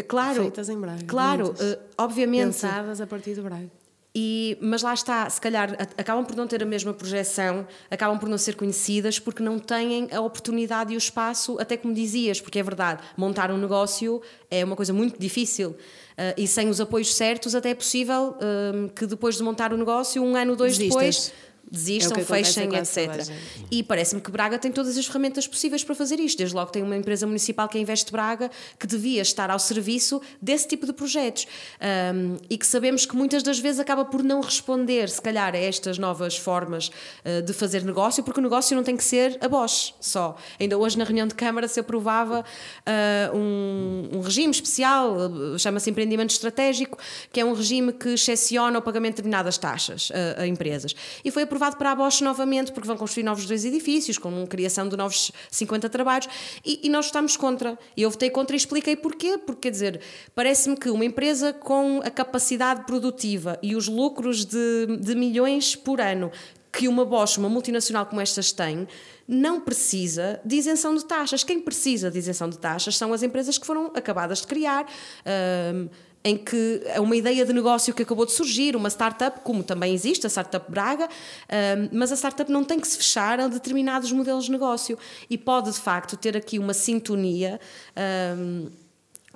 claro, 0.09 0.43
feitas 0.43 0.69
em 0.69 0.81
Braga. 0.81 1.05
Claro, 1.07 1.53
uh, 1.53 1.79
obviamente. 1.97 2.47
Pensadas 2.47 3.01
a 3.01 3.07
partir 3.07 3.35
de 3.35 3.41
Braga. 3.41 3.71
E, 4.17 4.57
mas 4.61 4.81
lá 4.83 4.95
está, 4.95 5.29
se 5.29 5.41
calhar 5.41 5.77
acabam 5.99 6.25
por 6.25 6.37
não 6.37 6.47
ter 6.47 6.63
a 6.63 6.67
mesma 6.67 6.95
projeção, 6.95 7.67
acabam 7.91 8.17
por 8.17 8.29
não 8.29 8.39
ser 8.39 8.55
conhecidas 8.55 9.19
porque 9.19 9.43
não 9.43 9.59
têm 9.59 10.09
a 10.13 10.21
oportunidade 10.21 10.93
e 10.93 10.97
o 10.97 10.99
espaço, 10.99 11.59
até 11.59 11.77
como 11.77 11.93
dizias, 11.93 12.41
porque 12.41 12.61
é 12.61 12.63
verdade, 12.63 13.03
montar 13.17 13.51
um 13.51 13.59
negócio 13.59 14.23
é 14.49 14.65
uma 14.65 14.77
coisa 14.77 14.93
muito 14.93 15.19
difícil 15.19 15.71
uh, 15.71 15.77
e 16.37 16.47
sem 16.47 16.69
os 16.69 16.81
apoios 16.81 17.13
certos 17.13 17.57
até 17.57 17.71
é 17.71 17.75
possível 17.75 18.37
uh, 18.37 18.89
que 18.91 19.05
depois 19.05 19.37
de 19.37 19.43
montar 19.43 19.73
o 19.73 19.77
negócio, 19.77 20.23
um 20.23 20.37
ano, 20.37 20.55
dois 20.55 20.79
Desistas. 20.79 20.95
depois 20.95 21.33
desistam, 21.71 22.21
É 22.21 22.25
fechem, 22.25 22.75
etc. 22.77 23.29
E 23.71 23.83
parece-me 23.83 24.21
que 24.21 24.31
Braga 24.31 24.59
tem 24.59 24.71
todas 24.71 24.97
as 24.97 25.07
ferramentas 25.07 25.47
possíveis 25.47 25.83
para 25.83 25.95
fazer 25.95 26.21
isto. 26.21 26.39
Desde 26.39 26.55
logo 26.55 26.71
tem 26.71 26.83
uma 26.83 26.97
empresa 26.97 27.27
municipal 27.27 27.69
que 27.69 27.77
é 27.77 27.81
Investe 27.81 28.13
Braga, 28.13 28.51
que 28.79 28.87
devia 28.87 29.23
estar 29.23 29.51
ao 29.51 29.59
serviço 29.59 30.21
desse 30.41 30.69
tipo 30.69 30.87
de 30.87 30.93
projetos. 30.93 31.47
Um, 32.15 32.37
e 32.49 32.57
que 32.57 32.67
sabemos 32.67 33.05
que 33.05 33.17
muitas 33.17 33.43
das 33.43 33.59
vezes 33.59 33.81
acaba 33.81 34.05
por 34.05 34.23
não 34.23 34.41
responder, 34.41 35.09
se 35.09 35.21
calhar, 35.21 35.55
a 35.55 35.59
estas 35.59 35.99
novas 35.99 36.37
formas 36.37 36.91
uh, 37.25 37.43
de 37.43 37.53
fazer 37.53 37.83
negócio, 37.85 38.23
porque 38.23 38.41
o 38.41 38.43
negócio 38.43 38.77
não 38.77 38.85
tem 38.85 38.97
que 38.97 39.05
ser 39.05 39.39
a 39.41 39.49
Bosch 39.49 39.95
só. 40.01 40.37
Ainda 40.61 40.79
hoje, 40.79 40.97
na 40.97 41.05
reunião 41.05 41.27
de 41.27 41.35
Câmara, 41.35 41.67
se 41.67 41.81
aprovava 41.81 42.41
uh, 42.41 43.37
um, 43.37 44.11
um 44.13 44.21
regime 44.21 44.53
especial, 44.53 45.17
uh, 45.17 45.59
chama-se 45.59 45.91
empreendimento 45.91 46.31
estratégico, 46.31 46.99
que 47.33 47.41
é 47.41 47.45
um 47.45 47.53
regime 47.53 47.93
que 47.93 48.11
excepciona 48.11 48.79
o 48.79 48.83
pagamento 48.83 49.17
de 49.17 49.23
determinadas 49.25 49.59
taxas 49.59 50.13
a, 50.13 50.43
a 50.43 50.47
empresas. 50.47 50.95
E 51.25 51.31
foi 51.31 51.43
aprovado 51.43 51.54
para 51.59 51.93
a 51.93 51.95
Bosch 51.95 52.21
novamente, 52.21 52.73
porque 52.73 52.87
vão 52.87 52.97
construir 52.97 53.25
novos 53.25 53.47
dois 53.47 53.65
edifícios, 53.65 54.19
com 54.19 54.47
criação 54.47 54.89
de 54.89 54.97
novos 54.97 55.33
50 55.51 55.89
trabalhos, 55.89 56.29
e, 56.65 56.81
e 56.85 56.89
nós 56.89 57.07
estamos 57.07 57.37
contra. 57.37 57.79
E 57.97 58.03
eu 58.03 58.11
votei 58.11 58.31
contra 58.31 58.55
e 58.55 58.59
expliquei 58.59 58.97
porquê. 58.97 59.39
Porque, 59.39 59.63
quer 59.63 59.71
dizer, 59.71 60.01
parece-me 60.35 60.77
que 60.77 60.91
uma 60.91 61.05
empresa 61.05 61.53
com 61.53 62.01
a 62.05 62.11
capacidade 62.11 62.85
produtiva 62.87 63.59
e 63.63 63.75
os 63.77 63.89
lucros 63.89 64.45
de, 64.45 64.99
de 65.01 65.15
milhões 65.15 65.75
por 65.77 66.01
ano 66.01 66.31
que 66.77 66.89
uma 66.89 67.05
Bosch, 67.05 67.39
uma 67.39 67.49
multinacional 67.49 68.05
como 68.07 68.21
estas 68.21 68.51
tem, 68.51 68.89
não 69.29 69.61
precisa 69.61 70.41
de 70.45 70.57
isenção 70.57 70.95
de 70.95 71.05
taxas. 71.05 71.45
Quem 71.45 71.61
precisa 71.61 72.11
de 72.11 72.19
isenção 72.19 72.49
de 72.49 72.59
taxas 72.59 72.97
são 72.97 73.13
as 73.13 73.23
empresas 73.23 73.57
que 73.57 73.67
foram 73.67 73.93
acabadas 73.95 74.41
de 74.41 74.47
criar. 74.49 74.87
Um, 75.73 75.89
em 76.25 76.37
que 76.39 76.81
é 76.87 76.99
uma 76.99 77.15
ideia 77.15 77.45
de 77.45 77.53
negócio 77.53 77.93
que 77.93 78.03
acabou 78.03 78.25
de 78.25 78.33
surgir, 78.33 78.75
uma 78.75 78.89
startup, 78.89 79.41
como 79.41 79.63
também 79.63 79.93
existe, 79.93 80.27
a 80.27 80.31
Startup 80.31 80.65
Braga, 80.71 81.07
mas 81.93 82.11
a 82.11 82.17
startup 82.17 82.51
não 82.51 82.65
tem 82.65 82.81
que 82.81 82.89
se 82.89 82.97
fechar 82.97 83.39
a 83.39 83.47
determinados 83.47 84.11
modelos 84.11 84.47
de 84.47 84.51
negócio 84.51 84.99
e 85.29 85.37
pode, 85.37 85.71
de 85.71 85.79
facto, 85.79 86.17
ter 86.17 86.35
aqui 86.35 86.59
uma 86.59 86.73
sintonia. 86.73 87.61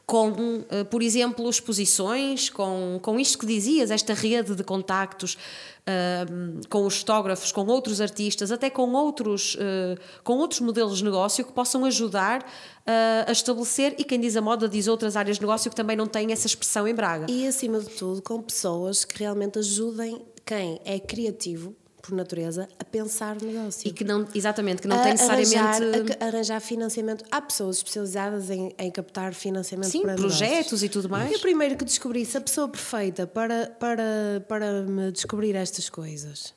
Com, 0.08 0.30
uh, 0.30 0.84
por 0.90 1.02
exemplo, 1.02 1.50
exposições, 1.50 2.48
com, 2.48 2.98
com 3.02 3.20
isto 3.20 3.36
que 3.36 3.44
dizias, 3.44 3.90
esta 3.90 4.14
rede 4.14 4.54
de 4.54 4.64
contactos 4.64 5.34
uh, 5.34 6.66
com 6.70 6.86
os 6.86 7.00
fotógrafos, 7.00 7.52
com 7.52 7.66
outros 7.66 8.00
artistas, 8.00 8.50
até 8.50 8.70
com 8.70 8.90
outros, 8.94 9.54
uh, 9.56 10.00
com 10.24 10.38
outros 10.38 10.60
modelos 10.60 10.96
de 10.98 11.04
negócio 11.04 11.44
que 11.44 11.52
possam 11.52 11.84
ajudar 11.84 12.42
a 13.26 13.30
estabelecer, 13.30 13.94
e 13.98 14.04
quem 14.04 14.18
diz 14.18 14.34
a 14.34 14.40
moda 14.40 14.66
diz 14.66 14.88
outras 14.88 15.14
áreas 15.14 15.36
de 15.36 15.42
negócio 15.42 15.70
que 15.70 15.76
também 15.76 15.94
não 15.94 16.06
têm 16.06 16.32
essa 16.32 16.46
expressão 16.46 16.88
em 16.88 16.94
Braga. 16.94 17.26
E, 17.30 17.46
acima 17.46 17.80
de 17.80 17.90
tudo, 17.90 18.22
com 18.22 18.40
pessoas 18.40 19.04
que 19.04 19.18
realmente 19.18 19.58
ajudem 19.58 20.22
quem 20.42 20.80
é 20.86 20.98
criativo 20.98 21.76
por 22.08 22.16
natureza, 22.16 22.68
a 22.78 22.84
pensar 22.84 23.36
no 23.36 23.46
negócio. 23.46 23.86
E 23.86 23.92
que 23.92 24.02
não, 24.02 24.26
exatamente, 24.34 24.80
que 24.80 24.88
não 24.88 25.02
tem 25.02 25.12
necessariamente. 25.12 25.58
Arranjar, 25.58 26.16
arranjar 26.20 26.60
financiamento. 26.60 27.24
Há 27.30 27.42
pessoas 27.42 27.76
especializadas 27.76 28.48
em, 28.48 28.72
em 28.78 28.90
captar 28.90 29.34
financiamento 29.34 29.90
Sim, 29.90 30.02
para 30.02 30.14
projetos 30.14 30.48
negócios. 30.48 30.82
e 30.82 30.88
tudo 30.88 31.08
mais. 31.08 31.30
E 31.30 31.36
o 31.36 31.40
primeiro 31.40 31.76
que 31.76 31.84
descobri, 31.84 32.24
se 32.24 32.36
a 32.38 32.40
pessoa 32.40 32.66
perfeita 32.68 33.26
para, 33.26 33.76
para, 33.78 34.44
para 34.48 34.82
me 34.82 35.12
descobrir 35.12 35.54
estas 35.54 35.90
coisas. 35.90 36.54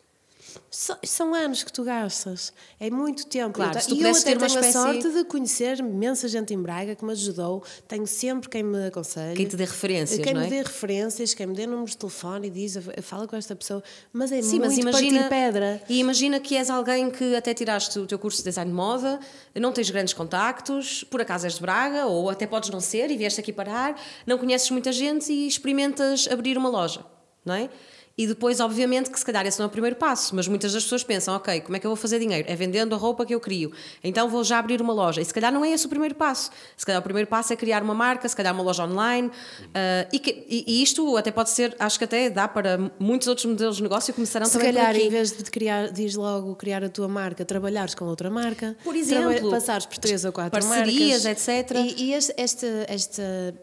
So, 0.70 0.96
são 1.04 1.34
anos 1.34 1.64
que 1.64 1.72
tu 1.72 1.84
gastas, 1.84 2.54
é 2.80 2.90
muito 2.90 3.26
tempo. 3.28 3.54
Claro, 3.54 3.78
eu, 3.78 3.82
se 3.82 3.88
tu 3.90 3.96
e 3.96 4.02
eu 4.02 4.12
até 4.12 4.22
ter 4.22 4.38
uma 4.38 4.48
tenho 4.48 4.60
espécie... 4.60 4.78
a 4.78 4.82
sorte 4.82 5.10
de 5.10 5.24
conhecer 5.26 5.80
imensa 5.80 6.28
gente 6.28 6.54
em 6.54 6.62
Braga 6.62 6.96
que 6.96 7.04
me 7.04 7.12
ajudou. 7.12 7.64
Tenho 7.88 8.08
sempre 8.08 8.50
quem 8.50 8.64
me 8.64 8.88
aconselha. 8.88 9.36
Quem 9.36 9.48
te 9.48 9.56
dê 9.56 9.66
referências, 9.66 10.20
Quem 10.24 10.34
não 10.34 10.42
me 10.42 10.48
é? 10.48 10.50
dê 10.50 10.58
referências, 10.58 11.34
quem 11.34 11.48
me 11.48 11.54
dê 11.56 11.68
números 11.68 11.92
de 11.92 11.98
telefone 11.98 12.48
e 12.48 12.50
diz, 12.50 12.78
fala 13.02 13.28
com 13.28 13.36
esta 13.36 13.56
pessoa. 13.56 13.84
Mas 14.14 14.32
é 14.32 14.42
Sim, 14.42 14.60
muito 14.60 14.66
mas 14.66 14.78
imagina, 14.78 15.28
pedra. 15.30 15.84
E 15.90 16.00
imagina 16.00 16.40
que 16.40 16.56
és 16.56 16.70
alguém 16.70 17.10
que 17.10 17.36
até 17.36 17.54
tiraste 17.54 18.00
o 18.00 18.08
teu 18.08 18.18
curso 18.18 18.38
de 18.40 18.46
design 18.46 18.70
de 18.70 18.76
moda, 18.76 19.20
não 19.56 19.72
tens 19.72 19.90
grandes 19.90 20.14
contactos, 20.14 21.04
por 21.04 21.22
acaso 21.22 21.46
és 21.46 21.56
de 21.56 21.62
Braga, 21.62 22.06
ou 22.06 22.30
até 22.30 22.48
podes 22.48 22.70
não 22.70 22.80
ser 22.80 23.12
e 23.12 23.18
vieste 23.18 23.40
aqui 23.40 23.52
parar, 23.52 24.00
não 24.26 24.38
conheces 24.38 24.70
muita 24.72 24.92
gente 24.92 25.32
e 25.32 25.48
experimentas 25.48 26.28
abrir 26.32 26.58
uma 26.58 26.70
loja, 26.70 27.06
não 27.46 27.54
é? 27.54 27.70
E 28.18 28.28
depois, 28.28 28.60
obviamente, 28.60 29.10
que 29.10 29.18
se 29.18 29.26
calhar 29.26 29.46
esse 29.46 29.58
não 29.60 29.66
é 29.66 29.68
o 29.68 29.72
primeiro 29.72 29.96
passo, 29.96 30.36
mas 30.36 30.48
muitas 30.48 30.74
das 30.74 30.84
pessoas 30.84 31.04
pensam, 31.04 31.36
ok, 31.36 31.62
como 31.62 31.76
é 31.76 31.80
que 31.80 31.86
eu 31.86 31.90
vou 31.90 31.96
fazer 31.96 32.20
dinheiro? 32.20 32.46
É 32.50 32.56
vendendo 32.56 32.94
a 32.94 32.98
roupa 32.98 33.26
que 33.26 33.34
eu 33.34 33.40
crio. 33.40 33.72
Então 34.04 34.30
vou 34.30 34.44
já 34.44 34.60
abrir 34.60 34.82
uma 34.82 34.94
loja. 34.94 35.22
E 35.22 35.26
se 35.26 35.34
calhar 35.34 35.52
não 35.52 35.64
é 35.64 35.72
esse 35.72 35.86
o 35.86 35.90
primeiro 35.90 36.16
passo. 36.16 36.52
Se 36.76 36.86
calhar 36.86 37.00
o 37.00 37.04
primeiro 37.04 37.28
passo 37.28 37.54
é 37.54 37.56
criar 37.56 37.82
uma 37.82 37.94
marca, 37.94 38.28
se 38.28 38.36
calhar 38.36 38.54
uma 38.54 38.64
loja 38.64 38.84
online. 38.84 39.28
Uh, 39.28 40.08
e, 40.12 40.20
que, 40.20 40.46
e, 40.48 40.84
isto 40.84 41.16
até 41.18 41.32
pode 41.32 41.50
ser, 41.50 41.76
acho 41.80 41.98
que 41.98 42.06
até 42.06 42.30
dá 42.30 42.48
para 42.48 42.92
muitos 43.00 43.28
outros 43.28 43.46
modelos 43.46 43.78
de 43.78 43.84
negócio 43.84 44.14
começarão 44.14 44.46
se 44.46 44.54
também 44.54 44.74
calhar, 44.74 44.92
por 44.92 44.98
aqui. 44.98 45.08
em 45.08 45.10
vez 45.10 45.32
de 45.32 45.44
criar, 45.44 45.92
diz 45.92 46.16
logo 46.16 46.56
criar 46.56 46.84
a 46.84 46.90
tua 46.90 47.08
marca, 47.08 47.46
trabalhares 47.46 47.96
com 47.96 48.06
outra 48.06 48.30
marca. 48.30 48.76
Por 48.84 48.96
exemplo, 48.96 49.50
passares 49.50 49.86
por 49.86 49.98
três 49.98 50.26
ou 50.26 50.32
quatro 50.32 50.52
parcerias, 50.52 51.24
marcas. 51.24 51.48
etc. 51.48 51.78
E, 51.78 52.04
e 52.04 52.14
este, 52.14 52.34
esta, 52.38 52.68
esta 52.88 53.54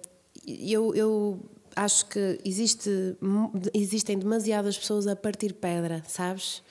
eu, 0.46 0.94
eu 0.94 1.38
acho 1.78 2.06
que 2.06 2.38
existe, 2.44 2.90
existem 3.72 4.18
demasiadas 4.18 4.76
pessoas 4.78 5.06
a 5.06 5.14
partir 5.16 5.52
pedra, 5.54 6.02
sabes? 6.06 6.62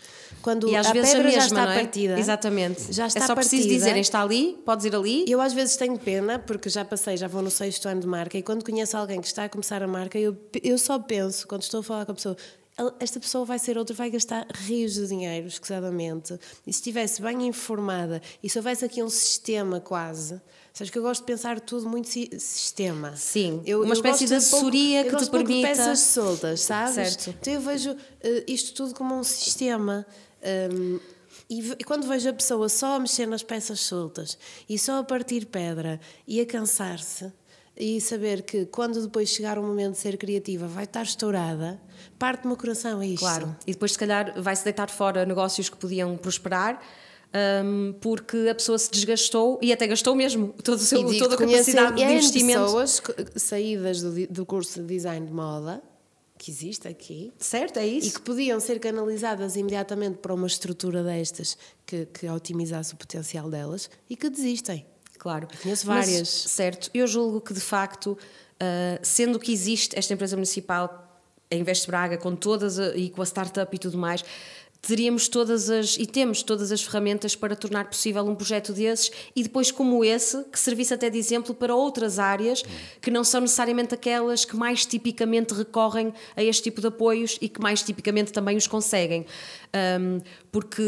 Quando 0.42 0.70
E 0.70 0.76
às 0.76 0.88
a 0.88 0.94
vezes 0.94 1.10
a 1.12 1.14
pedra 1.18 1.30
mesma, 1.32 1.42
já 1.42 1.48
está 1.48 1.74
é? 1.74 1.76
partida. 1.76 2.20
Exatamente. 2.20 2.94
Já 2.94 3.08
está 3.08 3.20
é 3.24 3.28
só 3.28 3.36
preciso 3.36 3.64
partida. 3.64 3.76
dizerem, 3.80 4.02
está 4.02 4.22
ali, 4.22 4.58
podes 4.66 4.86
ir 4.86 4.96
ali. 4.96 5.26
Eu 5.28 5.42
às 5.42 5.54
vezes 5.54 5.76
tenho 5.78 5.98
pena, 5.98 6.40
porque 6.40 6.70
já 6.70 6.84
passei, 6.86 7.18
já 7.18 7.28
vou 7.28 7.42
no 7.42 7.50
sexto 7.52 7.88
ano 7.88 8.02
de 8.02 8.08
marca, 8.08 8.38
e 8.38 8.44
quando 8.44 8.64
conheço 8.64 8.96
alguém 8.98 9.20
que 9.22 9.28
está 9.28 9.46
a 9.46 9.50
começar 9.50 9.82
a 9.82 9.88
marca, 9.88 10.18
eu, 10.20 10.38
eu 10.64 10.78
só 10.78 11.00
penso, 11.00 11.48
quando 11.48 11.64
estou 11.64 11.80
a 11.80 11.84
falar 11.84 12.06
com 12.06 12.12
a 12.12 12.16
pessoa, 12.16 12.38
"El- 12.78 12.94
esta 13.00 13.20
pessoa 13.20 13.44
vai 13.46 13.58
ser 13.60 13.78
outra, 13.78 13.96
vai 13.96 14.10
gastar 14.10 14.46
rios 14.54 14.94
de 14.94 15.08
dinheiro, 15.08 15.48
escusadamente. 15.48 16.34
E 16.66 16.72
se 16.72 16.80
estivesse 16.80 17.22
bem 17.22 17.48
informada, 17.48 18.22
e 18.44 18.50
se 18.50 18.58
houvesse 18.60 18.86
aqui 18.86 19.02
um 19.02 19.10
sistema 19.10 19.80
quase. 19.80 20.40
Sabes 20.78 20.92
que 20.92 20.98
eu 21.00 21.02
gosto 21.02 21.22
de 21.22 21.26
pensar 21.26 21.60
tudo 21.60 21.90
muito 21.90 22.08
si- 22.08 22.30
sistema. 22.40 23.16
Sim, 23.16 23.64
Eu- 23.66 23.80
uma 23.80 23.88
eu 23.90 23.94
espécie 23.94 24.26
de 24.26 24.30
pouco- 24.30 24.38
assessoria 24.38 25.00
eu 25.00 25.04
que 25.06 25.10
te 25.24 25.30
pouco 25.32 25.46
permita- 25.46 25.68
peças 25.70 26.00
soltas, 26.00 26.62
sabes? 26.62 26.94
Certo. 27.14 27.30
Então 27.42 27.54
eu 27.54 27.62
vejo 27.62 27.96
eh, 28.22 28.44
isto 28.48 28.74
tudo 28.74 28.94
como 28.94 29.16
um 29.16 29.24
sistema. 29.24 30.06
hum, 30.72 31.00
e, 31.50 31.62
ve- 31.64 31.76
e 31.80 31.84
quando 31.84 32.08
vejo 32.08 32.30
a 32.30 32.34
pessoa 32.34 32.70
só 32.70 32.96
a 32.96 33.00
mexer 33.00 33.26
nas 33.26 33.42
peças 33.42 33.80
soltas 33.80 34.38
e 34.70 34.78
só 34.78 35.00
a 35.00 35.04
partir 35.04 35.48
pedra 35.48 36.00
e 36.28 36.40
a 36.40 36.46
cansar-se 36.46 37.32
e 37.76 38.00
saber 38.00 38.44
que 38.44 38.66
quando 38.68 39.02
depois 39.02 39.30
chegar 39.30 39.58
o 39.58 39.64
momento 39.64 39.94
de 39.94 39.98
ser 40.00 40.16
criativa 40.18 40.68
vai 40.68 40.84
estar 40.84 41.02
estourada, 41.04 41.82
parte-me 42.20 42.54
o 42.54 42.58
coração 42.58 43.00
a 43.00 43.06
isto. 43.06 43.20
Claro. 43.20 43.56
E 43.66 43.72
depois, 43.72 43.94
se 43.94 43.98
calhar, 43.98 44.40
vai-se 44.42 44.64
deitar 44.64 44.90
fora 44.92 45.26
negócios 45.26 45.70
que 45.70 45.78
podiam 45.78 46.16
prosperar. 46.18 46.82
Hum, 47.64 47.94
porque 48.02 48.48
a 48.50 48.56
pessoa 48.56 48.78
se 48.78 48.90
desgastou 48.92 49.60
e 49.62 49.72
até 49.74 49.88
gastou 49.88 50.16
mesmo 50.16 50.54
todo 50.64 50.78
o 50.80 50.84
seu, 50.84 51.04
toda 51.18 51.36
a 51.36 51.38
capacidade 51.38 51.96
de 51.96 52.04
investimento. 52.04 52.62
pessoas 52.64 53.02
saídas 53.36 54.02
do, 54.02 54.28
do 54.28 54.46
curso 54.46 54.82
de 54.82 54.88
design 54.88 55.26
de 55.26 55.34
moda 55.34 55.82
que 56.38 56.52
existe 56.52 56.88
aqui 56.88 57.34
Certo, 57.40 57.78
é 57.80 57.88
isso. 57.88 58.08
e 58.10 58.12
que 58.12 58.22
podiam 58.22 58.60
ser 58.60 58.80
canalizadas 58.80 59.56
imediatamente 59.56 60.18
para 60.20 60.34
uma 60.34 60.46
estrutura 60.46 61.04
destas 61.04 61.58
que, 61.86 62.06
que 62.06 62.28
otimizasse 62.30 62.94
o 62.94 62.98
potencial 62.98 63.50
delas 63.50 63.90
e 64.10 64.16
que 64.16 64.30
desistem. 64.30 64.86
Claro. 65.18 65.48
Conheço 65.64 65.88
Mas, 65.88 66.06
várias. 66.06 66.30
certo. 66.30 66.92
Eu 66.94 67.08
julgo 67.08 67.42
que, 67.42 67.52
de 67.54 67.60
facto, 67.60 68.16
ah, 68.60 69.00
sendo 69.02 69.40
que 69.40 69.52
existe 69.52 69.98
esta 69.98 70.14
empresa 70.14 70.36
municipal, 70.36 71.04
a 71.50 71.56
Invest 71.56 71.88
Braga, 71.88 72.18
com 72.20 72.36
todas 72.36 72.78
a- 72.78 72.96
e 72.96 73.10
com 73.10 73.22
a 73.24 73.26
startup 73.26 73.76
e 73.76 73.80
tudo 73.80 73.98
mais, 73.98 74.24
teríamos 74.88 75.28
todas 75.28 75.70
as 75.70 75.98
e 75.98 76.06
temos 76.06 76.42
todas 76.42 76.72
as 76.72 76.82
ferramentas 76.82 77.36
para 77.36 77.58
tornar 77.58 77.90
possível 77.90 78.26
um 78.26 78.34
projeto 78.34 78.72
desses 78.72 79.12
e 79.36 79.44
depois 79.44 79.70
como 79.70 80.04
esse 80.04 80.46
que 80.46 80.58
servisse 80.58 80.94
até 80.94 81.10
de 81.10 81.18
exemplo 81.18 81.54
para 81.54 81.76
outras 81.76 82.20
áreas 82.20 82.64
que 83.02 83.12
não 83.12 83.22
são 83.22 83.42
necessariamente 83.42 83.94
aquelas 83.94 84.46
que 84.46 84.56
mais 84.56 84.86
tipicamente 84.86 85.54
recorrem 85.54 86.14
a 86.38 86.42
este 86.42 86.64
tipo 86.64 86.80
de 86.80 86.88
apoios 86.88 87.38
e 87.42 87.50
que 87.50 87.60
mais 87.60 87.84
tipicamente 87.84 88.32
também 88.32 88.56
os 88.56 88.66
conseguem. 88.66 89.26
Um, 90.00 90.22
porque 90.50 90.82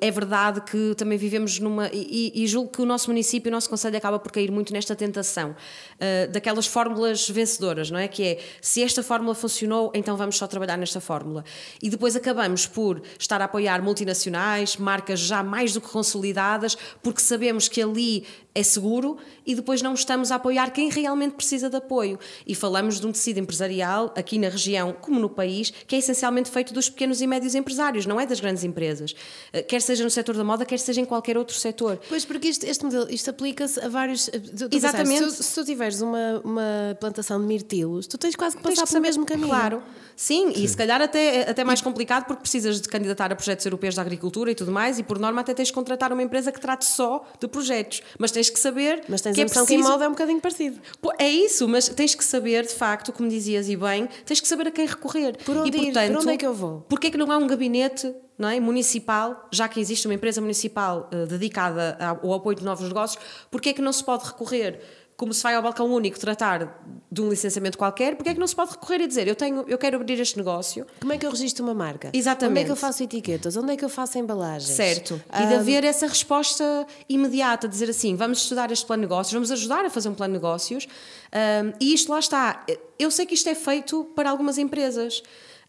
eh, 0.00 0.06
é 0.06 0.10
verdade 0.10 0.60
que 0.60 0.94
também 0.96 1.18
vivemos 1.18 1.58
numa 1.58 1.90
e, 1.92 2.32
e 2.32 2.46
julgo 2.46 2.70
que 2.70 2.80
o 2.80 2.86
nosso 2.86 3.10
município 3.10 3.50
o 3.50 3.52
nosso 3.52 3.68
conselho 3.68 3.96
acaba 3.96 4.20
por 4.20 4.30
cair 4.30 4.52
muito 4.52 4.72
nesta 4.72 4.94
tentação 4.94 5.56
eh, 5.98 6.28
daquelas 6.28 6.66
fórmulas 6.66 7.28
vencedoras 7.28 7.90
não 7.90 7.98
é? 7.98 8.06
Que 8.06 8.22
é 8.22 8.38
se 8.62 8.82
esta 8.82 9.02
fórmula 9.02 9.34
funcionou 9.34 9.90
então 9.94 10.16
vamos 10.16 10.36
só 10.36 10.46
trabalhar 10.46 10.76
nesta 10.76 11.00
fórmula. 11.00 11.44
E 11.82 11.90
depois 11.90 12.14
acabamos 12.14 12.66
por 12.66 13.02
estar 13.18 13.39
a 13.40 13.44
apoiar 13.44 13.82
multinacionais 13.82 14.76
marcas 14.76 15.20
já 15.20 15.42
mais 15.42 15.72
do 15.72 15.80
que 15.80 15.88
consolidadas 15.88 16.76
porque 17.02 17.20
sabemos 17.20 17.68
que 17.68 17.82
ali 17.82 18.24
é 18.52 18.62
seguro 18.64 19.16
e 19.46 19.54
depois 19.54 19.80
não 19.80 19.94
estamos 19.94 20.32
a 20.32 20.34
apoiar 20.34 20.72
quem 20.72 20.90
realmente 20.90 21.34
precisa 21.34 21.70
de 21.70 21.76
apoio 21.76 22.18
e 22.44 22.52
falamos 22.54 22.98
de 22.98 23.06
um 23.06 23.12
tecido 23.12 23.38
empresarial 23.38 24.12
aqui 24.16 24.38
na 24.38 24.48
região 24.48 24.92
como 24.92 25.20
no 25.20 25.28
país 25.30 25.72
que 25.86 25.94
é 25.94 25.98
essencialmente 25.98 26.50
feito 26.50 26.74
dos 26.74 26.88
pequenos 26.90 27.20
e 27.20 27.26
médios 27.28 27.54
empresários 27.54 28.06
não 28.06 28.20
é 28.20 28.26
das 28.26 28.40
grandes 28.40 28.64
empresas 28.64 29.14
Eh, 29.52 29.62
quer 29.62 29.80
seja 29.80 30.02
no 30.02 30.10
setor 30.10 30.36
da 30.36 30.42
moda 30.44 30.64
quer 30.64 30.78
seja 30.78 31.00
em 31.00 31.04
qualquer 31.04 31.36
outro 31.38 31.56
setor 31.56 32.00
Pois, 32.08 32.24
porque 32.24 32.48
isto, 32.48 32.64
este 32.64 32.84
modelo, 32.84 33.06
isto 33.10 33.30
aplica-se 33.30 33.78
a 33.80 33.88
vários. 33.88 34.28
pensaste, 34.28 34.76
Exatamente. 34.76 35.30
Se, 35.30 35.36
tu- 35.36 35.42
se 35.44 35.54
tu 35.54 35.64
tiveres 35.64 36.00
uma, 36.00 36.40
uma 36.44 36.96
plantação 37.00 37.40
de 37.40 37.46
mirtilos, 37.46 38.06
tu 38.06 38.18
tens 38.18 38.34
quase 38.34 38.56
que 38.56 38.62
passar 38.62 38.86
pelo 38.86 39.00
mesmo 39.02 39.24
caminho. 39.26 39.48
Claro. 39.48 39.82
Sim, 40.16 40.52
e 40.54 40.66
se 40.68 40.76
calhar 40.76 41.00
até, 41.00 41.48
até 41.48 41.62
mais 41.64 41.80
complicado 41.80 42.24
porque 42.26 42.42
precisas 42.42 42.80
de 42.80 42.88
candidatar 42.88 43.19
a 43.32 43.34
projetos 43.34 43.64
europeus 43.66 43.94
da 43.94 44.02
agricultura 44.02 44.50
e 44.50 44.54
tudo 44.54 44.70
mais, 44.70 44.98
e 44.98 45.02
por 45.02 45.18
norma 45.18 45.40
até 45.40 45.52
tens 45.52 45.68
de 45.68 45.74
contratar 45.74 46.12
uma 46.12 46.22
empresa 46.22 46.52
que 46.52 46.60
trate 46.60 46.84
só 46.84 47.24
de 47.40 47.48
projetos. 47.48 48.02
Mas 48.18 48.30
tens 48.30 48.48
que 48.48 48.58
saber 48.58 49.02
Mas 49.08 49.20
tens 49.20 49.34
que 49.34 49.40
a 49.40 49.42
é 49.42 49.46
impressão 49.46 49.66
que 49.66 49.74
em 49.74 49.76
preciso... 49.78 49.92
moda 49.92 50.04
é 50.04 50.08
um 50.08 50.12
bocadinho 50.12 50.40
parecido. 50.40 50.80
É 51.18 51.28
isso, 51.28 51.66
mas 51.66 51.88
tens 51.88 52.14
que 52.14 52.24
saber, 52.24 52.66
de 52.66 52.74
facto, 52.74 53.12
como 53.12 53.28
dizias 53.28 53.68
e 53.68 53.76
bem, 53.76 54.08
tens 54.24 54.40
que 54.40 54.46
saber 54.46 54.68
a 54.68 54.70
quem 54.70 54.86
recorrer. 54.86 55.36
Por 55.44 55.56
onde 55.56 55.76
e, 55.76 55.80
ir? 55.80 55.84
portanto, 55.86 56.12
Por 56.12 56.20
onde 56.22 56.30
é 56.30 56.36
que 56.36 56.46
eu 56.46 56.54
vou? 56.54 56.80
Porquê 56.88 57.08
é 57.08 57.10
que 57.10 57.18
não 57.18 57.30
há 57.30 57.36
um 57.36 57.46
gabinete 57.46 58.14
não 58.40 58.48
é, 58.48 58.58
municipal, 58.58 59.46
já 59.52 59.68
que 59.68 59.78
existe 59.78 60.08
uma 60.08 60.14
empresa 60.14 60.40
municipal 60.40 61.10
eh, 61.12 61.26
dedicada 61.26 61.98
ao 62.00 62.32
apoio 62.32 62.56
de 62.56 62.64
novos 62.64 62.88
negócios, 62.88 63.22
porquê 63.50 63.68
é 63.68 63.72
que 63.74 63.82
não 63.82 63.92
se 63.92 64.02
pode 64.02 64.24
recorrer, 64.24 64.80
como 65.20 65.34
se 65.34 65.42
vai 65.42 65.54
ao 65.54 65.62
balcão 65.62 65.86
único 65.92 66.18
tratar 66.18 66.82
de 67.12 67.20
um 67.20 67.28
licenciamento 67.28 67.76
qualquer, 67.76 68.16
porquê 68.16 68.30
é 68.30 68.34
que 68.34 68.40
não 68.40 68.46
se 68.46 68.56
pode 68.56 68.70
recorrer 68.70 69.02
e 69.02 69.06
dizer 69.06 69.28
eu, 69.28 69.36
tenho, 69.36 69.66
eu 69.68 69.76
quero 69.76 69.96
abrir 69.98 70.18
este 70.18 70.38
negócio, 70.38 70.86
Como 70.98 71.12
é 71.12 71.18
que 71.18 71.26
eu 71.26 71.30
registro 71.30 71.62
uma 71.62 71.74
marca? 71.74 72.08
Exatamente. 72.14 72.52
Onde 72.52 72.60
é 72.60 72.64
que 72.64 72.70
eu 72.70 72.76
faço 72.76 73.02
etiquetas? 73.02 73.54
Onde 73.54 73.74
é 73.74 73.76
que 73.76 73.84
eu 73.84 73.90
faço 73.90 74.16
embalagens? 74.16 74.74
Certo. 74.74 75.22
E 75.38 75.46
de 75.46 75.54
haver 75.56 75.84
essa 75.84 76.06
resposta 76.06 76.86
imediata, 77.06 77.68
dizer 77.68 77.90
assim, 77.90 78.16
vamos 78.16 78.38
estudar 78.38 78.72
este 78.72 78.86
plano 78.86 79.02
de 79.02 79.08
negócios, 79.10 79.34
vamos 79.34 79.50
ajudar 79.50 79.84
a 79.84 79.90
fazer 79.90 80.08
um 80.08 80.14
plano 80.14 80.32
de 80.32 80.38
negócios. 80.38 80.88
Ahm, 81.30 81.74
e 81.78 81.92
isto 81.92 82.10
lá 82.10 82.18
está. 82.18 82.64
Eu 82.98 83.10
sei 83.10 83.26
que 83.26 83.34
isto 83.34 83.48
é 83.50 83.54
feito 83.54 84.04
para 84.16 84.30
algumas 84.30 84.56
empresas. 84.56 85.22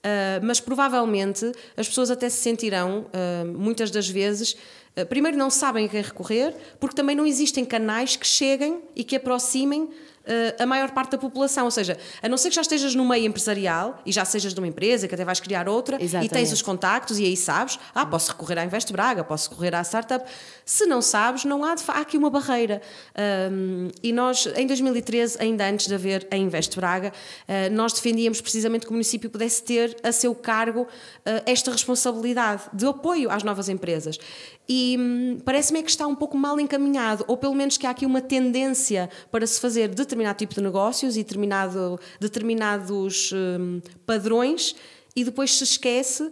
ah, 0.03 0.39
mas 0.41 0.61
provavelmente 0.61 1.51
as 1.75 1.89
pessoas 1.89 2.09
até 2.09 2.29
se 2.29 2.37
sentirão, 2.37 3.05
ah, 3.11 3.43
muitas 3.45 3.91
das 3.91 4.07
vezes, 4.07 4.55
primeiro 5.09 5.37
não 5.37 5.49
sabem 5.49 5.85
a 5.85 5.89
quem 5.89 6.01
recorrer, 6.01 6.55
porque 6.79 6.95
também 6.95 7.15
não 7.15 7.25
existem 7.25 7.63
canais 7.63 8.15
que 8.15 8.27
cheguem 8.27 8.81
e 8.95 9.03
que 9.03 9.15
aproximem 9.15 9.89
ah, 10.25 10.63
a 10.63 10.65
maior 10.65 10.91
parte 10.91 11.11
da 11.11 11.17
população. 11.17 11.65
Ou 11.65 11.71
seja, 11.71 11.97
a 12.21 12.29
não 12.29 12.37
ser 12.37 12.49
que 12.49 12.55
já 12.55 12.61
estejas 12.61 12.95
no 12.95 13.07
meio 13.07 13.25
empresarial 13.25 14.01
e 14.05 14.11
já 14.11 14.25
sejas 14.25 14.53
de 14.53 14.59
uma 14.59 14.67
empresa, 14.67 15.07
que 15.07 15.15
até 15.15 15.25
vais 15.25 15.39
criar 15.39 15.67
outra, 15.67 15.97
e 15.99 16.03
Exatamente. 16.03 16.31
tens 16.31 16.51
os 16.51 16.61
contactos 16.61 17.19
e 17.19 17.25
aí 17.25 17.35
sabes, 17.35 17.79
ah, 17.93 18.05
posso 18.05 18.31
recorrer 18.31 18.59
à 18.59 18.65
Invest 18.65 18.91
Braga, 18.91 19.23
posso 19.23 19.49
recorrer 19.49 19.75
à 19.75 19.83
startup. 19.83 20.25
Se 20.65 20.85
não 20.85 21.01
sabes, 21.01 21.45
não 21.45 21.63
há, 21.63 21.75
há 21.87 21.99
aqui 21.99 22.17
uma 22.17 22.29
barreira. 22.29 22.81
Um, 23.51 23.89
e 24.01 24.13
nós, 24.13 24.47
em 24.55 24.67
2013, 24.67 25.37
ainda 25.39 25.67
antes 25.67 25.87
de 25.87 25.95
haver 25.95 26.27
a 26.31 26.37
Invest 26.37 26.75
Braga, 26.75 27.11
uh, 27.11 27.73
nós 27.73 27.93
defendíamos 27.93 28.41
precisamente 28.41 28.85
que 28.85 28.89
o 28.89 28.93
município 28.93 29.29
pudesse 29.29 29.63
ter 29.63 29.97
a 30.03 30.11
seu 30.11 30.33
cargo 30.35 30.81
uh, 30.81 30.87
esta 31.45 31.71
responsabilidade 31.71 32.63
de 32.73 32.85
apoio 32.85 33.29
às 33.29 33.43
novas 33.43 33.69
empresas. 33.69 34.17
E 34.73 34.95
hum, 34.97 35.37
parece-me 35.43 35.79
é 35.79 35.83
que 35.83 35.89
está 35.89 36.07
um 36.07 36.15
pouco 36.15 36.37
mal 36.37 36.57
encaminhado, 36.57 37.25
ou 37.27 37.35
pelo 37.35 37.53
menos 37.53 37.77
que 37.77 37.85
há 37.85 37.89
aqui 37.89 38.05
uma 38.05 38.21
tendência 38.21 39.09
para 39.29 39.45
se 39.45 39.59
fazer 39.59 39.89
determinado 39.89 40.37
tipo 40.37 40.55
de 40.55 40.61
negócios 40.61 41.17
e 41.17 41.23
determinado, 41.23 41.99
determinados 42.21 43.33
hum, 43.33 43.81
padrões 44.05 44.73
e 45.13 45.25
depois 45.25 45.53
se 45.57 45.65
esquece 45.65 46.31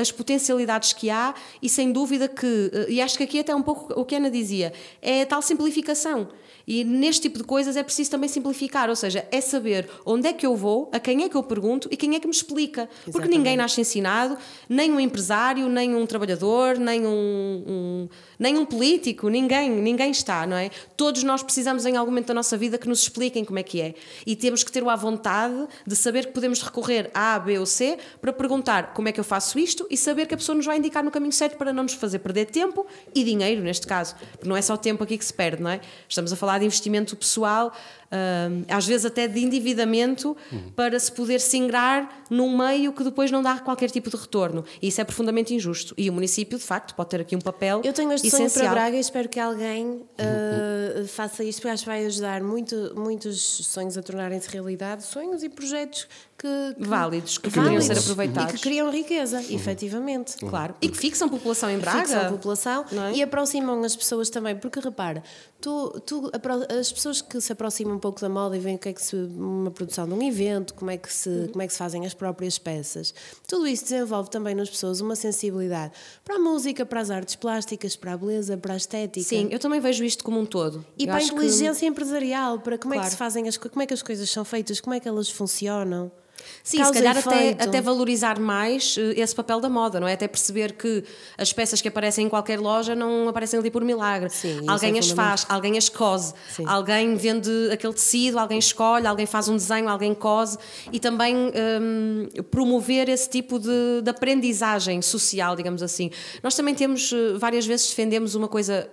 as 0.00 0.10
potencialidades 0.10 0.92
que 0.92 1.10
há 1.10 1.34
e 1.60 1.68
sem 1.68 1.92
dúvida 1.92 2.28
que, 2.28 2.70
eh, 2.72 2.86
e 2.88 3.00
acho 3.00 3.16
que 3.16 3.24
aqui 3.24 3.38
até 3.40 3.54
um 3.54 3.62
pouco 3.62 3.92
o 4.00 4.04
que 4.04 4.14
a 4.14 4.18
Ana 4.18 4.30
dizia, 4.30 4.72
é 5.00 5.22
a 5.22 5.26
tal 5.26 5.42
simplificação. 5.42 6.28
E 6.64 6.84
neste 6.84 7.22
tipo 7.22 7.38
de 7.38 7.44
coisas 7.44 7.76
é 7.76 7.82
preciso 7.82 8.12
também 8.12 8.28
simplificar, 8.28 8.88
ou 8.88 8.94
seja, 8.94 9.26
é 9.32 9.40
saber 9.40 9.88
onde 10.06 10.28
é 10.28 10.32
que 10.32 10.46
eu 10.46 10.54
vou, 10.54 10.88
a 10.92 11.00
quem 11.00 11.24
é 11.24 11.28
que 11.28 11.34
eu 11.36 11.42
pergunto 11.42 11.88
e 11.90 11.96
quem 11.96 12.14
é 12.14 12.20
que 12.20 12.26
me 12.26 12.32
explica. 12.32 12.86
Porque 12.86 13.10
Exatamente. 13.10 13.36
ninguém 13.36 13.56
nasce 13.56 13.80
ensinado, 13.80 14.38
nem 14.68 14.92
um 14.92 15.00
empresário, 15.00 15.68
nem 15.68 15.92
um 15.96 16.06
trabalhador, 16.06 16.78
nem 16.78 17.04
um, 17.04 17.10
um- 17.66 18.08
nem 18.42 18.58
um 18.58 18.66
político, 18.66 19.28
ninguém, 19.28 19.70
ninguém 19.70 20.10
está, 20.10 20.44
não 20.44 20.56
é? 20.56 20.68
Todos 20.96 21.22
nós 21.22 21.44
precisamos 21.44 21.86
em 21.86 21.96
algum 21.96 22.10
momento 22.10 22.26
da 22.26 22.34
nossa 22.34 22.56
vida 22.56 22.76
que 22.76 22.88
nos 22.88 23.00
expliquem 23.02 23.44
como 23.44 23.60
é 23.60 23.62
que 23.62 23.80
é. 23.80 23.94
E 24.26 24.34
temos 24.34 24.64
que 24.64 24.72
ter 24.72 24.84
a 24.84 24.96
vontade 24.96 25.68
de 25.86 25.94
saber 25.94 26.26
que 26.26 26.32
podemos 26.32 26.60
recorrer 26.60 27.08
a 27.14 27.36
A, 27.36 27.38
B 27.38 27.56
ou 27.60 27.64
C 27.64 27.96
para 28.20 28.32
perguntar 28.32 28.94
como 28.94 29.08
é 29.08 29.12
que 29.12 29.20
eu 29.20 29.24
faço 29.24 29.60
isto 29.60 29.86
e 29.88 29.96
saber 29.96 30.26
que 30.26 30.34
a 30.34 30.36
pessoa 30.36 30.56
nos 30.56 30.66
vai 30.66 30.76
indicar 30.76 31.04
no 31.04 31.10
caminho 31.12 31.30
certo 31.30 31.56
para 31.56 31.72
não 31.72 31.84
nos 31.84 31.94
fazer 31.94 32.18
perder 32.18 32.46
tempo 32.46 32.84
e 33.14 33.22
dinheiro, 33.22 33.62
neste 33.62 33.86
caso. 33.86 34.16
Porque 34.32 34.48
não 34.48 34.56
é 34.56 34.62
só 34.62 34.76
tempo 34.76 35.04
aqui 35.04 35.16
que 35.16 35.24
se 35.24 35.32
perde, 35.32 35.62
não 35.62 35.70
é? 35.70 35.80
Estamos 36.08 36.32
a 36.32 36.36
falar 36.36 36.58
de 36.58 36.64
investimento 36.64 37.16
pessoal, 37.16 37.72
às 38.68 38.86
vezes 38.86 39.06
até 39.06 39.26
de 39.26 39.40
endividamento, 39.40 40.36
para 40.76 40.98
se 40.98 41.10
poder 41.10 41.40
se 41.40 41.56
ingrar 41.56 42.24
num 42.30 42.56
meio 42.56 42.92
que 42.92 43.02
depois 43.04 43.30
não 43.30 43.42
dá 43.42 43.58
qualquer 43.58 43.90
tipo 43.90 44.10
de 44.10 44.16
retorno. 44.16 44.64
E 44.80 44.88
isso 44.88 45.00
é 45.00 45.04
profundamente 45.04 45.54
injusto. 45.54 45.94
E 45.96 46.08
o 46.08 46.12
município, 46.12 46.58
de 46.58 46.64
facto, 46.64 46.94
pode 46.94 47.10
ter 47.10 47.20
aqui 47.20 47.36
um 47.36 47.40
papel 47.40 47.80
Eu 47.84 47.92
tenho 47.92 48.12
este 48.12 48.30
sonho 48.30 48.46
essencial. 48.46 48.72
para 48.72 48.82
Braga 48.82 48.96
e 48.96 49.00
espero 49.00 49.28
que 49.28 49.40
alguém 49.40 49.86
uh, 49.86 51.06
faça 51.08 51.42
isto, 51.44 51.60
porque 51.60 51.72
acho 51.72 51.84
que 51.84 51.88
vai 51.88 52.04
ajudar 52.06 52.42
muito, 52.42 52.92
muitos 52.96 53.40
sonhos 53.66 53.96
a 53.96 54.02
tornarem-se 54.02 54.48
realidade, 54.48 55.04
sonhos 55.04 55.42
e 55.42 55.48
projetos 55.48 56.06
que, 56.42 56.74
que 56.82 56.88
Válidos, 56.88 57.38
que 57.38 57.44
poderiam 57.48 57.74
válidos 57.80 57.86
ser 57.86 57.98
aproveitados. 58.02 58.50
E 58.50 58.56
que 58.56 58.60
criam 58.62 58.90
riqueza, 58.90 59.40
efetivamente. 59.48 60.36
Claro. 60.38 60.74
E 60.82 60.88
que 60.88 60.96
fixam 60.98 61.28
população 61.28 61.70
em 61.70 61.78
Braga. 61.78 62.00
Fixam 62.00 62.20
a 62.20 62.30
população 62.30 62.84
é? 62.90 63.12
e 63.16 63.22
aproximam 63.22 63.80
as 63.84 63.94
pessoas 63.94 64.28
também, 64.28 64.56
porque 64.56 64.80
repara, 64.80 65.22
tu, 65.60 65.90
tu, 66.04 66.30
as 66.78 66.92
pessoas 66.92 67.22
que 67.22 67.40
se 67.40 67.52
aproximam 67.52 67.94
um 67.94 67.98
pouco 68.00 68.20
da 68.20 68.28
moda 68.28 68.56
e 68.56 68.60
veem 68.60 68.74
o 68.74 68.78
que 68.78 68.88
é 68.88 68.92
que 68.92 69.00
se 69.00 69.14
uma 69.14 69.70
produção 69.70 70.08
de 70.08 70.14
um 70.14 70.22
evento, 70.22 70.74
como 70.74 70.90
é 70.90 70.96
que 70.96 71.12
se, 71.12 71.28
Uhum. 71.28 71.48
como 71.48 71.62
é 71.62 71.66
que 71.68 71.72
se 71.72 71.78
fazem 71.78 72.04
as 72.04 72.12
próprias 72.14 72.58
peças, 72.58 73.14
tudo 73.46 73.66
isso 73.68 73.84
desenvolve 73.84 74.28
também 74.28 74.54
nas 74.54 74.68
pessoas 74.68 75.00
uma 75.00 75.14
sensibilidade 75.14 75.92
para 76.24 76.36
a 76.36 76.38
música, 76.40 76.84
para 76.84 77.00
as 77.00 77.10
artes 77.10 77.36
plásticas, 77.36 77.94
para 77.94 78.14
a 78.14 78.16
beleza, 78.16 78.56
para 78.56 78.74
a 78.74 78.76
estética. 78.76 79.24
Sim, 79.28 79.46
eu 79.52 79.60
também 79.60 79.80
vejo 79.80 80.02
isto 80.04 80.24
como 80.24 80.40
um 80.40 80.44
todo. 80.44 80.84
E 80.98 81.04
Eu 81.04 81.06
para 81.06 81.14
a 81.14 81.18
acho 81.18 81.28
que- 81.28 81.34
inteligência 81.36 81.86
empresarial, 81.86 82.58
para 82.58 82.76
como 82.76 82.94
é 82.94 82.96
que 82.96 83.00
Claro. 83.02 83.10
se 83.12 83.16
fazem 83.16 83.46
as 83.48 83.56
co- 83.56 83.68
como 83.70 83.82
é 83.82 83.86
que 83.86 83.94
as 83.94 84.02
coisas 84.02 84.28
são 84.28 84.44
feitas, 84.44 84.80
como 84.80 84.94
é 84.94 84.98
que 85.00 85.06
elas 85.08 85.30
funcionam. 85.30 86.10
Sim, 86.62 86.78
Causa 86.78 86.92
se 86.92 86.98
calhar 86.98 87.18
até, 87.18 87.50
até 87.50 87.80
valorizar 87.80 88.38
mais 88.38 88.96
eh, 88.98 89.20
esse 89.20 89.34
papel 89.34 89.60
da 89.60 89.68
moda, 89.68 89.98
não 89.98 90.06
é? 90.06 90.12
Até 90.12 90.28
perceber 90.28 90.72
que 90.72 91.04
as 91.36 91.52
peças 91.52 91.80
que 91.80 91.88
aparecem 91.88 92.26
em 92.26 92.28
qualquer 92.28 92.60
loja 92.60 92.94
não 92.94 93.28
aparecem 93.28 93.58
ali 93.58 93.70
por 93.70 93.84
milagre. 93.84 94.30
Sim, 94.30 94.60
isso 94.60 94.70
alguém 94.70 94.96
é 94.96 94.98
as 94.98 95.10
faz, 95.10 95.46
alguém 95.48 95.76
as 95.76 95.88
cose, 95.88 96.34
Sim. 96.54 96.64
alguém 96.66 97.14
vende 97.16 97.50
aquele 97.72 97.94
tecido, 97.94 98.38
alguém 98.38 98.58
escolhe, 98.58 99.06
alguém 99.06 99.26
faz 99.26 99.48
um 99.48 99.56
desenho, 99.56 99.88
alguém 99.88 100.14
cose 100.14 100.58
e 100.92 101.00
também 101.00 101.36
hum, 101.36 102.28
promover 102.50 103.08
esse 103.08 103.28
tipo 103.28 103.58
de, 103.58 104.02
de 104.02 104.10
aprendizagem 104.10 105.02
social, 105.02 105.56
digamos 105.56 105.82
assim. 105.82 106.10
Nós 106.42 106.54
também 106.54 106.74
temos, 106.74 107.12
eh, 107.12 107.36
várias 107.36 107.66
vezes 107.66 107.88
defendemos 107.88 108.34
uma 108.34 108.48
coisa 108.48 108.88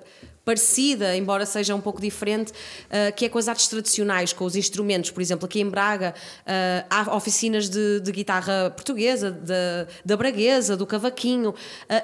parecida, 0.45 1.15
embora 1.15 1.45
seja 1.45 1.75
um 1.75 1.81
pouco 1.81 2.01
diferente, 2.01 2.51
uh, 2.51 3.13
que 3.15 3.25
é 3.25 3.29
com 3.29 3.37
as 3.37 3.47
artes 3.47 3.67
tradicionais, 3.67 4.33
com 4.33 4.45
os 4.45 4.55
instrumentos. 4.55 5.11
Por 5.11 5.21
exemplo, 5.21 5.45
aqui 5.45 5.59
em 5.61 5.69
Braga 5.69 6.13
uh, 6.41 6.85
há 6.89 7.15
oficinas 7.15 7.69
de, 7.69 7.99
de 7.99 8.11
guitarra 8.11 8.71
portuguesa, 8.71 9.31
da- 9.31 9.87
da 10.03 10.17
braguesa, 10.17 10.75
do 10.75 10.85
cavaquinho, 10.85 11.51
uh, 11.51 11.55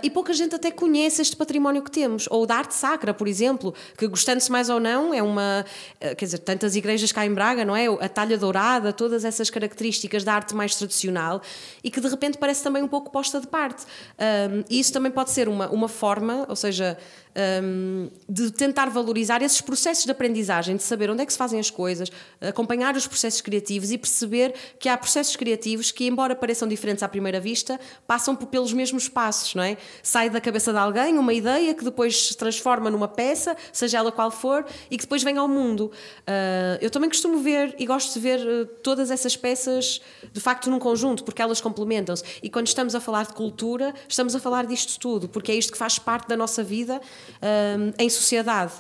e 0.04 0.10
pouca 0.10 0.34
gente 0.34 0.54
até 0.56 0.70
conhece 0.72 1.22
este 1.22 1.36
património 1.36 1.82
que 1.82 1.92
temos. 1.92 2.28
Ou 2.30 2.46
da 2.46 2.56
arte 2.56 2.76
sacra, 2.76 3.14
por 3.14 3.28
exemplo, 3.28 3.74
que 3.98 4.08
gostando-se 4.08 4.52
mais 4.52 4.70
ou 4.70 4.80
não, 4.80 5.14
é 5.14 5.24
uma. 5.24 5.66
quer 6.00 6.26
dizer, 6.26 6.40
tantas 6.40 6.76
igrejas 6.76 7.12
cá 7.12 7.26
em 7.26 7.34
Braga, 7.34 7.66
não 7.66 7.76
é? 7.76 7.88
A 7.88 8.10
talha 8.10 8.38
dourada, 8.38 8.94
todas 8.94 9.26
essas 9.26 9.50
características 9.50 10.24
da 10.24 10.34
arte 10.34 10.54
mais 10.54 10.76
tradicional 10.76 11.42
e 11.84 11.90
que 11.90 12.00
de 12.00 12.08
repente 12.08 12.38
parece 12.38 12.64
também 12.64 12.84
um 12.84 12.88
pouco 12.88 13.12
posta 13.12 13.40
de 13.40 13.48
parte. 13.48 13.84
Um, 14.20 14.64
e 14.70 14.80
isso 14.80 14.94
também 14.94 15.12
pode 15.12 15.32
ser 15.32 15.48
uma, 15.48 15.68
uma 15.70 15.88
forma, 15.88 16.46
ou 16.48 16.56
seja, 16.56 16.98
um, 17.36 18.10
de 18.28 18.52
tentar 18.52 18.90
valorizar 18.90 19.42
esses 19.42 19.62
processos 19.62 20.06
de 20.06 20.12
aprendizagem, 20.12 20.76
de 20.76 20.84
saber 20.84 21.10
onde 21.10 21.22
é 21.22 21.26
que 21.26 21.32
se 21.32 21.38
fazem 21.38 21.60
as 21.60 21.70
coisas, 21.70 22.10
acompanhar 22.40 22.96
os 22.96 23.08
processos 23.08 23.42
criativos 23.42 23.92
e 23.92 23.98
perceber 23.98 24.54
que 24.80 24.88
há 24.88 24.98
processos 24.98 25.36
criativos 25.36 25.92
que, 25.92 26.08
embora 26.08 26.36
pareçam 26.36 26.68
diferentes 26.68 27.04
à 27.04 27.08
primeira 27.08 27.40
vista, 27.40 27.80
passam 28.08 28.36
por- 28.36 28.48
pelos 28.48 28.72
mesmos 28.74 29.10
passos, 29.10 29.56
não 29.56 29.64
é? 29.64 29.78
Sai 30.02 30.30
da 30.30 30.40
cabeça 30.40 30.72
de 30.72 30.78
alguém 30.78 31.18
uma 31.18 31.34
ideia 31.34 31.74
que 31.74 31.84
depois 31.84 32.28
se 32.28 32.38
transforma 32.38 32.90
numa 32.90 33.08
peça, 33.08 33.56
seja 33.72 33.98
ela 33.98 34.12
qual 34.12 34.32
for, 34.32 34.66
e 34.90 34.98
que 34.98 35.04
depois 35.04 35.24
vem 35.24 35.38
ao 35.38 35.48
mundo. 35.48 35.92
Uh, 36.22 36.80
eu 36.82 36.90
também 36.90 37.10
costumo 37.10 37.40
ver 37.40 37.76
e 37.78 37.86
gosto 37.86 38.14
de 38.14 38.20
ver 38.20 38.40
uh, 38.40 38.66
todas 38.82 39.12
essas 39.12 39.36
peças 39.36 40.02
de 40.32 40.40
facto 40.40 40.70
num 40.70 40.80
conjunto, 40.80 41.24
porque 41.24 41.42
elas 41.42 41.60
complementam-se. 41.60 42.24
E 42.42 42.50
quando 42.50 42.68
estamos 42.68 42.96
a 42.96 43.00
falar 43.00 43.26
de 43.26 43.34
cultura, 43.34 43.94
estamos 44.08 44.36
a 44.36 44.40
falar 44.40 44.66
disto 44.66 45.00
tudo, 45.00 45.28
porque 45.28 45.52
é 45.52 45.56
isto 45.56 45.72
que 45.72 45.78
faz 45.78 46.00
parte 46.00 46.28
da 46.28 46.38
nossa 46.38 46.64
vida 46.64 47.02
um, 47.41 47.91
em 47.97 48.09
sociedade. 48.09 48.73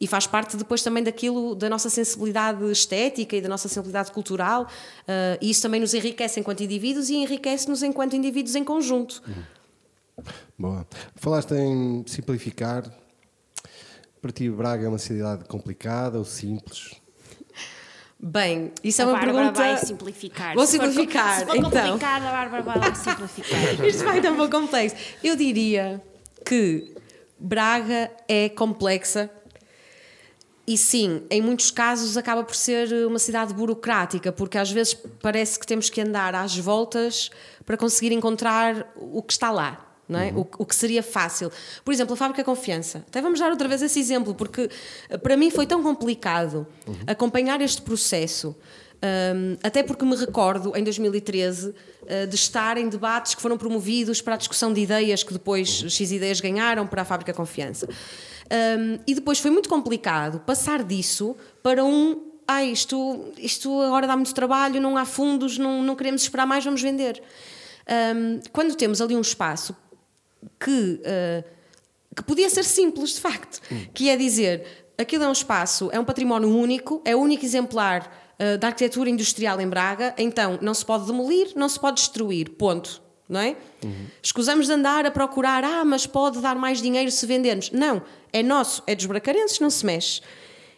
E 0.00 0.06
faz 0.06 0.26
parte 0.26 0.56
depois 0.56 0.82
também 0.82 1.02
daquilo, 1.02 1.54
da 1.54 1.68
nossa 1.68 1.90
sensibilidade 1.90 2.64
estética 2.70 3.36
e 3.36 3.40
da 3.42 3.48
nossa 3.50 3.68
sensibilidade 3.68 4.10
cultural. 4.12 4.62
uh, 4.62 5.38
e 5.42 5.50
isso 5.50 5.60
também 5.60 5.78
nos 5.80 5.92
enriquece 5.92 6.40
enquanto 6.40 6.62
indivíduos 6.62 7.10
e 7.10 7.16
enriquece-nos 7.16 7.82
enquanto 7.82 8.16
indivíduos 8.16 8.54
em 8.54 8.64
conjunto. 8.64 9.22
Boa. 10.58 10.86
Falaste 11.16 11.52
em 11.54 12.02
simplificar. 12.06 12.84
Para 14.22 14.32
ti, 14.32 14.50
Braga 14.50 14.84
é 14.84 14.88
uma 14.88 14.98
cidade 14.98 15.44
complicada 15.44 16.18
ou 16.18 16.24
simples? 16.24 16.94
Bem, 18.22 18.70
isso 18.84 19.00
é 19.00 19.04
a 19.04 19.08
uma 19.08 19.14
Bárbara 19.14 19.32
pergunta. 19.38 19.62
vai 19.62 19.76
simplificar. 19.78 20.54
Vou 20.54 20.66
Se 20.66 20.76
for 20.76 20.86
simplificar, 20.88 21.38
Se 21.40 21.46
for 21.46 21.56
então. 21.56 21.70
complicado, 21.70 22.22
a 22.24 22.30
Bárbara 22.30 22.62
vai 22.62 22.78
lá 22.78 22.94
simplificar. 22.94 23.80
Isto 23.86 24.04
vai 24.04 24.20
dar 24.20 24.32
um 24.32 24.36
pouco 24.36 24.60
complexo. 24.60 24.94
Eu 25.24 25.36
diria 25.36 26.02
que 26.44 26.94
Braga 27.40 28.10
é 28.28 28.48
complexa 28.48 29.30
e 30.70 30.78
sim, 30.78 31.22
em 31.28 31.42
muitos 31.42 31.72
casos 31.72 32.16
acaba 32.16 32.44
por 32.44 32.54
ser 32.54 32.92
uma 33.04 33.18
cidade 33.18 33.52
burocrática, 33.52 34.30
porque 34.30 34.56
às 34.56 34.70
vezes 34.70 34.94
parece 35.20 35.58
que 35.58 35.66
temos 35.66 35.90
que 35.90 36.00
andar 36.00 36.32
às 36.32 36.56
voltas 36.56 37.28
para 37.66 37.76
conseguir 37.76 38.12
encontrar 38.12 38.92
o 38.94 39.20
que 39.20 39.32
está 39.32 39.50
lá. 39.50 39.86
Não 40.08 40.18
é? 40.18 40.32
o, 40.32 40.40
o 40.58 40.66
que 40.66 40.74
seria 40.74 41.04
fácil. 41.04 41.52
Por 41.84 41.94
exemplo, 41.94 42.14
a 42.14 42.16
Fábrica 42.16 42.42
Confiança. 42.42 43.04
Até 43.06 43.20
vamos 43.22 43.38
dar 43.38 43.50
outra 43.50 43.68
vez 43.68 43.80
esse 43.80 43.98
exemplo, 44.00 44.34
porque 44.34 44.68
eh, 45.08 45.16
para 45.16 45.36
mim 45.36 45.50
foi 45.50 45.66
tão 45.66 45.84
complicado 45.84 46.66
acompanhar 47.06 47.60
este 47.60 47.80
processo. 47.80 48.56
Um, 49.02 49.56
até 49.62 49.82
porque 49.82 50.04
me 50.04 50.14
recordo, 50.14 50.76
em 50.76 50.84
2013, 50.84 51.68
uh, 51.68 51.74
de 52.28 52.34
estar 52.34 52.76
em 52.76 52.88
debates 52.88 53.34
que 53.34 53.42
foram 53.42 53.56
promovidos 53.56 54.20
para 54.20 54.34
a 54.34 54.36
discussão 54.36 54.72
de 54.72 54.80
ideias 54.80 55.22
que 55.22 55.32
depois 55.32 55.68
X 55.68 56.10
ideias 56.12 56.40
ganharam 56.40 56.86
para 56.86 57.02
a 57.02 57.04
Fábrica 57.04 57.32
Confiança. 57.32 57.88
Um, 58.50 58.98
e 59.06 59.14
depois 59.14 59.38
foi 59.38 59.50
muito 59.50 59.68
complicado 59.68 60.40
passar 60.40 60.82
disso 60.82 61.36
para 61.62 61.84
um. 61.84 62.30
Ah, 62.48 62.64
isto, 62.64 63.32
isto 63.38 63.80
agora 63.80 64.08
dá 64.08 64.16
muito 64.16 64.34
trabalho, 64.34 64.80
não 64.80 64.96
há 64.96 65.04
fundos, 65.04 65.56
não, 65.56 65.84
não 65.84 65.94
queremos 65.94 66.22
esperar 66.22 66.46
mais, 66.46 66.64
vamos 66.64 66.82
vender. 66.82 67.22
Um, 67.88 68.40
quando 68.52 68.74
temos 68.74 69.00
ali 69.00 69.14
um 69.14 69.20
espaço 69.20 69.76
que, 70.58 71.00
uh, 71.00 71.44
que 72.16 72.24
podia 72.24 72.50
ser 72.50 72.64
simples, 72.64 73.14
de 73.14 73.20
facto, 73.20 73.60
que 73.94 74.08
é 74.08 74.16
dizer 74.16 74.66
aquilo 74.98 75.24
é 75.24 75.28
um 75.28 75.32
espaço, 75.32 75.88
é 75.92 76.00
um 76.00 76.04
património 76.04 76.48
único, 76.48 77.00
é 77.04 77.14
o 77.14 77.20
único 77.20 77.44
exemplar 77.44 78.10
uh, 78.40 78.58
da 78.58 78.68
arquitetura 78.68 79.10
industrial 79.10 79.60
em 79.60 79.68
Braga, 79.68 80.14
então 80.18 80.58
não 80.62 80.74
se 80.74 80.84
pode 80.84 81.06
demolir, 81.06 81.52
não 81.54 81.68
se 81.68 81.78
pode 81.78 81.96
destruir, 81.96 82.50
ponto. 82.50 83.02
Não 83.28 83.38
é? 83.38 83.56
Escusamos 84.20 84.66
de 84.66 84.72
andar 84.72 85.06
a 85.06 85.10
procurar, 85.10 85.62
ah, 85.62 85.84
mas 85.84 86.04
pode 86.04 86.40
dar 86.40 86.56
mais 86.56 86.82
dinheiro 86.82 87.12
se 87.12 87.24
vendermos. 87.26 87.70
Não, 87.70 88.02
é 88.32 88.42
nosso, 88.42 88.82
é 88.88 88.94
dos 88.96 89.06
bracarenses, 89.06 89.60
não 89.60 89.70
se 89.70 89.86
mexe. 89.86 90.20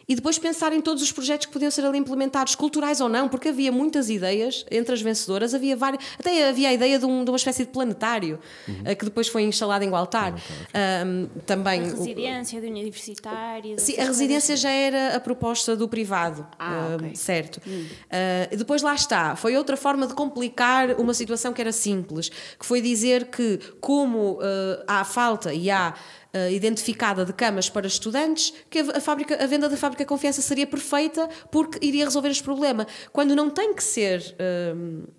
E 0.07 0.15
depois 0.15 0.37
pensar 0.37 0.73
em 0.73 0.81
todos 0.81 1.01
os 1.01 1.11
projetos 1.11 1.45
que 1.47 1.53
podiam 1.53 1.71
ser 1.71 1.85
ali 1.85 1.97
implementados, 1.97 2.55
culturais 2.55 2.99
ou 2.99 3.07
não, 3.07 3.29
porque 3.29 3.49
havia 3.49 3.71
muitas 3.71 4.09
ideias 4.09 4.65
entre 4.69 4.93
as 4.93 5.01
vencedoras, 5.01 5.53
havia 5.53 5.77
várias, 5.77 6.03
até 6.19 6.49
havia 6.49 6.69
a 6.69 6.73
ideia 6.73 6.99
de, 6.99 7.05
um- 7.05 7.23
de 7.23 7.31
uma 7.31 7.37
espécie 7.37 7.63
de 7.65 7.71
planetário 7.71 8.37
eh, 8.83 8.95
que 8.95 9.05
depois 9.05 9.27
foi 9.29 9.43
instalado 9.43 9.83
em 9.85 9.89
Gualtar. 9.89 10.33
Ahm, 10.73 11.27
também 11.45 11.79
A 11.79 11.83
o- 11.83 11.97
residência 11.99 12.59
de 12.59 12.67
universitários. 12.67 13.81
Sim, 13.81 13.99
a 13.99 14.05
residência 14.05 14.47
coisas. 14.55 14.59
já 14.59 14.71
era 14.71 15.15
a 15.15 15.19
proposta 15.19 15.75
do 15.75 15.87
privado. 15.87 16.45
Ah, 16.59 16.89
ah, 16.91 16.95
ok. 16.95 17.15
Certo. 17.15 17.61
Ah, 18.09 18.47
e 18.51 18.57
depois 18.57 18.81
lá 18.81 18.93
está. 18.95 19.35
Foi 19.35 19.55
outra 19.55 19.77
forma 19.77 20.05
de 20.07 20.13
complicar 20.13 20.99
uma 20.99 21.13
situação 21.13 21.53
que 21.53 21.61
era 21.61 21.71
simples, 21.71 22.29
que 22.59 22.65
foi 22.65 22.81
dizer 22.81 23.27
que, 23.27 23.57
como 23.79 24.39
ah, 24.41 24.83
há 24.99 25.03
falta 25.05 25.53
e 25.53 25.69
há. 25.71 25.93
Ah, 26.33 26.49
identificada 26.49 27.23
de 27.23 27.31
camas 27.31 27.69
para 27.69 27.85
estudantes, 27.85 28.53
que 28.69 28.79
a, 28.79 28.99
fábrica, 28.99 29.41
a 29.41 29.45
venda 29.45 29.69
da 29.69 29.77
fábrica 29.77 30.03
Confiança 30.03 30.41
seria 30.41 30.65
perfeita 30.65 31.29
porque 31.51 31.85
iria 31.85 32.05
resolver 32.05 32.29
este 32.29 32.43
problema. 32.43 32.87
Quando 33.11 33.35
não 33.35 33.51
tem 33.51 33.73
que 33.73 33.83
ser, 33.83 34.35
ah, 34.39 34.75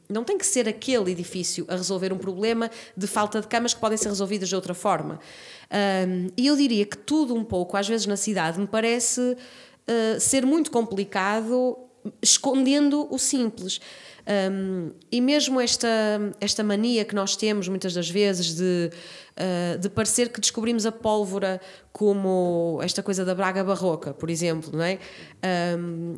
não 0.09 0.25
tem 0.25 0.37
que 0.37 0.47
ser 0.47 0.69
aquele 0.69 1.13
edifício 1.13 1.65
a 1.69 1.77
resolver 1.77 2.13
um 2.13 2.19
problema 2.19 2.71
de 2.97 3.07
falta 3.07 3.41
de 3.41 3.47
camas 3.47 3.73
que 3.73 3.81
podem 3.81 3.97
ser 3.97 4.09
resolvidas 4.09 4.49
de 4.49 4.57
outra 4.57 4.75
forma. 4.75 5.21
Um, 5.75 6.29
e 6.37 6.47
eu 6.47 6.57
diria 6.57 6.85
que 6.85 6.97
tudo 6.97 7.35
um 7.35 7.45
pouco, 7.45 7.77
às 7.77 7.89
vezes 7.89 8.07
na 8.07 8.17
cidade, 8.17 8.61
me 8.61 8.67
parece 8.67 9.21
uh, 9.21 10.21
ser 10.21 10.45
muito 10.45 10.71
complicado 10.71 11.79
escondendo 12.21 13.09
o 13.11 13.19
simples. 13.19 13.81
Um, 14.27 14.91
e 15.13 15.21
mesmo 15.21 15.61
esta, 15.61 15.89
esta 16.41 16.65
mania 16.65 17.05
que 17.05 17.15
nós 17.15 17.37
temos 17.37 17.69
muitas 17.69 17.93
das 17.93 18.09
vezes 18.09 18.55
de, 18.55 18.91
uh, 19.37 19.79
de 19.79 19.89
parecer 19.91 20.31
que 20.31 20.41
descobrimos 20.41 20.87
a 20.87 20.93
pólvora 20.93 21.61
como 21.93 22.81
esta 22.83 23.03
coisa 23.03 23.25
da 23.25 23.35
Braga 23.35 23.63
Barroca, 23.63 24.15
por 24.15 24.31
exemplo, 24.31 24.71
não 24.73 24.85
é? 24.85 24.99
Um, 25.79 26.17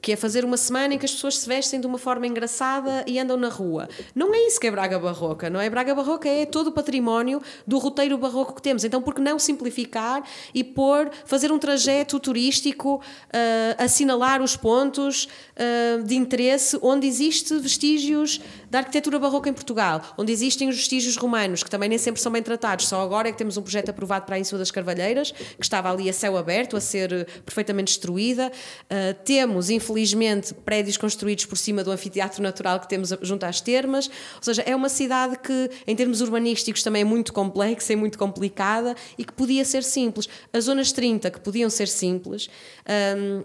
que 0.00 0.12
é 0.12 0.16
fazer 0.16 0.44
uma 0.44 0.56
semana 0.56 0.94
em 0.94 0.98
que 0.98 1.04
as 1.04 1.12
pessoas 1.12 1.38
se 1.38 1.48
vestem 1.48 1.80
de 1.80 1.86
uma 1.86 1.98
forma 1.98 2.26
engraçada 2.26 3.04
e 3.06 3.18
andam 3.18 3.36
na 3.36 3.48
rua. 3.48 3.88
Não 4.14 4.34
é 4.34 4.46
isso 4.46 4.60
que 4.60 4.66
é 4.66 4.70
Braga 4.70 4.98
Barroca, 4.98 5.50
não 5.50 5.60
é? 5.60 5.68
Braga 5.68 5.94
Barroca 5.94 6.28
é 6.28 6.46
todo 6.46 6.68
o 6.68 6.72
património 6.72 7.42
do 7.66 7.78
roteiro 7.78 8.16
barroco 8.16 8.54
que 8.54 8.62
temos. 8.62 8.84
Então, 8.84 9.02
por 9.02 9.14
que 9.14 9.20
não 9.20 9.38
simplificar 9.38 10.22
e 10.54 10.62
pôr, 10.62 11.10
fazer 11.24 11.50
um 11.50 11.58
trajeto 11.58 12.20
turístico, 12.20 13.00
ah, 13.32 13.84
assinalar 13.84 14.42
os 14.42 14.56
pontos 14.56 15.28
ah, 15.56 16.02
de 16.02 16.14
interesse 16.14 16.78
onde 16.82 17.06
existe 17.06 17.58
vestígios 17.58 18.40
da 18.70 18.78
arquitetura 18.78 19.18
barroca 19.18 19.48
em 19.48 19.52
Portugal, 19.52 20.02
onde 20.18 20.32
existem 20.32 20.68
os 20.68 20.76
vestígios 20.76 21.16
romanos, 21.16 21.62
que 21.62 21.70
também 21.70 21.88
nem 21.88 21.98
sempre 21.98 22.20
são 22.20 22.30
bem 22.30 22.42
tratados. 22.42 22.88
Só 22.88 23.00
agora 23.00 23.28
é 23.28 23.32
que 23.32 23.38
temos 23.38 23.56
um 23.56 23.62
projeto 23.62 23.90
aprovado 23.90 24.26
para 24.26 24.36
a 24.36 24.38
Insua 24.38 24.58
das 24.58 24.70
Carvalheiras, 24.70 25.32
que 25.32 25.62
estava 25.64 25.90
ali 25.90 26.08
a 26.08 26.12
céu 26.12 26.36
aberto, 26.36 26.76
a 26.76 26.80
ser 26.80 27.12
eh, 27.12 27.24
perfeitamente 27.44 27.92
destruída. 27.92 28.50
Ah, 28.90 29.14
temos, 29.24 29.70
infelizmente, 29.86 30.52
prédios 30.52 30.96
construídos 30.96 31.46
por 31.46 31.56
cima 31.56 31.84
do 31.84 31.92
anfiteatro 31.92 32.42
natural 32.42 32.80
que 32.80 32.88
temos 32.88 33.10
junto 33.22 33.44
às 33.46 33.60
termas. 33.60 34.08
Ou 34.36 34.42
seja, 34.42 34.62
é 34.62 34.74
uma 34.74 34.88
cidade 34.88 35.38
que, 35.38 35.70
em 35.86 35.94
termos 35.94 36.20
urbanísticos, 36.20 36.82
também 36.82 37.02
é 37.02 37.04
muito 37.04 37.32
complexa 37.32 37.92
e 37.92 37.96
muito 37.96 38.18
complicada 38.18 38.96
e 39.16 39.24
que 39.24 39.32
podia 39.32 39.64
ser 39.64 39.84
simples. 39.84 40.28
As 40.52 40.64
zonas 40.64 40.90
30, 40.92 41.30
que 41.30 41.40
podiam 41.40 41.70
ser 41.70 41.86
simples, 41.86 42.48
hum, 43.16 43.44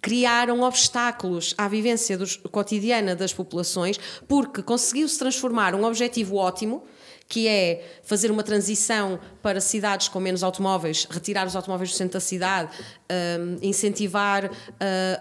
criaram 0.00 0.62
obstáculos 0.62 1.54
à 1.58 1.68
vivência 1.68 2.16
dos, 2.16 2.36
cotidiana 2.36 3.14
das 3.14 3.32
populações, 3.32 3.98
porque 4.26 4.62
conseguiu-se 4.62 5.18
transformar 5.18 5.74
um 5.74 5.84
objetivo 5.84 6.36
ótimo 6.36 6.84
que 7.28 7.48
é 7.48 7.84
fazer 8.04 8.30
uma 8.30 8.42
transição 8.42 9.18
para 9.42 9.60
cidades 9.60 10.08
com 10.08 10.20
menos 10.20 10.42
automóveis, 10.42 11.06
retirar 11.10 11.46
os 11.46 11.56
automóveis 11.56 11.90
do 11.90 11.96
centro 11.96 12.14
da 12.14 12.20
cidade, 12.20 12.70
um, 13.10 13.58
incentivar 13.62 14.46
uh, 14.46 14.50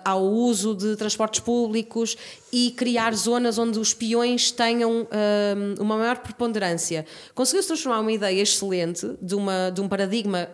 ao 0.03 0.23
uso 0.23 0.75
de 0.75 0.95
transportes 0.95 1.39
públicos 1.39 2.15
e 2.51 2.71
criar 2.71 3.13
zonas 3.15 3.57
onde 3.57 3.79
os 3.79 3.93
peões 3.93 4.51
tenham 4.51 5.07
um, 5.07 5.81
uma 5.81 5.97
maior 5.97 6.17
preponderância. 6.19 7.05
Conseguiu-se 7.33 7.67
transformar 7.67 7.99
uma 7.99 8.11
ideia 8.11 8.41
excelente 8.41 9.17
de, 9.21 9.35
uma, 9.35 9.71
de 9.71 9.81
um 9.81 9.87
paradigma 9.87 10.47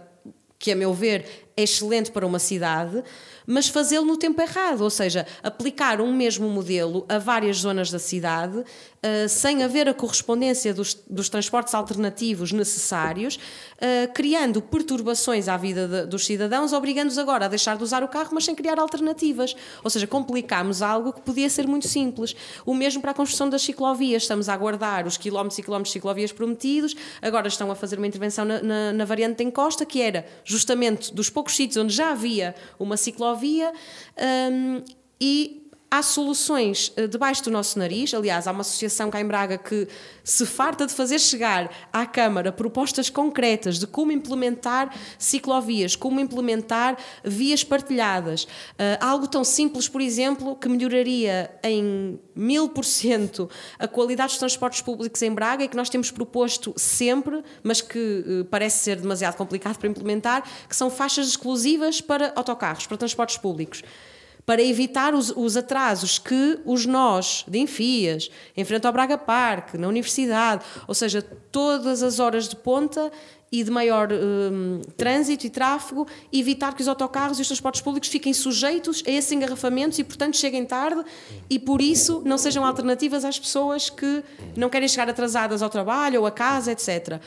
que, 0.58 0.72
a 0.72 0.76
meu 0.76 0.94
ver, 0.94 1.26
é 1.58 1.64
excelente 1.64 2.12
para 2.12 2.26
uma 2.26 2.40
cidade, 2.40 3.04
mas 3.52 3.68
fazê-lo 3.68 4.06
no 4.06 4.16
tempo 4.16 4.42
errado, 4.42 4.82
ou 4.82 4.90
seja, 4.90 5.28
aplicar 5.44 6.00
um 6.00 6.14
mesmo 6.14 6.50
modelo 6.50 7.06
a 7.10 7.18
várias 7.18 7.58
zonas 7.58 7.92
da 7.92 8.00
cidade, 8.00 8.58
uh, 8.58 9.30
sem 9.30 9.62
haver 9.64 9.90
a 9.90 9.94
correspondência 9.94 10.74
dos, 10.74 10.94
dos 11.10 11.28
transportes 11.28 11.74
alternativos 11.74 12.54
necessários, 12.54 13.36
uh, 13.36 14.12
criando 14.14 14.62
perturbações 14.62 15.50
à 15.50 15.58
vida 15.58 15.88
de, 15.88 16.06
dos 16.06 16.26
cidadãos, 16.26 16.72
obrigando-os 16.72 17.18
agora 17.18 17.46
a 17.46 17.48
deixar 17.50 17.76
de 17.76 17.84
usar 17.84 18.04
o 18.04 18.08
carro, 18.08 18.30
mas 18.34 18.46
sem 18.46 18.56
criar 18.56 18.80
alternativas. 18.80 19.54
Ou 19.84 19.90
seja, 19.90 20.08
complicámos 20.08 20.82
algo 20.82 21.12
que 21.12 21.22
podia 21.22 21.50
ser 21.50 21.68
muito 21.68 21.88
simples. 21.88 22.34
O 22.66 22.74
mesmo 22.74 23.02
para 23.02 23.12
a 23.12 23.14
construção 23.14 23.50
das 23.50 23.62
ciclovias. 23.62 24.24
Estamos 24.24 24.48
a 24.48 24.54
aguardar 24.54 25.06
os 25.06 25.18
quilómetros 25.18 25.60
e 25.60 25.64
quilómetros 25.64 25.90
de 25.90 25.94
ciclovias 25.94 26.32
prometidos, 26.32 26.96
agora 27.22 27.48
estão 27.48 27.70
a 27.70 27.76
fazer 27.76 27.98
uma 27.98 28.08
intervenção 28.08 28.46
na, 28.46 28.62
na, 28.62 28.94
na 28.94 29.06
variante 29.06 29.38
de 29.38 29.44
encosta, 29.44 29.86
que 29.86 30.02
era 30.02 30.26
justamente 30.46 31.14
dos 31.14 31.30
poucos 31.30 31.56
sítios 31.56 31.78
onde 31.78 31.94
já 31.94 32.12
havia 32.12 32.56
uma 32.80 32.96
ciclovia 32.96 33.41
um, 34.18 34.84
e 35.20 35.61
há 35.92 36.02
soluções 36.02 36.94
eh, 36.96 37.06
debaixo 37.06 37.44
do 37.44 37.52
nosso 37.52 37.78
nariz. 37.78 38.14
Aliás, 38.14 38.48
há 38.48 38.52
uma 38.52 38.62
associação 38.62 39.12
cá 39.12 39.20
em 39.20 39.26
Braga 39.26 39.58
que 39.58 39.90
se 40.24 40.46
farta 40.46 40.88
de 40.88 40.94
fazer 40.94 41.20
chegar 41.20 41.70
à 41.92 42.06
Câmara 42.06 42.50
propostas 42.50 43.10
concretas 43.10 43.78
de 43.78 43.86
como 43.86 44.14
implementar 44.14 44.96
ciclovias, 45.20 45.98
como 45.98 46.22
implementar 46.22 46.98
vias 47.26 47.66
partilhadas. 47.66 48.46
Uh, 48.46 48.48
algo 49.02 49.28
tão 49.28 49.44
simples, 49.44 49.90
por 49.90 50.00
exemplo, 50.00 50.56
que 50.56 50.70
melhoraria 50.70 51.54
em 51.62 52.18
mil 52.34 52.70
por 52.70 52.86
cento 52.86 53.50
a 53.78 53.88
qualidade 53.88 54.30
dos 54.30 54.40
transportes 54.40 54.82
públicos 54.82 55.22
em 55.22 55.34
Braga 55.34 55.66
e 55.66 55.68
que 55.68 55.76
nós 55.76 55.90
temos 55.90 56.10
proposto 56.10 56.74
sempre, 56.78 57.44
mas 57.62 57.82
que 57.82 58.24
uh, 58.26 58.46
parece 58.46 58.80
ser 58.80 58.96
demasiado 58.96 59.36
complicado 59.36 59.78
para 59.78 59.90
implementar, 59.90 60.44
que 60.70 60.76
são 60.76 60.90
faixas 60.90 61.28
exclusivas 61.28 62.00
para 62.00 62.32
autocarros, 62.36 62.88
para 62.88 62.96
transportes 62.96 63.38
públicos 63.38 63.84
para 64.46 64.62
evitar 64.62 65.14
os, 65.14 65.32
os, 65.36 65.56
atrasos 65.56 66.18
que 66.18 66.60
os 66.66 66.86
nós 66.86 67.46
de 67.48 67.60
Enfias, 67.60 68.30
em 68.56 68.66
frente 68.66 68.86
ao 68.88 68.94
Braga 68.94 69.18
Parque, 69.18 69.78
na 69.78 69.88
universidade, 69.88 70.64
ou 70.88 70.94
seja, 70.94 71.22
todas 71.52 72.04
as 72.04 72.20
horas 72.20 72.48
de 72.48 72.56
ponta 72.56 73.12
e 73.52 73.64
de 73.64 73.70
maior 73.70 74.08
um, 74.14 74.82
trânsito 74.96 75.46
e 75.46 75.50
tráfego, 75.50 76.08
evitar 76.32 76.74
que 76.74 76.82
os 76.82 76.88
autocarros 76.88 77.38
e 77.38 77.42
os 77.42 77.48
transportes 77.48 77.82
públicos 77.82 78.08
fiquem 78.08 78.34
sujeitos 78.34 79.04
a 79.06 79.12
esses 79.12 79.32
engarrafamentos 79.32 80.00
e, 80.00 80.04
portanto, 80.06 80.38
cheguem 80.38 80.66
tarde 80.66 81.04
e, 81.50 81.60
por 81.60 81.82
isso, 81.82 82.22
não 82.26 82.38
sejam 82.38 82.66
alternativas 82.66 83.26
às 83.26 83.38
pessoas 83.38 83.90
que 83.90 84.24
não 84.56 84.70
querem 84.70 84.88
chegar 84.88 85.10
atrasadas 85.10 85.62
ao 85.62 85.70
trabalho 85.70 86.22
ou 86.22 86.26
a 86.26 86.32
casa, 86.32 86.72
etc. 86.72 87.20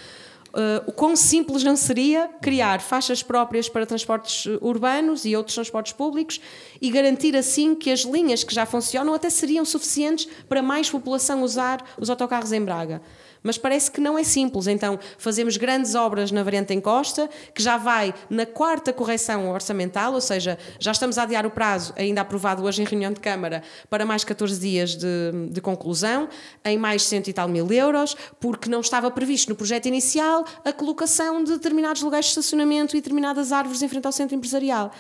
Uh, 0.55 0.85
o 0.87 0.93
quão 0.93 1.17
simples 1.17 1.65
não 1.65 1.75
seria 1.75 2.31
criar 2.41 2.81
faixas 2.81 3.25
próprias 3.25 3.69
para 3.69 3.85
transportes 3.85 4.47
urbanos 4.61 5.25
e 5.25 5.35
outros 5.35 5.57
transportes 5.57 5.93
públicos 5.93 6.41
e 6.81 6.91
garantir 6.93 7.35
assim 7.35 7.75
que 7.75 7.91
as 7.91 8.03
linhas 8.03 8.45
que 8.45 8.55
já 8.55 8.65
funcionam 8.65 9.15
até 9.15 9.29
seriam 9.29 9.65
suficientes 9.65 10.29
para 10.49 10.63
mais 10.63 10.89
população 10.89 11.43
usar 11.43 11.85
os 11.99 12.09
autocarros 12.09 12.53
em 12.53 12.65
Braga 12.65 13.03
mas 13.45 13.59
parece 13.59 13.91
que 13.91 14.01
não 14.01 14.19
é 14.19 14.25
simples. 14.25 14.67
Então, 14.67 14.99
fazemos 15.19 15.59
grandes 15.59 15.95
obras 15.95 16.33
na 16.33 16.43
variante 16.43 16.73
em 16.73 16.81
Costa, 16.81 17.29
que 17.55 17.63
já 17.63 17.77
vai 17.77 18.13
na 18.31 18.47
quarta 18.47 18.93
correção 18.93 19.51
orçamental, 19.51 20.15
ou 20.15 20.21
seja, 20.21 20.59
já 20.81 20.91
estamos 20.91 21.19
a 21.19 21.23
adiar 21.25 21.45
o 21.47 21.51
prazo, 21.51 21.93
ainda 21.97 22.23
aprovado 22.23 22.65
hoje 22.65 22.81
em 22.81 22.87
reunião 22.87 23.13
de 23.13 23.21
Câmara, 23.21 23.63
para 23.91 24.07
mais 24.07 24.25
14 24.25 24.59
dias 24.59 24.97
de, 24.97 25.49
de 25.51 25.61
conclusão, 25.61 26.29
em 26.65 26.79
mais 26.79 27.03
cento 27.03 27.29
e 27.29 27.33
tal 27.33 27.47
mil 27.47 27.71
euros, 27.71 28.17
porque 28.41 28.71
não 28.71 28.81
estava 28.81 29.11
previsto 29.11 29.51
no 29.51 29.55
projeto 29.55 29.87
inicial 29.87 30.45
a 30.65 30.73
colocação 30.73 31.45
de 31.45 31.53
determinados 31.53 32.01
lugares 32.01 32.27
de 32.27 32.31
estacionamento 32.31 32.97
e 32.97 33.01
determinadas 33.01 33.53
árvores 33.53 33.83
em 33.83 33.89
frente 33.89 34.07
ao 34.07 34.13
centro 34.13 34.35
empresarial. 34.35 34.91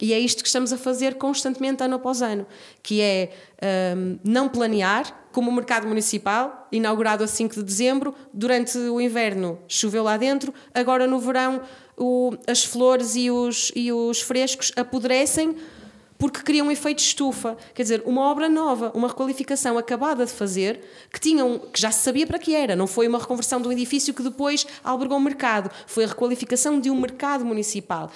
E 0.00 0.12
é 0.12 0.18
isto 0.18 0.42
que 0.42 0.48
estamos 0.48 0.72
a 0.72 0.76
fazer 0.76 1.14
constantemente, 1.14 1.82
ano 1.82 1.96
após 1.96 2.20
ano, 2.20 2.46
que 2.82 3.00
é 3.00 3.30
um, 3.96 4.18
não 4.24 4.48
planear, 4.48 5.26
como 5.30 5.50
o 5.50 5.54
mercado 5.54 5.86
municipal, 5.86 6.68
inaugurado 6.70 7.22
a 7.22 7.26
5 7.26 7.54
de 7.54 7.62
dezembro, 7.62 8.14
durante 8.32 8.76
o 8.76 9.00
inverno 9.00 9.58
choveu 9.68 10.02
lá 10.02 10.16
dentro, 10.16 10.52
agora 10.72 11.06
no 11.06 11.18
verão 11.20 11.62
o, 11.96 12.32
as 12.46 12.64
flores 12.64 13.14
e 13.14 13.30
os, 13.30 13.70
e 13.74 13.92
os 13.92 14.20
frescos 14.20 14.72
apodrecem 14.76 15.56
porque 16.18 16.40
criam 16.40 16.68
um 16.68 16.70
efeito 16.70 17.00
estufa. 17.00 17.56
Quer 17.74 17.82
dizer, 17.82 18.02
uma 18.06 18.22
obra 18.22 18.48
nova, 18.48 18.90
uma 18.94 19.08
requalificação 19.08 19.76
acabada 19.76 20.24
de 20.24 20.32
fazer, 20.32 20.80
que, 21.12 21.20
tinham, 21.20 21.58
que 21.58 21.80
já 21.80 21.90
se 21.90 22.02
sabia 22.02 22.26
para 22.26 22.38
que 22.38 22.54
era, 22.54 22.74
não 22.74 22.86
foi 22.86 23.06
uma 23.06 23.18
reconversão 23.18 23.60
de 23.60 23.68
um 23.68 23.72
edifício 23.72 24.14
que 24.14 24.22
depois 24.22 24.66
albergou 24.82 25.18
um 25.18 25.20
mercado, 25.20 25.70
foi 25.86 26.04
a 26.04 26.08
requalificação 26.08 26.80
de 26.80 26.90
um 26.90 27.00
mercado 27.00 27.44
municipal 27.44 28.10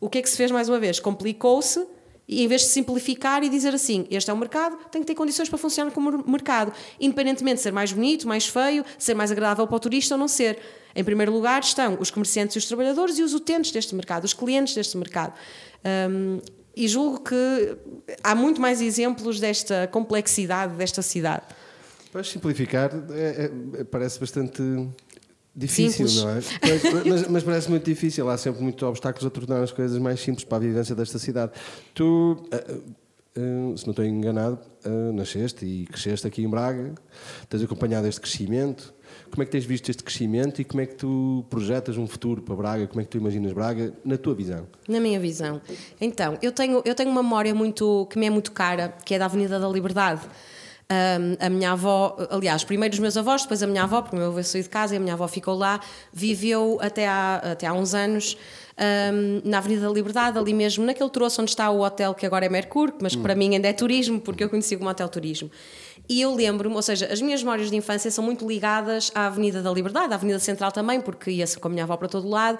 o 0.00 0.08
que 0.08 0.18
é 0.18 0.22
que 0.22 0.28
se 0.28 0.36
fez 0.36 0.50
mais 0.50 0.68
uma 0.68 0.78
vez? 0.78 1.00
Complicou-se 1.00 1.86
e 2.26 2.42
em 2.42 2.48
vez 2.48 2.62
de 2.62 2.68
simplificar 2.68 3.42
e 3.42 3.48
dizer 3.48 3.74
assim, 3.74 4.06
este 4.10 4.30
é 4.30 4.32
o 4.32 4.36
mercado, 4.36 4.76
tem 4.90 5.02
que 5.02 5.06
ter 5.06 5.14
condições 5.14 5.48
para 5.48 5.58
funcionar 5.58 5.90
como 5.90 6.24
mercado, 6.26 6.72
independentemente 7.00 7.56
de 7.56 7.62
ser 7.62 7.72
mais 7.72 7.92
bonito, 7.92 8.26
mais 8.26 8.46
feio, 8.46 8.84
ser 8.98 9.14
mais 9.14 9.30
agradável 9.30 9.66
para 9.66 9.76
o 9.76 9.80
turista 9.80 10.14
ou 10.14 10.18
não 10.18 10.28
ser. 10.28 10.58
Em 10.94 11.02
primeiro 11.02 11.32
lugar 11.32 11.62
estão 11.62 11.98
os 12.00 12.10
comerciantes 12.10 12.56
e 12.56 12.58
os 12.58 12.66
trabalhadores 12.66 13.18
e 13.18 13.22
os 13.22 13.34
utentes 13.34 13.70
deste 13.70 13.94
mercado, 13.94 14.24
os 14.24 14.32
clientes 14.32 14.74
deste 14.74 14.96
mercado. 14.96 15.34
Um, 15.84 16.40
e 16.74 16.88
julgo 16.88 17.20
que 17.20 17.76
há 18.22 18.34
muito 18.34 18.60
mais 18.60 18.80
exemplos 18.80 19.38
desta 19.38 19.86
complexidade 19.88 20.74
desta 20.74 21.02
cidade. 21.02 21.42
Para 22.10 22.24
simplificar, 22.24 22.90
é, 23.10 23.50
é, 23.78 23.84
parece 23.84 24.18
bastante 24.18 24.62
Difícil, 25.54 26.08
simples. 26.08 26.22
não 26.24 26.30
é? 26.30 27.10
mas, 27.10 27.28
mas, 27.28 27.42
parece 27.42 27.68
muito 27.68 27.84
difícil. 27.84 28.28
Há 28.30 28.38
sempre 28.38 28.62
muitos 28.62 28.82
obstáculos 28.82 29.26
a 29.26 29.30
tornar 29.30 29.62
as 29.62 29.70
coisas 29.70 29.98
mais 29.98 30.18
simples 30.18 30.44
para 30.44 30.56
a 30.56 30.60
vivência 30.60 30.94
desta 30.94 31.18
cidade. 31.18 31.52
Tu, 31.92 32.04
uh, 32.04 32.40
uh, 33.38 33.76
se 33.76 33.84
não 33.84 33.90
estou 33.90 34.04
enganado, 34.04 34.58
uh, 34.86 35.12
nasceste 35.12 35.66
e 35.66 35.84
cresceste 35.86 36.26
aqui 36.26 36.42
em 36.42 36.48
Braga, 36.48 36.94
tens 37.50 37.62
acompanhado 37.62 38.06
este 38.06 38.20
crescimento. 38.20 38.94
Como 39.30 39.42
é 39.42 39.46
que 39.46 39.52
tens 39.52 39.66
visto 39.66 39.90
este 39.90 40.02
crescimento 40.02 40.60
e 40.60 40.64
como 40.64 40.80
é 40.80 40.86
que 40.86 40.94
tu 40.94 41.44
projetas 41.50 41.98
um 41.98 42.06
futuro 42.06 42.40
para 42.40 42.54
Braga? 42.56 42.86
Como 42.86 43.02
é 43.02 43.04
que 43.04 43.10
tu 43.10 43.18
imaginas 43.18 43.52
Braga 43.52 43.92
na 44.02 44.16
tua 44.16 44.34
visão? 44.34 44.66
Na 44.88 45.00
minha 45.00 45.20
visão. 45.20 45.60
Então, 46.00 46.38
eu 46.40 46.50
tenho, 46.52 46.82
eu 46.84 46.94
tenho 46.94 47.10
uma 47.10 47.22
memória 47.22 47.54
muito, 47.54 48.06
que 48.10 48.18
me 48.18 48.24
é 48.24 48.30
muito 48.30 48.52
cara, 48.52 48.88
que 49.04 49.14
é 49.14 49.18
da 49.18 49.26
Avenida 49.26 49.60
da 49.60 49.68
Liberdade. 49.68 50.22
Um, 50.92 51.36
a 51.38 51.48
minha 51.48 51.72
avó, 51.72 52.16
aliás, 52.28 52.64
primeiro 52.64 52.92
os 52.92 52.98
meus 52.98 53.16
avós, 53.16 53.42
depois 53.42 53.62
a 53.62 53.66
minha 53.66 53.84
avó, 53.84 54.02
porque 54.02 54.16
o 54.16 54.18
meu 54.18 54.28
avô 54.28 54.42
saiu 54.42 54.62
de 54.62 54.68
casa 54.68 54.94
e 54.94 54.96
a 54.98 55.00
minha 55.00 55.14
avó 55.14 55.26
ficou 55.26 55.54
lá, 55.54 55.80
viveu 56.12 56.78
até 56.82 57.08
há, 57.08 57.36
até 57.52 57.66
há 57.66 57.72
uns 57.72 57.94
anos 57.94 58.36
um, 59.14 59.48
na 59.48 59.58
Avenida 59.58 59.86
da 59.86 59.92
Liberdade, 59.92 60.38
ali 60.38 60.52
mesmo, 60.52 60.84
naquele 60.84 61.08
troço 61.08 61.40
onde 61.40 61.50
está 61.50 61.70
o 61.70 61.80
hotel 61.80 62.14
que 62.14 62.26
agora 62.26 62.44
é 62.44 62.48
Mercure, 62.48 62.92
mas 63.00 63.14
hum. 63.14 63.22
para 63.22 63.34
mim 63.34 63.54
ainda 63.54 63.68
é 63.68 63.72
turismo, 63.72 64.20
porque 64.20 64.44
eu 64.44 64.50
conheci 64.50 64.76
como 64.76 64.90
hotel 64.90 65.08
turismo. 65.08 65.50
E 66.08 66.20
eu 66.20 66.34
lembro-me, 66.34 66.74
ou 66.74 66.82
seja, 66.82 67.06
as 67.10 67.22
minhas 67.22 67.42
memórias 67.42 67.70
de 67.70 67.76
infância 67.76 68.10
são 68.10 68.24
muito 68.24 68.46
ligadas 68.46 69.12
à 69.14 69.26
Avenida 69.26 69.62
da 69.62 69.70
Liberdade, 69.70 70.12
à 70.12 70.16
Avenida 70.16 70.38
Central 70.40 70.72
também, 70.72 71.00
porque 71.00 71.30
ia-se 71.30 71.58
com 71.58 71.68
a 71.68 71.70
minha 71.70 71.84
avó 71.84 71.96
para 71.96 72.08
todo 72.08 72.28
lado, 72.28 72.58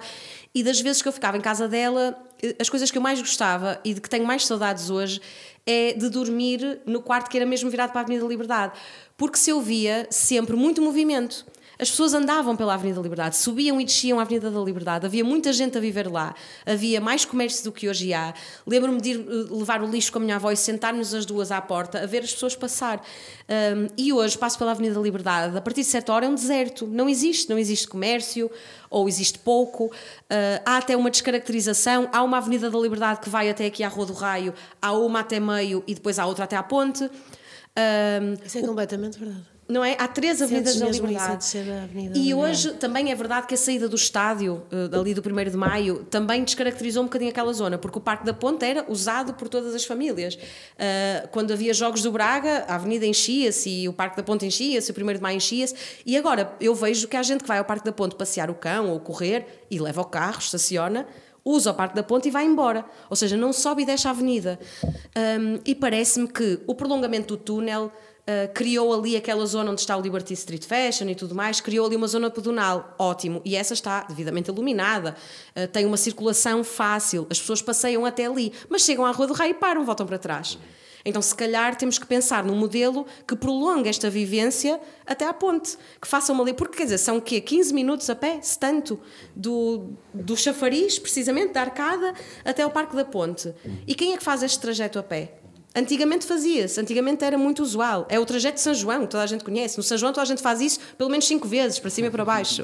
e 0.55 0.63
das 0.63 0.79
vezes 0.79 1.01
que 1.01 1.07
eu 1.07 1.11
ficava 1.11 1.37
em 1.37 1.41
casa 1.41 1.67
dela, 1.67 2.17
eh, 2.41 2.55
as 2.59 2.69
coisas 2.69 2.89
que 2.89 2.97
eu 2.97 3.01
mais 3.01 3.19
gostava 3.19 3.79
e 3.83 3.93
de 3.93 4.01
que 4.01 4.09
tenho 4.09 4.25
mais 4.25 4.45
saudades 4.45 4.89
hoje 4.89 5.19
é 5.65 5.93
de 5.93 6.09
dormir 6.09 6.81
no 6.85 7.01
quarto 7.01 7.29
que 7.29 7.37
era 7.37 7.45
mesmo 7.45 7.69
virado 7.69 7.91
para 7.91 8.01
a 8.01 8.03
Avenida 8.03 8.23
da 8.23 8.29
Liberdade, 8.29 8.73
porque 9.17 9.37
se 9.37 9.51
ouvia 9.51 10.07
sempre 10.09 10.55
muito 10.55 10.81
movimento. 10.81 11.45
As 11.83 11.89
pessoas 11.89 12.13
andavam 12.13 12.55
pela 12.55 12.75
Avenida 12.75 12.95
da 12.95 13.01
Liberdade, 13.01 13.35
subiam 13.35 13.81
e 13.81 13.83
desciam 13.83 14.17
a 14.17 14.21
Avenida 14.21 14.49
da 14.49 14.61
Liberdade, 14.61 15.05
havia 15.05 15.21
muita 15.21 15.51
gente 15.51 15.77
a 15.77 15.81
viver 15.81 16.09
lá, 16.09 16.33
havia 16.65 17.01
mais 17.01 17.25
comércio 17.25 17.61
do 17.65 17.73
que 17.73 17.89
hoje 17.89 18.13
há. 18.13 18.33
Lembro-me 18.65 19.01
de 19.01 19.09
ir 19.09 19.19
eh, 19.19 19.53
levar 19.53 19.83
o 19.83 19.85
lixo 19.85 20.09
com 20.09 20.17
a 20.17 20.21
minha 20.21 20.37
avó 20.37 20.49
e 20.49 20.55
sentar-nos 20.55 21.13
as 21.13 21.25
duas 21.25 21.51
à 21.51 21.59
porta 21.59 21.99
a 21.99 22.05
ver 22.05 22.23
as 22.23 22.31
pessoas 22.31 22.55
passar. 22.55 23.01
Um, 23.49 23.87
e 23.97 24.13
hoje 24.13 24.37
passo 24.37 24.57
pela 24.57 24.71
Avenida 24.71 24.95
da 24.95 25.01
Liberdade, 25.01 25.57
a 25.57 25.59
partir 25.59 25.81
de 25.81 25.87
certa 25.87 26.13
hora 26.13 26.25
é 26.25 26.29
um 26.29 26.35
deserto, 26.35 26.87
não 26.87 27.09
existe, 27.09 27.49
não 27.49 27.59
existe 27.59 27.85
comércio 27.85 28.49
ou 28.89 29.09
existe 29.09 29.37
pouco. 29.39 29.87
Uh, 29.87 30.63
há 30.65 30.77
até 30.77 30.95
uma 30.95 31.11
descaracterização, 31.11 32.07
há 32.13 32.23
uma 32.23 32.37
Avenida 32.37 32.71
da 32.71 32.79
Liberdade 32.79 33.19
que 33.19 33.29
vai 33.29 33.49
até 33.49 33.65
aqui 33.65 33.83
à 33.83 33.89
Rua 33.89 34.05
do 34.05 34.13
Raio, 34.13 34.53
há 34.81 34.93
uma 34.93 35.19
até 35.19 35.37
meio 35.37 35.83
e 35.85 35.93
depois 35.93 36.17
há 36.17 36.25
outra 36.25 36.45
até 36.45 36.55
à 36.55 36.63
ponte. 36.63 37.03
Um, 37.03 38.45
Isso 38.45 38.57
é 38.57 38.61
completamente 38.61 39.19
verdade. 39.19 39.52
Não 39.67 39.83
é? 39.83 39.95
Há 39.97 40.07
três 40.07 40.41
avenidas 40.41 40.77
da 40.77 40.89
Liberdade. 40.89 41.57
Avenida 41.57 42.13
da 42.13 42.19
E 42.19 42.33
hoje 42.33 42.73
também 42.73 43.11
é 43.11 43.15
verdade 43.15 43.47
que 43.47 43.53
a 43.53 43.57
saída 43.57 43.87
do 43.87 43.95
estádio, 43.95 44.63
eh, 44.71 44.95
ali 44.95 45.13
do 45.13 45.21
1 45.21 45.51
de 45.51 45.57
Maio, 45.57 46.05
também 46.09 46.43
descaracterizou 46.43 47.03
um 47.03 47.05
bocadinho 47.05 47.31
aquela 47.31 47.53
zona, 47.53 47.77
porque 47.77 47.97
o 47.97 48.01
Parque 48.01 48.25
da 48.25 48.33
Ponte 48.33 48.65
era 48.65 48.85
usado 48.89 49.33
por 49.33 49.47
todas 49.47 49.73
as 49.73 49.85
famílias. 49.85 50.37
Eh, 50.77 51.27
quando 51.31 51.51
havia 51.51 51.73
jogos 51.73 52.01
do 52.01 52.11
Braga, 52.11 52.65
a 52.67 52.75
avenida 52.75 53.05
enchia-se 53.05 53.69
e 53.69 53.89
o 53.89 53.93
Parque 53.93 54.17
da 54.17 54.23
Ponte 54.23 54.45
enchia-se, 54.45 54.91
o 54.91 54.95
1 54.95 55.13
de 55.13 55.21
Maio 55.21 55.37
enchia-se. 55.37 55.75
E 56.05 56.17
agora 56.17 56.53
eu 56.59 56.75
vejo 56.75 57.07
que 57.07 57.15
há 57.15 57.23
gente 57.23 57.41
que 57.41 57.47
vai 57.47 57.59
ao 57.59 57.65
Parque 57.65 57.85
da 57.85 57.91
Ponte 57.91 58.15
passear 58.15 58.49
o 58.49 58.55
cão 58.55 58.89
ou 58.89 58.99
correr 58.99 59.65
e 59.71 59.79
leva 59.79 60.01
o 60.01 60.05
carro, 60.05 60.39
estaciona. 60.39 61.07
Usa 61.45 61.71
o 61.71 61.73
Parque 61.73 61.95
da 61.95 62.03
Ponte 62.03 62.29
e 62.29 62.31
vai 62.31 62.45
embora. 62.45 62.85
Ou 63.09 63.15
seja, 63.15 63.35
não 63.35 63.51
sobe 63.51 63.83
e 63.83 63.85
deixa 63.85 64.07
a 64.07 64.11
avenida. 64.11 64.57
Um, 64.83 65.59
e 65.65 65.75
parece-me 65.75 66.27
que 66.27 66.61
o 66.65 66.73
prolongamento 66.73 67.35
do 67.35 67.37
túnel 67.37 67.91
Uh, 68.23 68.53
criou 68.53 68.93
ali 68.93 69.17
aquela 69.17 69.45
zona 69.45 69.69
onde 69.71 69.81
está 69.81 69.97
o 69.97 70.01
Liberty 70.01 70.33
Street 70.33 70.65
Fashion 70.65 71.09
e 71.09 71.15
tudo 71.15 71.35
mais, 71.35 71.59
criou 71.59 71.85
ali 71.85 71.97
uma 71.97 72.07
zona 72.07 72.31
pedonal, 72.31 72.95
ótimo, 72.97 73.41
e 73.43 73.53
essa 73.53 73.73
está 73.73 74.03
devidamente 74.03 74.49
iluminada, 74.49 75.13
uh, 75.57 75.67
tem 75.67 75.85
uma 75.85 75.97
circulação 75.97 76.63
fácil, 76.63 77.27
as 77.29 77.37
pessoas 77.37 77.61
passeiam 77.61 78.05
até 78.05 78.25
ali, 78.25 78.53
mas 78.69 78.83
chegam 78.83 79.05
à 79.05 79.11
Rua 79.11 79.27
do 79.27 79.33
Rei 79.33 79.49
e 79.49 79.53
param, 79.53 79.83
voltam 79.83 80.07
para 80.07 80.17
trás. 80.17 80.57
Então, 81.05 81.21
se 81.21 81.35
calhar, 81.35 81.75
temos 81.75 81.99
que 81.99 82.05
pensar 82.05 82.43
num 82.43 82.55
modelo 82.55 83.05
que 83.27 83.35
prolongue 83.35 83.89
esta 83.89 84.09
vivência 84.09 84.79
até 85.05 85.27
à 85.27 85.33
ponte, 85.33 85.77
que 86.01 86.07
faça 86.07 86.31
uma 86.31 86.43
ali, 86.43 86.53
porque 86.53 86.77
quer 86.77 86.83
dizer, 86.85 86.97
são 86.97 87.17
o 87.17 87.21
quê? 87.21 87.41
15 87.41 87.73
minutos 87.73 88.09
a 88.09 88.15
pé, 88.15 88.39
se 88.41 88.57
tanto, 88.57 88.99
do, 89.35 89.89
do 90.13 90.37
chafariz, 90.37 90.97
precisamente, 90.97 91.53
da 91.53 91.61
arcada, 91.61 92.13
até 92.45 92.63
ao 92.63 92.69
Parque 92.69 92.95
da 92.95 93.03
Ponte. 93.03 93.53
E 93.85 93.93
quem 93.93 94.13
é 94.13 94.17
que 94.17 94.23
faz 94.23 94.43
este 94.43 94.59
trajeto 94.59 94.97
a 94.97 95.03
pé? 95.03 95.42
Antigamente 95.75 96.25
fazia-se, 96.25 96.79
antigamente 96.79 97.23
era 97.25 97.37
muito 97.37 97.63
usual. 97.63 98.05
É 98.09 98.19
o 98.19 98.25
trajeto 98.25 98.55
de 98.55 98.61
São 98.61 98.73
João, 98.75 99.01
que 99.01 99.07
toda 99.07 99.23
a 99.23 99.27
gente 99.27 99.43
conhece. 99.43 99.75
No 99.75 99.81
São 99.83 99.97
João 99.97 100.11
toda 100.13 100.21
a 100.21 100.25
gente 100.25 100.41
faz 100.41 100.61
isso 100.61 100.79
pelo 100.97 101.09
menos 101.09 101.25
cinco 101.25 101.47
vezes, 101.47 101.79
para 101.79 101.89
cima 101.89 102.07
e 102.09 102.11
para 102.11 102.23
baixo. 102.23 102.63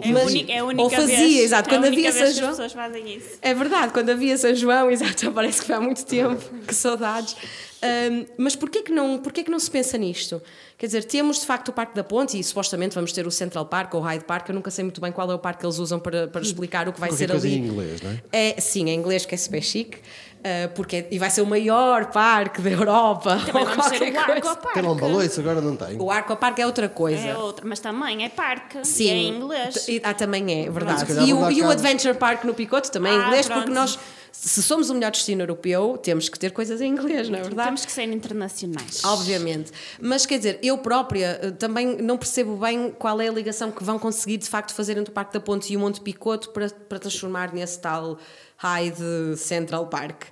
É, 0.00 0.08
a 0.10 0.24
única, 0.24 0.52
é 0.52 0.58
a 0.58 0.64
única 0.64 0.82
ou 0.82 0.88
fazia, 0.90 1.16
vez, 1.16 1.40
exato. 1.40 1.68
é 1.68 1.72
Quando 1.72 1.84
a 1.84 1.88
única 1.88 2.08
havia 2.08 2.12
vez 2.12 2.28
São 2.34 2.38
João. 2.38 2.50
as 2.50 2.56
pessoas 2.56 2.72
fazem 2.72 3.16
isso. 3.16 3.28
É 3.42 3.54
verdade, 3.54 3.92
quando 3.92 4.10
havia 4.10 4.38
São 4.38 4.54
João, 4.54 4.88
exato, 4.92 5.32
parece 5.32 5.60
que 5.62 5.66
foi 5.66 5.74
há 5.74 5.80
muito 5.80 6.04
tempo, 6.06 6.42
que 6.66 6.74
saudades. 6.74 7.34
Ahm, 7.82 8.24
mas 8.38 8.56
porquê 8.56 8.82
que, 8.82 8.90
não, 8.92 9.18
porquê 9.18 9.42
que 9.44 9.50
não 9.50 9.58
se 9.58 9.70
pensa 9.70 9.98
nisto? 9.98 10.40
Quer 10.78 10.86
dizer, 10.86 11.04
temos 11.04 11.40
de 11.40 11.46
facto 11.46 11.68
o 11.68 11.72
Parque 11.72 11.94
da 11.94 12.02
Ponte 12.02 12.38
e 12.38 12.42
supostamente 12.42 12.94
vamos 12.94 13.12
ter 13.12 13.26
o 13.26 13.30
Central 13.30 13.66
Park 13.66 13.92
ou 13.94 14.00
o 14.00 14.02
Hyde 14.04 14.24
Park, 14.24 14.48
eu 14.48 14.54
nunca 14.54 14.70
sei 14.70 14.84
muito 14.84 15.00
bem 15.02 15.12
qual 15.12 15.30
é 15.30 15.34
o 15.34 15.38
parque 15.38 15.60
que 15.60 15.66
eles 15.66 15.78
usam 15.78 15.98
para, 16.00 16.26
para 16.28 16.40
explicar 16.40 16.88
o 16.88 16.92
que 16.94 17.00
vai 17.00 17.10
Qualquer 17.10 17.26
ser 17.26 17.30
coisa 17.32 17.46
ali. 17.46 17.56
em 17.56 17.66
inglês, 17.66 18.00
não 18.00 18.10
é? 18.10 18.22
É, 18.32 18.60
sim, 18.60 18.88
em 18.88 18.94
inglês 18.94 19.26
que 19.26 19.34
é 19.34 19.38
super 19.38 19.62
chique, 19.62 19.98
ah, 20.44 20.68
porque 20.74 20.96
é- 20.96 21.08
e 21.10 21.18
vai 21.18 21.30
ser 21.30 21.40
o 21.40 21.46
maior 21.46 22.06
parque 22.12 22.60
da 22.60 22.70
Europa. 22.70 23.40
Também 23.46 23.62
ou 23.62 23.68
vamos 23.68 23.86
ter 23.86 24.12
o 24.12 24.18
arco 24.18 24.48
ao 24.48 24.56
parque. 24.56 24.74
Tem 24.74 24.82
lá 24.82 24.92
um 24.92 24.96
baloiço, 24.96 25.40
agora 25.40 25.60
não 25.60 25.74
tem. 25.76 25.96
O 26.00 26.10
Arco 26.10 26.36
Parque 26.36 26.60
é 26.62 26.66
outra 26.66 26.88
coisa. 26.88 27.26
É 27.26 27.36
outra, 27.36 27.66
mas 27.66 27.80
também 27.80 28.24
é 28.24 28.28
parque. 28.28 28.84
Sim, 28.86 29.04
E 29.04 29.08
é 29.08 29.14
em 29.14 29.28
inglês. 29.36 29.74
T- 29.86 30.00
Ah, 30.04 30.12
também 30.14 30.64
é, 30.66 30.70
verdade. 30.70 31.04
E 31.26 31.32
o, 31.32 31.50
e 31.50 31.62
o. 31.62 31.70
Adventure 31.70 32.14
Park 32.14 32.44
no 32.44 32.52
Picote 32.54 32.90
também 32.90 33.12
é 33.12 33.16
em 33.16 33.20
Ah, 33.20 33.26
inglês, 33.26 33.46
pronto. 33.46 33.60
porque 33.62 33.72
nós, 33.74 33.98
se 34.32 34.62
somos 34.62 34.90
o 34.90 34.94
melhor 34.94 35.10
destino 35.12 35.42
europeu, 35.42 35.98
temos 36.02 36.28
que 36.28 36.38
ter 36.38 36.50
coisas 36.52 36.80
em 36.80 36.88
inglês, 36.90 37.28
não 37.28 37.38
é 37.38 37.42
verdade? 37.42 37.68
Temos 37.68 37.84
que 37.84 37.92
ser 37.92 38.02
internacionais. 38.04 39.02
Obviamente. 39.04 39.72
Mas 40.00 40.26
quer 40.26 40.36
dizer, 40.38 40.58
eu 40.62 40.76
própria 40.78 41.38
eh, 41.42 41.50
também 41.52 41.96
não 41.96 42.16
percebo 42.18 42.56
bem 42.56 42.90
qual 42.98 43.20
é 43.20 43.28
a 43.28 43.32
ligação 43.32 43.70
que 43.70 43.82
vão 43.82 43.98
conseguir 43.98 44.36
de 44.36 44.48
facto 44.48 44.74
fazer 44.74 44.96
entre 44.98 45.10
o 45.10 45.14
Parque 45.14 45.32
da 45.32 45.40
Ponte 45.40 45.72
e 45.72 45.76
o 45.76 45.80
Monte 45.80 46.00
Picoto 46.00 46.50
para, 46.50 46.68
para 46.68 46.98
transformar 46.98 47.52
nesse 47.52 47.78
tal 47.80 48.18
Hyde 48.64 49.36
Central 49.36 49.86
Park. 49.88 50.24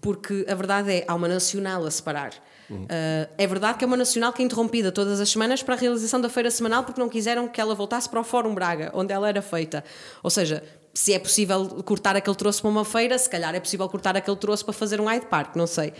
Porque 0.00 0.44
a 0.48 0.54
verdade 0.54 0.92
é, 0.92 1.04
há 1.08 1.14
uma 1.14 1.28
nacional 1.28 1.84
a 1.86 1.90
separar. 1.90 2.32
Eh, 2.70 3.28
é 3.38 3.46
verdade 3.46 3.78
que 3.78 3.84
é 3.84 3.86
uma 3.86 3.96
nacional 3.96 4.32
que 4.32 4.42
é 4.42 4.44
interrompida 4.44 4.92
todas 4.92 5.20
as 5.20 5.30
semanas 5.30 5.62
para 5.62 5.74
a 5.74 5.78
realização 5.78 6.20
da 6.20 6.28
feira 6.28 6.50
semanal 6.50 6.84
porque 6.84 7.00
não 7.00 7.08
quiseram 7.08 7.48
que 7.48 7.60
ela 7.60 7.74
voltasse 7.74 8.08
para 8.08 8.20
o 8.20 8.24
Fórum 8.24 8.54
Braga, 8.54 8.90
onde 8.94 9.12
ela 9.12 9.28
era 9.28 9.40
feita. 9.40 9.82
Ou 10.22 10.28
seja, 10.28 10.62
se 10.92 11.14
é 11.14 11.18
possível 11.18 11.66
cortar 11.84 12.16
aquele 12.16 12.36
troço 12.36 12.60
para 12.60 12.70
uma 12.70 12.84
feira, 12.84 13.16
se 13.16 13.28
calhar 13.28 13.54
é 13.54 13.60
possível 13.60 13.88
cortar 13.88 14.16
aquele 14.16 14.36
troço 14.36 14.64
para 14.64 14.74
fazer 14.74 15.00
um 15.00 15.06
Hyde 15.06 15.26
Park, 15.26 15.56
não 15.56 15.66
sei. 15.66 15.92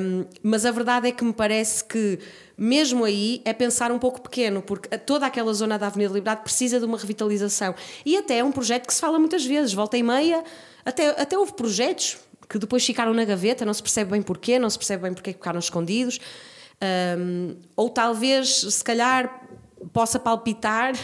Um, 0.00 0.24
mas 0.42 0.64
a 0.64 0.70
verdade 0.70 1.08
é 1.08 1.12
que 1.12 1.24
me 1.24 1.32
parece 1.32 1.84
que, 1.84 2.18
mesmo 2.56 3.04
aí, 3.04 3.42
é 3.44 3.52
pensar 3.52 3.90
um 3.92 3.98
pouco 3.98 4.20
pequeno, 4.20 4.62
porque 4.62 4.96
toda 4.98 5.26
aquela 5.26 5.52
zona 5.52 5.78
da 5.78 5.88
Avenida 5.88 6.10
da 6.10 6.14
Liberdade 6.14 6.42
precisa 6.42 6.78
de 6.78 6.86
uma 6.86 6.96
revitalização. 6.96 7.74
E 8.04 8.16
até 8.16 8.38
é 8.38 8.44
um 8.44 8.52
projeto 8.52 8.86
que 8.86 8.94
se 8.94 9.00
fala 9.00 9.18
muitas 9.18 9.44
vezes, 9.44 9.72
volta 9.72 9.98
e 9.98 10.02
meia, 10.02 10.42
até, 10.84 11.08
até 11.20 11.36
houve 11.36 11.52
projetos 11.52 12.16
que 12.48 12.58
depois 12.58 12.84
ficaram 12.84 13.12
na 13.12 13.24
gaveta, 13.24 13.64
não 13.64 13.74
se 13.74 13.82
percebe 13.82 14.12
bem 14.12 14.22
porquê, 14.22 14.58
não 14.58 14.70
se 14.70 14.78
percebe 14.78 15.02
bem 15.02 15.12
porque 15.12 15.32
que 15.32 15.38
ficaram 15.38 15.58
escondidos. 15.58 16.20
Um, 17.18 17.56
ou 17.74 17.90
talvez, 17.90 18.60
se 18.60 18.84
calhar, 18.84 19.48
possa 19.92 20.18
palpitar 20.18 20.94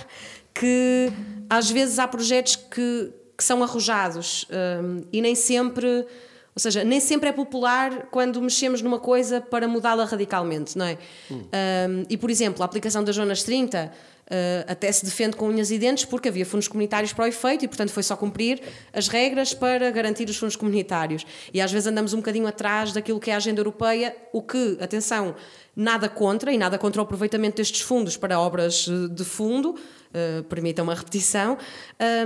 que 0.54 1.10
às 1.48 1.70
vezes 1.70 1.98
há 1.98 2.06
projetos 2.06 2.56
que, 2.56 3.12
que 3.36 3.42
são 3.42 3.62
arrojados 3.62 4.46
um, 4.50 5.02
e 5.12 5.20
nem 5.20 5.34
sempre. 5.34 6.06
Ou 6.55 6.61
seja, 6.61 6.84
nem 6.84 7.00
sempre 7.00 7.30
é 7.30 7.32
popular 7.32 8.09
quando 8.11 8.40
mexemos 8.42 8.82
numa 8.82 8.98
coisa 8.98 9.40
para 9.40 9.66
mudá-la 9.66 10.05
radicalmente, 10.05 10.76
não 10.76 10.84
é? 10.84 10.98
Um, 11.30 12.05
e, 12.11 12.16
por 12.18 12.28
exemplo, 12.28 12.62
a 12.62 12.66
aplicação 12.66 13.03
das 13.03 13.16
zonas 13.16 13.42
30 13.42 13.90
uh, 14.26 14.64
até 14.66 14.90
se 14.90 15.04
defende 15.04 15.36
com 15.36 15.48
unhas 15.48 15.70
e 15.70 15.78
dentes 15.78 16.04
porque 16.04 16.28
havia 16.28 16.46
fundos 16.46 16.68
comunitários 16.68 17.12
para 17.12 17.24
o 17.24 17.28
efeito 17.28 17.64
e, 17.64 17.68
portanto, 17.68 17.90
foi 17.90 18.02
só 18.02 18.16
cumprir 18.16 18.60
as 18.92 19.08
regras 19.08 19.54
para 19.54 19.90
garantir 19.90 20.28
os 20.28 20.36
fundos 20.36 20.56
comunitários. 20.56 21.26
E 21.52 21.60
às 21.60 21.70
vezes 21.72 21.86
andamos 21.86 22.12
um 22.14 22.18
bocadinho 22.18 22.46
atrás 22.46 22.92
daquilo 22.92 23.20
que 23.20 23.30
é 23.30 23.34
a 23.34 23.36
agenda 23.36 23.60
europeia, 23.60 24.16
o 24.32 24.42
que, 24.42 24.78
atenção, 24.80 25.34
nada 25.74 26.08
contra 26.08 26.52
e 26.52 26.58
nada 26.58 26.78
contra 26.78 27.00
o 27.00 27.04
aproveitamento 27.04 27.56
destes 27.56 27.80
fundos 27.80 28.16
para 28.16 28.38
obras 28.38 28.86
eh, 28.88 29.08
de 29.08 29.24
fundo, 29.24 29.70
uh, 29.70 30.42
permitam 30.44 30.84
uma 30.84 30.94
repetição, 30.94 31.56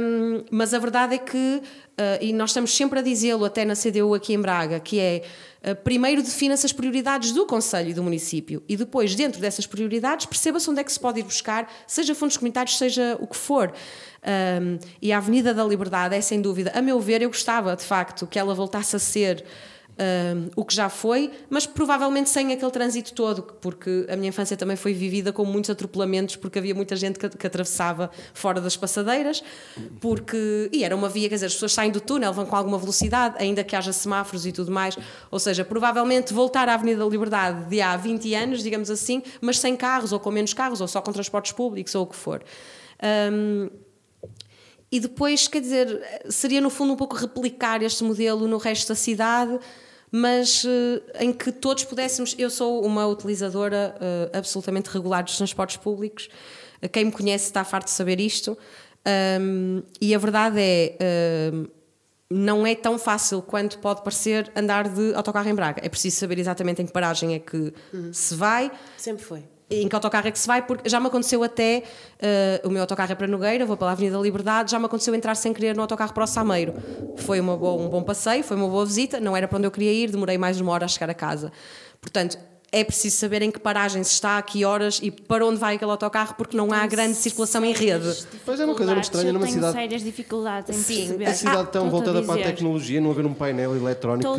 um, 0.01 0.45
mas 0.51 0.75
a 0.75 0.79
verdade 0.79 1.15
é 1.15 1.19
que, 1.19 1.39
uh, 1.39 1.63
e 2.21 2.33
nós 2.33 2.51
estamos 2.51 2.75
sempre 2.75 2.99
a 2.99 3.03
dizê-lo 3.03 3.45
até 3.45 3.65
na 3.65 3.75
CDU 3.75 4.15
aqui 4.15 4.35
em 4.35 4.41
Braga, 4.41 4.81
que 4.81 4.99
é 4.99 5.23
primeiro 5.75 6.23
defina-se 6.23 6.65
as 6.65 6.73
prioridades 6.73 7.33
do 7.33 7.47
Conselho 7.47 7.91
e 7.91 7.95
do 7.95 8.03
município 8.03 8.63
e 8.69 8.77
depois, 8.77 9.15
dentro 9.15 9.41
dessas 9.41 9.67
prioridades, 9.67 10.27
perceba-se 10.27 10.71
onde 10.71 10.81
é 10.81 10.85
que 10.85 10.93
se 10.93 11.01
pode 11.01 11.21
ir 11.21 11.25
buscar, 11.25 11.71
seja 11.87 12.15
fundos 12.15 12.37
comunitários, 12.37 12.79
seja 12.79 13.17
o 13.21 13.27
que 13.27 13.37
for. 13.37 13.73
Um, 14.27 14.79
e 15.01 15.13
a 15.13 15.19
Avenida 15.19 15.55
da 15.55 15.65
Liberdade 15.65 16.15
é, 16.15 16.21
sem 16.21 16.41
dúvida, 16.41 16.73
a 16.75 16.83
meu 16.83 17.01
ver, 17.01 17.23
eu 17.23 17.29
gostava 17.29 17.75
de 17.77 17.85
facto 17.85 18.27
que 18.27 18.39
ela 18.39 18.55
voltasse 18.55 18.97
a 18.97 18.99
ser. 18.99 19.45
O 20.55 20.65
que 20.65 20.75
já 20.75 20.91
foi, 20.91 21.31
mas 21.49 21.65
provavelmente 21.65 22.29
sem 22.29 22.53
aquele 22.53 22.71
trânsito 22.71 23.15
todo, 23.15 23.43
porque 23.43 24.07
a 24.11 24.17
minha 24.17 24.29
infância 24.29 24.55
também 24.55 24.77
foi 24.77 24.93
vivida 24.93 25.33
com 25.33 25.43
muitos 25.45 25.71
atropelamentos, 25.71 26.37
porque 26.37 26.59
havia 26.59 26.75
muita 26.75 26.95
gente 26.95 27.19
que, 27.19 27.29
que 27.31 27.47
atravessava 27.47 28.11
fora 28.35 28.61
das 28.61 28.77
passadeiras, 28.77 29.43
porque 29.99 30.69
e 30.71 30.85
era 30.85 30.95
uma 30.95 31.09
via, 31.09 31.31
quer 31.31 31.37
dizer, 31.37 31.47
as 31.47 31.55
pessoas 31.55 31.73
saem 31.73 31.91
do 31.91 32.01
túnel, 32.01 32.31
vão 32.33 32.45
com 32.45 32.55
alguma 32.55 32.79
velocidade, 32.79 33.37
ainda 33.39 33.65
que 33.65 33.75
haja 33.75 33.91
semáforos 33.91 34.45
e 34.45 34.53
tudo 34.53 34.71
mais, 34.71 34.99
ou 35.31 35.39
seja, 35.39 35.65
provavelmente 35.65 36.35
voltar 36.35 36.69
à 36.69 36.75
Avenida 36.75 37.03
da 37.03 37.11
Liberdade 37.11 37.71
de 37.71 37.81
há 37.81 37.97
20 37.97 38.35
anos, 38.35 38.63
digamos 38.63 38.91
assim, 38.91 39.23
mas 39.41 39.59
sem 39.59 39.75
carros, 39.77 40.13
ou 40.13 40.21
com 40.21 40.31
menos 40.31 40.53
carros, 40.53 40.83
ou 40.83 40.89
só 40.89 41.01
com 41.01 41.11
transportes 41.11 41.53
públicos, 41.53 41.95
ou 41.95 42.03
o 42.03 42.07
que 42.07 42.17
for. 42.17 42.43
Um, 43.33 43.71
e 44.91 45.01
depois, 45.01 45.49
quer 45.49 45.61
dizer, 45.61 46.01
seria 46.29 46.61
no 46.61 46.71
fundo 46.71 46.93
um 46.93 46.97
pouco 46.97 47.17
replicar 47.17 47.83
este 47.83 48.05
modelo 48.05 48.47
no 48.47 48.57
resto 48.57 48.89
da 48.89 48.95
cidade, 48.95 49.59
mas 50.11 50.65
eh, 50.65 51.25
em 51.25 51.33
que 51.33 51.53
todos 51.53 51.85
pudéssemos. 51.85 52.35
Eu 52.39 52.51
sou 52.51 52.85
uma 52.85 53.07
utilizadora 53.07 53.97
eh, 54.01 54.39
absolutamente 54.39 54.89
regular 54.91 55.25
dos 55.25 55.37
transportes 55.37 55.77
públicos. 55.77 56.29
Eh, 56.81 56.89
Quem 56.89 57.07
me 57.07 57.13
conhece 57.13 57.47
está 57.47 57.65
farto 57.65 57.87
de 57.87 57.93
saber 57.93 58.21
isto. 58.21 58.57
Um, 59.41 59.83
e 60.01 60.15
a 60.17 60.19
verdade 60.19 60.57
é. 60.59 61.53
não 62.29 62.67
é 62.67 62.75
tão 62.75 62.99
fácil 62.99 63.41
quanto 63.41 63.79
pode 63.79 64.03
parecer 64.03 64.51
andar 64.57 64.89
de 64.89 65.15
autocarro 65.15 65.49
em 65.49 65.55
Braga. 65.55 65.81
É 65.85 65.89
preciso 65.89 66.17
saber 66.17 66.41
exatamente 66.41 66.83
em 66.83 66.87
que 66.87 66.93
paragem 66.93 67.35
é 67.35 67.39
que 67.39 67.73
se 68.13 68.35
vai, 68.35 68.73
Sempre 68.97 69.25
foi. 69.25 69.45
Em 69.69 69.89
que 69.89 69.95
autocarro 69.95 70.29
é 70.29 70.31
que 70.31 70.39
se 70.39 70.47
vai, 70.47 70.63
porque 70.65 70.89
já 70.89 71.01
me 71.01 71.09
aconteceu 71.09 71.43
até, 71.43 71.83
eh, 72.21 72.61
o 72.65 72.71
meu 72.71 72.81
autocarro 72.83 73.11
é 73.11 73.15
para 73.17 73.27
Nogueira, 73.27 73.67
vou 73.67 73.77
pela 73.77 73.91
Avenida 73.93 74.17
da 74.17 74.23
Liberdade, 74.23 74.71
já 74.71 74.79
me 74.79 74.87
aconteceu 74.87 75.15
entrar 75.15 75.35
sem 75.35 75.53
querer 75.53 75.75
no 75.75 75.83
autocarro 75.83 76.13
para 76.15 76.23
o 76.23 76.27
Sameiro. 76.27 76.75
Foi 77.17 77.41
boa- 77.41 77.75
um 77.75 77.89
bom 77.89 78.03
passeio, 78.03 78.45
foi 78.45 78.57
uma 78.57 78.69
boa 78.69 78.87
visita, 78.87 79.19
não 79.19 79.37
era 79.37 79.49
para 79.49 79.59
onde 79.59 79.67
eu 79.67 79.71
queria 79.73 79.93
ir, 79.93 80.11
demorei 80.11 80.39
mais 80.39 80.57
de 80.57 80.63
uma 80.63 80.73
hora 80.73 80.85
a 80.85 80.89
chegar 80.89 81.11
a 81.11 81.15
casa. 81.15 81.51
Portanto, 82.01 82.39
é 82.73 82.83
preciso 82.85 83.17
saber 83.17 83.43
em 83.43 83.51
que 83.51 83.59
paragem 83.59 84.03
se 84.05 84.13
está, 84.13 84.39
a 84.39 84.43
que 84.43 84.65
horas 84.65 84.99
e 85.03 85.11
para 85.11 85.47
onde 85.47 85.57
vai 85.59 85.77
aquele 85.77 85.91
autocarro, 85.91 86.35
porque 86.37 86.57
não 86.57 86.73
há 86.73 86.87
grande 86.87 87.15
circulação 87.15 87.65
em 87.65 87.73
rede. 87.73 88.15
Pois 88.45 88.59
é 88.61 88.65
uma 88.65 88.75
coisa 88.75 88.93
muito 88.93 89.05
estranha 89.05 89.33
numa 89.33 89.47
cidade- 89.47 89.73
sérias 89.73 90.03
dificuldades 90.03 90.77
em 90.77 90.83
Sim, 90.83 90.97
perceber. 90.99 91.25
A 91.27 91.35
cidade 91.35 91.71
tão 91.71 91.87
Ah, 91.87 91.89
voltada 91.91 92.19
estou-te 92.21 92.31
a 92.31 92.35
para 92.43 92.49
a 92.49 92.53
tecnologia, 92.53 93.01
não 93.01 93.11
haver 93.13 93.25
um 93.25 93.35
painel 93.35 93.75
eletrónico 93.77 94.35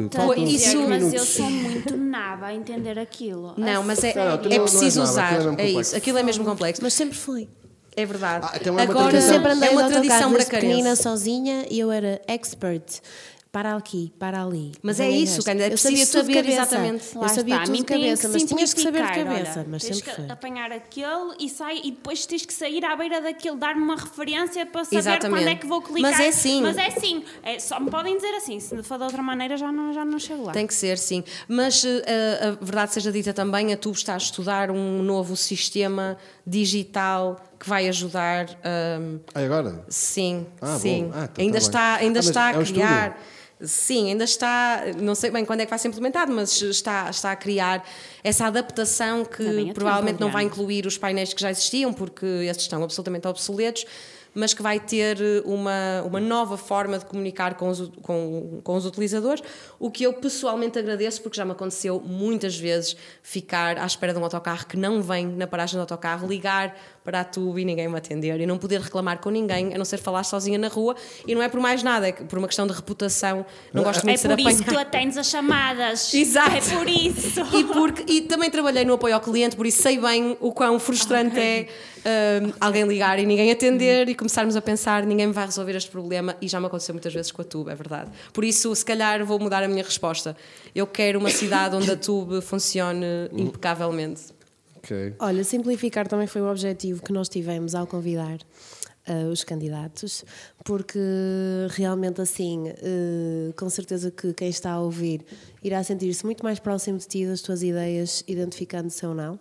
dizer, 0.45 0.67
Isso- 0.67 0.87
mas 0.87 1.13
eu 1.13 1.25
sou 1.25 1.49
muito 1.49 1.95
nada 1.97 2.47
a 2.47 2.53
entender 2.53 2.99
aquilo. 2.99 3.53
Não, 3.57 3.83
mas 3.83 4.03
é, 4.03 4.13
Não, 4.13 4.23
não, 4.25 4.31
não- 4.37 4.43
é 4.43 4.43
não 4.43 4.51
és 4.51 4.71
preciso 4.71 4.99
nada, 4.99 5.11
usar. 5.11 5.25
aquilo 5.33 5.39
é 5.39 5.45
mesmo 5.45 5.49
É 5.49 5.55
complexo. 5.65 5.81
isso, 5.81 5.95
aquilo 5.95 6.17
é 6.17 6.23
mesmo 6.23 6.45
complexo. 6.45 6.81
Mas 6.83 6.93
sempre 6.93 7.17
foi. 7.17 7.47
É 7.95 8.05
verdade. 8.05 8.45
Ah, 8.47 8.57
então 8.61 8.77
é 8.77 8.83
uma 8.83 8.91
Agora, 8.91 9.09
tradição. 9.09 9.33
Sempre 9.33 9.51
andei 9.53 9.69
é 9.69 9.71
uma 9.71 9.83
tradição 9.87 10.31
pequenina 10.33 10.73
bracarense. 10.81 11.01
sozinha 11.01 11.65
e 11.71 11.79
eu 11.79 11.91
era 11.91 12.21
expert. 12.27 13.01
Para 13.57 13.75
aqui, 13.75 14.13
para 14.19 14.43
ali. 14.43 14.71
Mas 14.83 14.99
é 14.99 15.09
isso, 15.09 15.41
é 15.49 15.71
eu 15.73 15.77
sabia 15.79 15.95
preciso 16.05 16.11
tudo 16.11 16.27
de 16.27 16.33
saber 16.33 16.33
cabeça. 16.35 16.61
exatamente. 16.61 17.17
Lá 17.17 17.23
Eu 17.23 17.29
sabia 17.29 17.53
está, 17.55 17.63
a 17.63 17.65
tudo 17.65 17.77
de 17.77 17.83
cabeça, 17.85 18.21
que 18.27 18.33
mas 18.33 18.43
tinhas 18.43 18.73
que 18.75 18.81
saber 18.81 19.01
de 19.03 19.07
cabeça. 19.23 19.59
olha, 19.61 19.67
Mas 19.67 19.83
tens 19.83 20.01
que 20.01 20.11
foi. 20.11 20.29
apanhar 20.29 20.71
aquele 20.71 21.33
e, 21.39 21.49
sai, 21.49 21.79
e 21.83 21.89
depois 21.89 22.25
tens 22.27 22.45
que 22.45 22.53
sair 22.53 22.85
à 22.85 22.95
beira 22.95 23.19
daquele, 23.19 23.55
dar-me 23.57 23.81
uma 23.81 23.95
referência 23.95 24.63
para 24.67 24.85
saber 24.85 24.97
Exatamente. 24.99 25.29
quando 25.43 25.47
é 25.51 25.55
que 25.55 25.65
vou 25.65 25.81
clicar. 25.81 26.11
Mas 26.11 26.19
é 26.19 26.27
assim. 26.27 26.61
Mas 26.61 26.77
é 26.77 26.85
assim. 26.85 27.23
É, 27.41 27.57
só 27.57 27.79
me 27.79 27.89
podem 27.89 28.15
dizer 28.15 28.35
assim, 28.35 28.59
se 28.59 28.83
for 28.83 28.99
de 28.99 29.05
outra 29.05 29.23
maneira 29.23 29.57
já 29.57 29.71
não, 29.71 29.91
já 29.91 30.05
não 30.05 30.19
chego 30.19 30.43
lá. 30.43 30.51
Tem 30.51 30.67
que 30.67 30.73
ser, 30.75 30.99
sim. 30.99 31.23
Mas 31.47 31.83
eh, 31.83 32.39
a 32.61 32.63
verdade 32.63 32.93
seja 32.93 33.11
dita 33.11 33.33
também, 33.33 33.73
a 33.73 33.77
TUB 33.77 33.95
está 33.95 34.13
a 34.13 34.17
estudar 34.17 34.69
um 34.69 35.01
novo 35.01 35.35
sistema 35.35 36.15
digital 36.45 37.37
que 37.59 37.67
vai 37.67 37.87
ajudar. 37.87 38.45
ahm, 38.63 39.17
Ah, 39.33 39.39
agora? 39.43 39.83
sim, 39.89 40.45
Ah, 40.61 40.77
sim. 40.77 41.09
Ah, 41.11 41.27
então 41.31 41.43
ainda 41.43 41.53
tá 41.59 41.65
está, 41.65 41.97
bem. 41.97 42.07
ainda 42.07 42.19
Ah, 42.19 42.21
está 42.21 42.51
é 42.51 42.55
um 42.55 42.59
a 42.59 42.61
estudo? 42.61 42.75
criar. 42.75 43.19
Sim, 43.59 44.09
ainda 44.09 44.23
está, 44.23 44.83
não 45.01 45.15
sei 45.15 45.31
bem 45.31 45.43
quando 45.43 45.61
é 45.61 45.65
que 45.65 45.69
vai 45.71 45.79
ser 45.79 45.87
implementado, 45.87 46.31
mas 46.31 46.61
está, 46.61 47.09
está 47.09 47.31
a 47.31 47.35
criar 47.35 47.83
essa 48.23 48.45
adaptação 48.45 49.25
que 49.25 49.69
é 49.69 49.73
provavelmente 49.73 50.19
não 50.19 50.29
vai 50.29 50.45
Adriana. 50.45 50.53
incluir 50.53 50.85
os 50.85 50.97
painéis 50.97 51.33
que 51.33 51.41
já 51.41 51.49
existiam, 51.49 51.91
porque 51.91 52.25
esses 52.25 52.61
estão 52.61 52.83
absolutamente 52.83 53.27
obsoletos, 53.27 53.85
mas 54.37 54.53
que 54.53 54.61
vai 54.61 54.79
ter 54.79 55.19
eh, 55.19 55.41
uma, 55.45 56.03
uma 56.05 56.19
nova 56.19 56.57
forma 56.57 56.99
de 56.99 57.05
comunicar 57.05 57.55
com 57.55 57.69
os, 57.69 57.91
com, 58.03 58.61
com 58.63 58.75
os 58.75 58.85
utilizadores, 58.85 59.41
o 59.79 59.89
que 59.89 60.03
eu 60.03 60.13
pessoalmente 60.13 60.77
agradeço, 60.77 61.23
porque 61.23 61.35
já 61.35 61.43
me 61.43 61.53
aconteceu 61.53 61.99
muitas 61.99 62.55
vezes 62.55 62.95
ficar 63.23 63.79
à 63.79 63.85
espera 63.87 64.13
de 64.13 64.19
um 64.19 64.23
autocarro 64.23 64.67
que 64.67 64.77
não 64.77 65.01
vem 65.01 65.25
na 65.25 65.47
paragem 65.47 65.77
do 65.77 65.81
autocarro, 65.81 66.27
ligar 66.27 66.77
para 67.07 67.21
a 67.21 67.23
TUB 67.23 67.61
e 67.61 67.63
ninguém 67.63 67.87
me 67.87 67.97
atender, 67.97 68.41
e 68.41 68.45
não 68.45 68.57
poder 68.57 68.81
reclamar 68.81 69.19
com 69.19 69.29
ninguém, 69.29 69.73
a 69.73 69.77
não 69.77 69.85
ser 69.85 69.97
falar 69.97 70.25
sozinha 70.25 70.57
na 70.57 70.67
rua, 70.67 70.93
e 71.25 71.33
não 71.33 71.41
é 71.41 71.47
por 71.47 71.61
mais 71.61 71.81
nada, 71.81 72.09
é 72.09 72.11
que 72.11 72.25
por 72.25 72.37
uma 72.37 72.49
questão 72.49 72.67
de 72.67 72.73
reputação, 72.73 73.45
não 73.71 73.81
gosto 73.81 74.01
É 74.01 74.03
muito 74.03 74.15
de 74.17 74.21
ser 74.21 74.27
por 74.27 74.39
isso 74.41 74.61
que 74.61 74.69
tu 74.69 74.77
atendes 74.77 75.17
as 75.17 75.27
chamadas. 75.27 76.11
Exato. 76.13 76.57
É 76.57 76.59
por 76.59 76.89
isso. 76.89 77.39
E, 77.55 77.63
porque, 77.63 78.11
e 78.11 78.21
também 78.23 78.51
trabalhei 78.51 78.83
no 78.83 78.91
apoio 78.91 79.15
ao 79.15 79.21
cliente, 79.21 79.55
por 79.55 79.65
isso 79.65 79.81
sei 79.81 79.97
bem 79.97 80.35
o 80.41 80.51
quão 80.51 80.77
frustrante 80.81 81.39
é 81.39 81.67
hum, 82.43 82.51
alguém 82.59 82.83
ligar 82.85 83.17
e 83.19 83.25
ninguém 83.25 83.53
atender 83.53 84.09
e 84.09 84.13
começarmos 84.13 84.57
a 84.57 84.61
pensar 84.61 85.05
ninguém 85.05 85.27
me 85.27 85.33
vai 85.33 85.45
resolver 85.45 85.77
este 85.77 85.89
problema 85.89 86.35
e 86.41 86.49
já 86.49 86.59
me 86.59 86.65
aconteceu 86.65 86.93
muitas 86.93 87.13
vezes 87.13 87.31
com 87.31 87.41
a 87.41 87.45
TUB, 87.45 87.69
é 87.69 87.75
verdade. 87.75 88.11
Por 88.33 88.43
isso, 88.43 88.75
se 88.75 88.83
calhar, 88.83 89.23
vou 89.23 89.39
mudar 89.39 89.63
a 89.63 89.67
minha 89.69 89.83
resposta. 89.83 90.35
Eu 90.75 90.85
quero 90.85 91.19
uma 91.19 91.29
cidade 91.29 91.73
onde 91.73 91.89
a 91.89 91.95
TUB 91.95 92.41
funcione 92.41 93.29
impecavelmente. 93.31 94.35
Ok. 94.87 95.15
Olha, 95.19 95.43
simplificar 95.43 96.07
também 96.07 96.27
foi 96.27 96.41
o 96.41 96.49
objetivo 96.49 97.03
que 97.03 97.11
nós 97.11 97.27
tivemos 97.27 97.75
ao 97.75 97.85
convidar 97.85 98.37
eh, 99.05 99.25
os 99.25 99.43
candidatos, 99.43 100.23
porque 100.63 100.99
realmente 101.71 102.21
assim, 102.21 102.69
eh, 102.69 103.53
com 103.57 103.69
certeza 103.69 104.09
que 104.11 104.33
quem 104.33 104.47
está 104.47 104.71
a 104.71 104.79
ouvir 104.79 105.25
irá 105.61 105.83
sentir-se 105.83 106.25
muito 106.25 106.43
mais 106.43 106.59
próximo 106.59 106.97
de 106.97 107.07
ti, 107.07 107.25
das 107.25 107.41
tuas 107.41 107.61
ideias, 107.63 108.23
identificando-se 108.27 109.05
ou 109.05 109.13
não, 109.13 109.37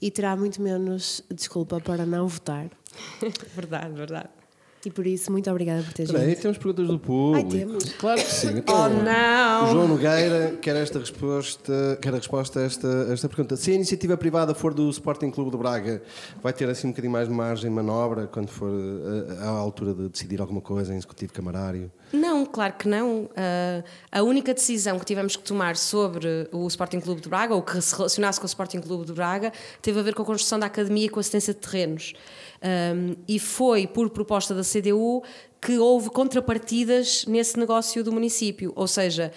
e 0.00 0.10
terá 0.10 0.34
muito 0.36 0.62
menos 0.62 1.22
desculpa 1.34 1.80
para 1.80 2.06
não 2.06 2.26
votar. 2.26 2.70
verdade, 3.54 3.92
verdade. 3.92 4.37
E 4.84 4.90
por 4.90 5.06
isso, 5.06 5.32
muito 5.32 5.50
obrigada 5.50 5.82
por 5.82 5.92
teres 5.92 6.10
vindo. 6.10 6.40
temos 6.40 6.56
perguntas 6.56 6.86
do 6.86 6.98
público. 6.98 7.48
Ai, 7.52 7.58
temos. 7.58 7.84
Claro 7.94 8.20
que 8.20 8.30
sim. 8.32 8.48
Oh 8.54 8.58
Então, 8.58 8.86
O 8.86 9.02
não! 9.02 9.72
João 9.72 9.88
Nogueira 9.88 10.56
quer 10.62 10.76
esta 10.76 10.98
resposta, 11.00 11.98
quer 12.00 12.12
a 12.14 12.16
resposta 12.16 12.60
a 12.60 12.62
esta, 12.62 13.06
a 13.08 13.12
esta 13.12 13.28
pergunta. 13.28 13.56
Se 13.56 13.72
a 13.72 13.74
iniciativa 13.74 14.16
privada 14.16 14.54
for 14.54 14.72
do 14.72 14.88
Sporting 14.90 15.30
Clube 15.30 15.50
de 15.50 15.56
Braga, 15.56 16.00
vai 16.42 16.52
ter 16.52 16.68
assim 16.68 16.86
um 16.86 16.90
bocadinho 16.90 17.12
mais 17.12 17.28
de 17.28 17.34
margem 17.34 17.68
de 17.68 17.74
manobra 17.74 18.28
quando 18.28 18.48
for 18.48 18.70
eh, 18.70 19.42
à 19.44 19.48
altura 19.48 19.92
de 19.94 20.08
decidir 20.08 20.40
alguma 20.40 20.60
coisa 20.60 20.94
em 20.94 20.96
executivo 20.96 21.32
camarário? 21.32 21.90
Não, 22.12 22.46
claro 22.46 22.74
que 22.78 22.88
não. 22.88 23.28
Ah, 23.36 23.82
a 24.12 24.22
única 24.22 24.54
decisão 24.54 24.98
que 24.98 25.04
tivemos 25.04 25.36
que 25.36 25.42
tomar 25.42 25.76
sobre 25.76 26.48
o 26.52 26.66
Sporting 26.68 27.00
Clube 27.00 27.20
de 27.20 27.28
Braga, 27.28 27.54
ou 27.54 27.62
que 27.62 27.80
se 27.82 27.94
relacionasse 27.96 28.38
com 28.38 28.44
o 28.44 28.48
Sporting 28.48 28.80
Clube 28.80 29.04
de 29.04 29.12
Braga, 29.12 29.52
teve 29.82 29.98
a 29.98 30.02
ver 30.02 30.14
com 30.14 30.22
a 30.22 30.24
construção 30.24 30.58
da 30.58 30.66
academia 30.66 31.06
e 31.06 31.08
com 31.08 31.18
a 31.18 31.20
assistência 31.20 31.52
de 31.52 31.60
terrenos. 31.60 32.14
Ahm, 32.62 33.14
e 33.26 33.38
foi 33.38 33.86
por 33.86 34.10
proposta 34.10 34.54
da 34.54 34.62
CDU 34.62 35.22
que 35.60 35.78
houve 35.78 36.10
contrapartidas 36.10 37.24
nesse 37.26 37.58
negócio 37.58 38.02
do 38.02 38.12
município. 38.12 38.72
Ou 38.74 38.86
seja, 38.86 39.32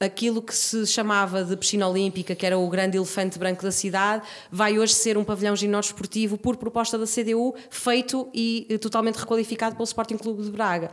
aquilo 0.00 0.40
que 0.40 0.54
se 0.54 0.86
chamava 0.86 1.44
de 1.44 1.56
piscina 1.56 1.88
olímpica, 1.88 2.34
que 2.34 2.46
era 2.46 2.56
o 2.56 2.68
grande 2.68 2.96
elefante 2.96 3.38
branco 3.38 3.62
da 3.62 3.72
cidade, 3.72 4.22
vai 4.50 4.78
hoje 4.78 4.94
ser 4.94 5.18
um 5.18 5.24
pavilhão 5.24 5.56
ginódesportivo 5.56 6.38
por 6.38 6.56
proposta 6.56 6.96
da 6.96 7.06
CDU, 7.06 7.54
feito 7.70 8.28
e 8.32 8.66
eh, 8.70 8.78
totalmente 8.78 9.16
requalificado 9.16 9.74
pelo 9.74 9.84
Sporting 9.84 10.16
Clube 10.16 10.42
de 10.42 10.50
Braga. 10.50 10.90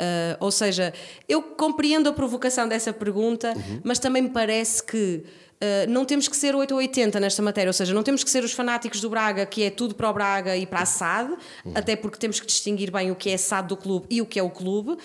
Ah, 0.00 0.36
ou 0.40 0.50
seja, 0.50 0.94
eu 1.28 1.42
compreendo 1.42 2.08
a 2.08 2.12
provocação 2.12 2.66
dessa 2.66 2.92
pergunta, 2.92 3.52
mas 3.84 3.98
também 3.98 4.22
me 4.22 4.30
parece 4.30 4.82
que 4.82 5.24
ah, 5.60 5.86
não 5.88 6.04
temos 6.04 6.26
que 6.26 6.36
ser 6.36 6.54
8 6.54 6.72
ou 6.72 6.78
80 6.78 7.20
nesta 7.20 7.42
matéria, 7.42 7.68
ou 7.68 7.74
seja, 7.74 7.92
não 7.92 8.02
temos 8.02 8.24
que 8.24 8.30
ser 8.30 8.42
os 8.42 8.52
fanáticos 8.52 9.00
do 9.00 9.10
Braga, 9.10 9.44
que 9.44 9.62
é 9.64 9.70
tudo 9.70 9.94
para 9.94 10.08
o 10.08 10.12
Braga 10.12 10.56
e 10.56 10.66
para 10.66 10.80
a 10.80 10.86
SAD, 10.86 11.34
até 11.74 11.94
porque 11.96 12.18
temos 12.18 12.40
que 12.40 12.46
distinguir 12.46 12.90
bem 12.90 13.10
o 13.10 13.14
que 13.14 13.30
é 13.30 13.36
SAD 13.36 13.68
do 13.68 13.76
clube 13.76 14.06
e 14.08 14.22
o 14.22 14.26
que 14.26 14.38
é 14.38 14.42
o 14.42 14.50
clube. 14.50 14.96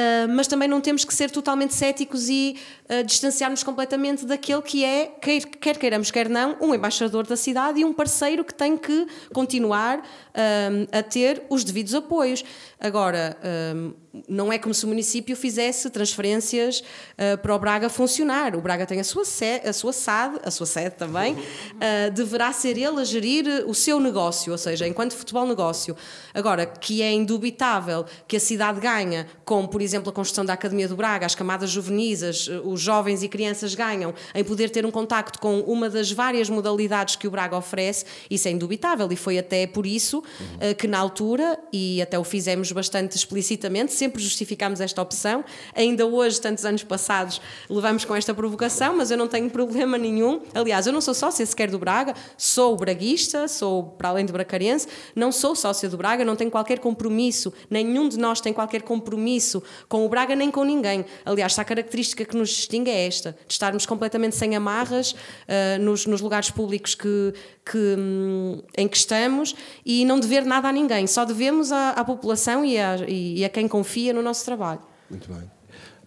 Uh, 0.00 0.28
mas 0.30 0.46
também 0.46 0.68
não 0.68 0.80
temos 0.80 1.04
que 1.04 1.12
ser 1.12 1.30
totalmente 1.30 1.74
céticos 1.74 2.28
e 2.28 2.56
uh, 2.88 3.04
distanciarmos 3.04 3.62
completamente 3.62 4.24
daquele 4.24 4.62
que 4.62 4.84
é, 4.84 5.06
quer, 5.20 5.40
quer 5.44 5.76
queiramos, 5.76 6.10
quer 6.10 6.28
não, 6.28 6.56
um 6.60 6.74
embaixador 6.74 7.26
da 7.26 7.36
cidade 7.36 7.80
e 7.80 7.84
um 7.84 7.92
parceiro 7.92 8.44
que 8.44 8.54
tem 8.54 8.78
que 8.78 9.06
continuar 9.34 9.98
um, 9.98 10.86
a 10.96 11.02
ter 11.02 11.42
os 11.50 11.64
devidos 11.64 11.94
apoios. 11.94 12.44
Agora, 12.78 13.36
um, 13.74 13.92
não 14.28 14.52
é 14.52 14.58
como 14.58 14.74
se 14.74 14.84
o 14.84 14.88
município 14.88 15.36
fizesse 15.36 15.88
transferências 15.90 16.80
uh, 16.80 17.38
para 17.38 17.54
o 17.54 17.58
Braga 17.58 17.88
funcionar. 17.88 18.56
O 18.56 18.60
Braga 18.60 18.84
tem 18.84 18.98
a 19.00 19.04
sua, 19.04 19.24
se, 19.24 19.60
a 19.64 19.72
sua 19.72 19.92
SAD, 19.92 20.40
a 20.44 20.50
sua 20.50 20.66
sede 20.66 20.96
também, 20.96 21.34
uh, 21.34 22.10
deverá 22.12 22.52
ser 22.52 22.76
ele 22.76 23.00
a 23.00 23.04
gerir 23.04 23.64
o 23.66 23.74
seu 23.74 24.00
negócio, 24.00 24.50
ou 24.52 24.58
seja, 24.58 24.86
enquanto 24.88 25.14
futebol 25.14 25.46
negócio. 25.46 25.96
Agora, 26.34 26.66
que 26.66 27.02
é 27.02 27.12
indubitável 27.12 28.04
que 28.26 28.36
a 28.36 28.40
cidade 28.40 28.80
ganha 28.80 29.26
com, 29.44 29.66
por 29.66 29.80
exemplo, 29.80 30.10
a 30.10 30.12
construção 30.12 30.44
da 30.44 30.54
Academia 30.54 30.88
do 30.88 30.96
Braga, 30.96 31.26
as 31.26 31.34
camadas 31.34 31.70
juvenis, 31.70 32.22
as- 32.22 32.48
os 32.64 32.80
jovens 32.80 33.22
e 33.22 33.28
crianças 33.28 33.74
ganham 33.74 34.12
em 34.34 34.42
poder 34.42 34.70
ter 34.70 34.84
um 34.84 34.90
contacto 34.90 35.38
com 35.38 35.60
uma 35.60 35.88
das 35.88 36.10
várias 36.10 36.50
modalidades 36.50 37.16
que 37.16 37.28
o 37.28 37.30
Braga 37.30 37.56
oferece, 37.56 38.04
isso 38.28 38.48
é 38.48 38.50
indubitável 38.50 39.08
e 39.12 39.16
foi 39.16 39.38
até 39.38 39.66
por 39.66 39.86
isso 39.86 40.22
eh, 40.60 40.74
que 40.74 40.86
na 40.88 40.98
altura, 40.98 41.58
e 41.72 42.00
até 42.02 42.18
o 42.18 42.24
fizemos 42.24 42.72
bastante 42.72 43.16
explicitamente, 43.16 43.92
sempre 44.00 44.22
justificámos 44.22 44.80
esta 44.80 45.02
opção, 45.02 45.44
ainda 45.74 46.06
hoje, 46.06 46.40
tantos 46.40 46.64
anos 46.64 46.82
passados, 46.82 47.38
levamos 47.68 48.02
com 48.06 48.16
esta 48.16 48.32
provocação, 48.32 48.96
mas 48.96 49.10
eu 49.10 49.16
não 49.18 49.28
tenho 49.28 49.48
problema 49.52 49.98
nenhum. 49.98 50.40
Aliás, 50.54 50.86
eu 50.86 50.92
não 50.92 51.02
sou 51.02 51.12
sócia 51.12 51.44
sequer 51.44 51.70
do 51.70 51.78
Braga, 51.78 52.14
sou 52.38 52.74
braguista, 52.76 53.46
sou, 53.46 53.82
para 53.82 54.08
além 54.08 54.24
de 54.24 54.32
bracarense, 54.32 54.88
não 55.14 55.30
sou 55.30 55.54
sócia 55.54 55.86
do 55.86 55.98
Braga, 55.98 56.24
não 56.24 56.34
tenho 56.34 56.50
qualquer 56.50 56.78
compromisso, 56.78 57.52
nenhum 57.68 58.08
de 58.08 58.18
nós 58.18 58.40
tem 58.40 58.54
qualquer 58.54 58.82
compromisso 58.82 59.62
com 59.86 60.06
o 60.06 60.08
Braga 60.08 60.34
nem 60.34 60.50
com 60.50 60.64
ninguém. 60.64 61.04
Aliás, 61.24 61.58
a 61.58 61.64
característica 61.64 62.24
que 62.24 62.36
nos 62.36 62.48
distingue 62.48 62.90
é 62.90 63.06
esta, 63.06 63.36
de 63.46 63.52
estarmos 63.52 63.84
completamente 63.84 64.34
sem 64.34 64.56
amarras 64.56 65.14
ah, 65.46 65.78
nos, 65.78 66.06
nos 66.06 66.22
lugares 66.22 66.50
públicos 66.50 66.94
que, 66.94 67.34
que, 67.70 67.96
hum, 67.98 68.62
em 68.78 68.88
que 68.88 68.96
estamos 68.96 69.54
e 69.84 70.06
não 70.06 70.18
dever 70.18 70.46
nada 70.46 70.68
a 70.68 70.72
ninguém, 70.72 71.06
só 71.06 71.26
devemos 71.26 71.70
à, 71.70 71.90
à 71.90 72.04
população 72.04 72.64
e 72.64 72.78
a, 72.78 72.96
e 73.06 73.44
a 73.44 73.48
quem 73.48 73.68
confia 73.68 73.89
no 74.12 74.22
nosso 74.22 74.44
trabalho. 74.44 74.80
Muito 75.08 75.28
bem. 75.32 75.50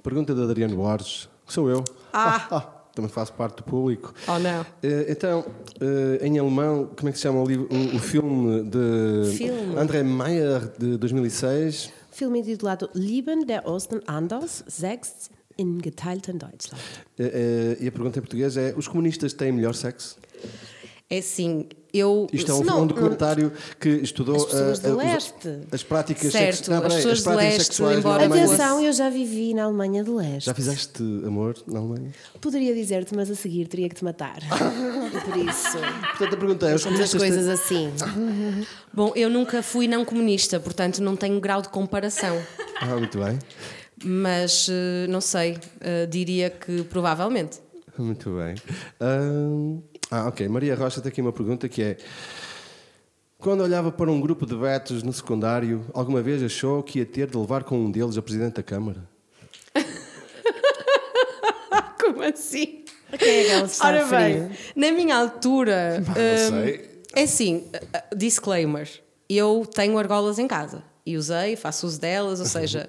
Pergunta 0.02 0.34
da 0.36 0.44
Adriano 0.44 0.76
Borges, 0.76 1.30
que 1.46 1.54
sou 1.54 1.70
eu. 1.70 1.84
Ah. 2.12 2.80
Também 2.94 3.10
faço 3.10 3.34
parte 3.34 3.58
do 3.58 3.64
público. 3.64 4.14
Oh, 4.28 4.38
não. 4.38 4.64
Eh, 4.84 5.08
Então, 5.10 5.44
eh, 5.82 6.28
em 6.28 6.38
alemão, 6.38 6.92
como 6.96 7.10
é 7.10 7.12
que 7.12 7.18
se 7.18 7.24
chama 7.24 7.42
o, 7.42 7.46
livro, 7.48 7.68
o, 7.72 7.96
o 7.96 8.00
filme 8.00 8.64
de 8.66 9.36
Filme? 9.36 9.76
André 9.76 10.04
Meyer, 10.04 10.72
de 10.78 10.98
2006? 10.98 11.92
Filme 12.12 12.40
intitulado 12.42 12.88
Lieben 12.94 13.46
der 13.46 13.68
Osten 13.68 14.00
anders, 14.08 14.64
sechs 14.68 15.32
in 15.58 15.80
geteilten 15.84 16.38
Deutschland. 16.38 16.84
Eh, 17.18 17.78
e 17.80 17.88
a 17.88 17.92
pergunta 17.92 18.20
em 18.20 18.22
português 18.22 18.58
é: 18.58 18.76
os 18.78 18.88
comunistas 18.88 19.34
têm 19.34 19.52
melhor 19.52 19.74
sexo? 19.74 20.18
É 21.10 21.18
assim, 21.18 21.68
eu. 21.94 22.28
Isto 22.34 22.52
é 22.52 22.56
um, 22.56 22.64
Não, 22.64 22.82
um 22.84 22.88
documentário 22.88 23.52
que 23.80 23.90
estudou 23.90 24.36
As 24.38 24.46
pessoas 24.46 24.80
do 24.80 24.92
os- 24.92 24.98
leste. 24.98 25.50
as 25.72 25.84
práticas 25.84 26.32
Certo, 26.32 26.56
sex- 26.56 26.68
não, 26.68 26.78
as 26.78 26.94
pessoas 26.96 27.14
as 27.14 27.20
do 27.20 27.24
práticas 27.26 27.54
leste, 27.54 27.66
sexuais 27.66 27.98
embora 28.00 28.18
na 28.18 28.24
Alemanha. 28.26 28.48
fosse- 28.48 28.62
Atenção, 28.62 28.84
eu 28.84 28.94
já 28.94 29.10
vivi 29.10 29.54
na 29.54 29.64
Alemanha 29.66 30.04
de 30.04 30.10
Leste. 30.10 30.46
Já 30.48 30.54
fizeste 30.54 31.04
amor 31.26 31.56
na 31.68 31.80
Alemanha? 31.80 32.12
Poderia 32.42 32.74
dizer-te, 32.74 33.16
mas 33.16 33.30
a 33.30 33.36
seguir 33.36 33.68
teria 33.68 33.88
que 33.90 33.96
te 33.96 34.04
matar. 34.04 34.38
e 35.14 35.20
por 35.22 35.38
isso, 35.38 35.78
Portanto, 36.18 36.34
a 36.34 36.38
pergunta 36.38 36.66
é: 36.68 36.70
os 36.70 36.76
as 36.76 36.84
comunistas 36.84 37.22
coisas 37.22 37.48
assim. 37.48 37.92
Bom, 38.94 39.12
eu 39.16 39.30
nunca 39.30 39.62
fui 39.62 39.88
não 39.88 40.04
comunista, 40.04 40.60
portanto 40.60 41.00
não 41.02 41.16
tenho 41.16 41.40
grau 41.40 41.62
de 41.62 41.70
comparação. 41.70 42.38
Ah, 42.82 42.96
muito 42.98 43.18
bem. 43.20 43.38
Mas 44.04 44.68
eh, 44.70 45.08
não 45.08 45.22
sei, 45.22 45.58
eh, 45.80 46.06
diria 46.08 46.50
que 46.50 46.84
provavelmente. 46.84 47.60
Muito 47.98 48.32
bem. 48.36 48.56
Ah, 50.16 50.28
ok. 50.28 50.48
Maria 50.48 50.76
Rocha 50.76 51.02
tem 51.02 51.12
aqui 51.12 51.22
uma 51.22 51.34
pergunta 51.34 51.68
que 51.68 51.82
é: 51.82 51.98
Quando 53.40 53.64
olhava 53.64 53.92
para 53.92 54.12
um 54.12 54.22
grupo 54.22 54.46
de 54.46 54.56
betos 54.56 55.02
no 55.02 55.12
secundário, 55.12 55.84
alguma 55.92 56.22
vez 56.22 56.44
achou 56.44 56.84
que 56.84 57.00
ia 57.00 57.06
ter 57.06 57.32
de 57.32 57.36
levar 57.36 57.64
com 57.64 57.80
um 57.80 57.90
deles 57.90 58.16
a 58.16 58.22
Presidente 58.22 58.54
da 58.54 58.64
Câmara? 58.64 59.10
Como 62.00 62.22
assim? 62.22 62.86
Quem 63.18 63.28
é 63.28 63.44
que 63.44 63.50
ela 63.50 63.66
está 63.66 63.88
Ora 63.88 64.06
a 64.06 64.08
bem, 64.08 64.52
na 64.76 64.92
minha 64.92 65.16
altura. 65.16 66.04
Não 66.06 66.12
hum, 66.12 66.62
sei. 66.62 67.02
É 67.16 67.24
assim, 67.24 67.64
disclaimer: 68.16 68.88
eu 69.28 69.66
tenho 69.66 69.98
argolas 69.98 70.38
em 70.38 70.48
casa 70.48 70.84
e 71.04 71.18
usei, 71.18 71.56
faço 71.56 71.88
uso 71.88 72.00
delas, 72.00 72.40
ou 72.40 72.46
seja, 72.46 72.88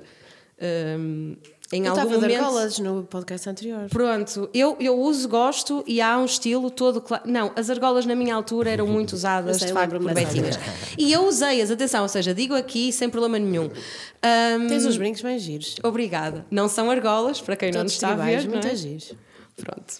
hum, 0.99 1.37
em 1.73 1.87
Eu 1.87 1.91
algum 1.93 2.03
estava 2.05 2.21
momento. 2.21 2.37
argolas 2.45 2.79
no 2.79 3.03
podcast 3.05 3.49
anterior. 3.49 3.89
Pronto, 3.89 4.49
eu, 4.53 4.77
eu 4.79 4.99
uso, 5.01 5.29
gosto 5.29 5.83
e 5.87 6.01
há 6.01 6.17
um 6.19 6.25
estilo 6.27 6.71
todo 6.71 7.01
claro. 7.01 7.23
Não, 7.27 7.51
as 7.57 7.71
argolas 7.71 8.05
na 8.07 8.15
minha 8.15 8.35
altura 8.35 8.71
eram 8.71 8.87
muito 8.87 9.15
usadas, 9.17 9.57
sei, 9.57 9.69
de 9.69 9.73
facto, 9.73 9.99
por 9.99 10.13
betinhas. 10.15 10.59
E 10.99 11.13
eu 11.13 11.27
usei-as, 11.27 11.71
atenção, 11.71 12.03
ou 12.03 12.09
seja, 12.09 12.35
digo 12.35 12.55
aqui 12.55 12.93
sem 12.93 13.09
problema 13.09 13.39
nenhum. 13.39 13.65
Hum, 13.65 14.67
Tens 14.69 14.85
uns 14.87 14.97
brincos 14.97 15.23
bem 15.23 15.39
giros. 15.39 15.77
Obrigada. 15.83 16.47
Não 16.51 16.69
são 16.69 16.91
argolas, 16.91 17.41
para 17.41 17.57
quem 17.57 17.73
não 17.73 17.83
nos 17.83 17.97
Todos 17.99 18.11
está 18.13 18.23
a 18.23 18.27
ver. 18.27 18.49
muito 18.49 18.65
não 18.65 18.71
é? 18.73 18.77
giros. 18.77 19.13
Pronto. 19.57 19.95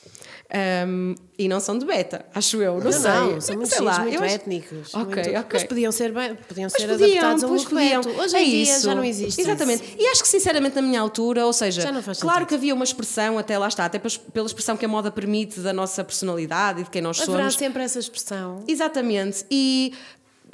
Um, 0.87 1.17
e 1.37 1.49
não 1.49 1.59
são 1.59 1.77
de 1.77 1.85
beta, 1.85 2.25
acho 2.33 2.63
eu, 2.63 2.75
não, 2.75 2.85
Não, 2.85 2.93
sei. 2.93 3.11
não, 3.11 3.41
são 3.41 3.57
muito 3.57 3.71
sei 3.75 3.81
lá, 3.85 3.99
muito 3.99 4.23
acho- 4.23 4.35
étnicos. 4.35 4.95
Ok, 4.95 5.05
muito- 5.25 5.39
ok. 5.41 5.49
Mas 5.53 5.65
podiam 5.65 5.91
ser, 5.91 6.13
bem, 6.13 6.37
podiam 6.37 6.69
Mas 6.73 6.81
ser 6.81 6.87
podiam, 6.89 7.09
adaptados 7.11 7.43
a 7.43 7.47
um 7.49 7.55
look 7.55 7.71
podiam. 7.71 8.03
beto. 8.03 8.21
Hoje 8.21 8.37
é 8.37 8.43
em 8.45 8.51
dia 8.51 8.63
isso. 8.63 8.85
já 8.87 8.95
não 8.95 9.05
existe 9.05 9.41
Exatamente. 9.41 9.83
isso. 9.83 9.97
E 9.99 10.07
acho 10.07 10.23
que 10.23 10.29
sinceramente 10.29 10.77
na 10.77 10.83
minha 10.83 11.01
altura, 11.01 11.45
ou 11.45 11.53
seja, 11.53 11.83
claro 11.83 12.05
sentido. 12.15 12.47
que 12.47 12.55
havia 12.55 12.73
uma 12.73 12.85
expressão, 12.85 13.37
até 13.37 13.59
lá 13.59 13.67
está, 13.67 13.85
até 13.85 13.99
pela- 13.99 14.47
expressão 14.47 14.77
que 14.77 14.85
a 14.85 14.89
moda 14.89 15.11
permite 15.11 15.59
da 15.59 15.73
nossa 15.73 16.05
personalidade 16.05 16.83
e 16.83 16.85
de 16.85 16.91
quem 16.91 17.03
nós 17.03 17.21
Haverá 17.21 17.39
somos. 17.39 17.55
sempre 17.57 17.83
essa 17.83 17.99
expressão. 17.99 18.63
Exatamente. 18.69 19.45
E 19.51 19.93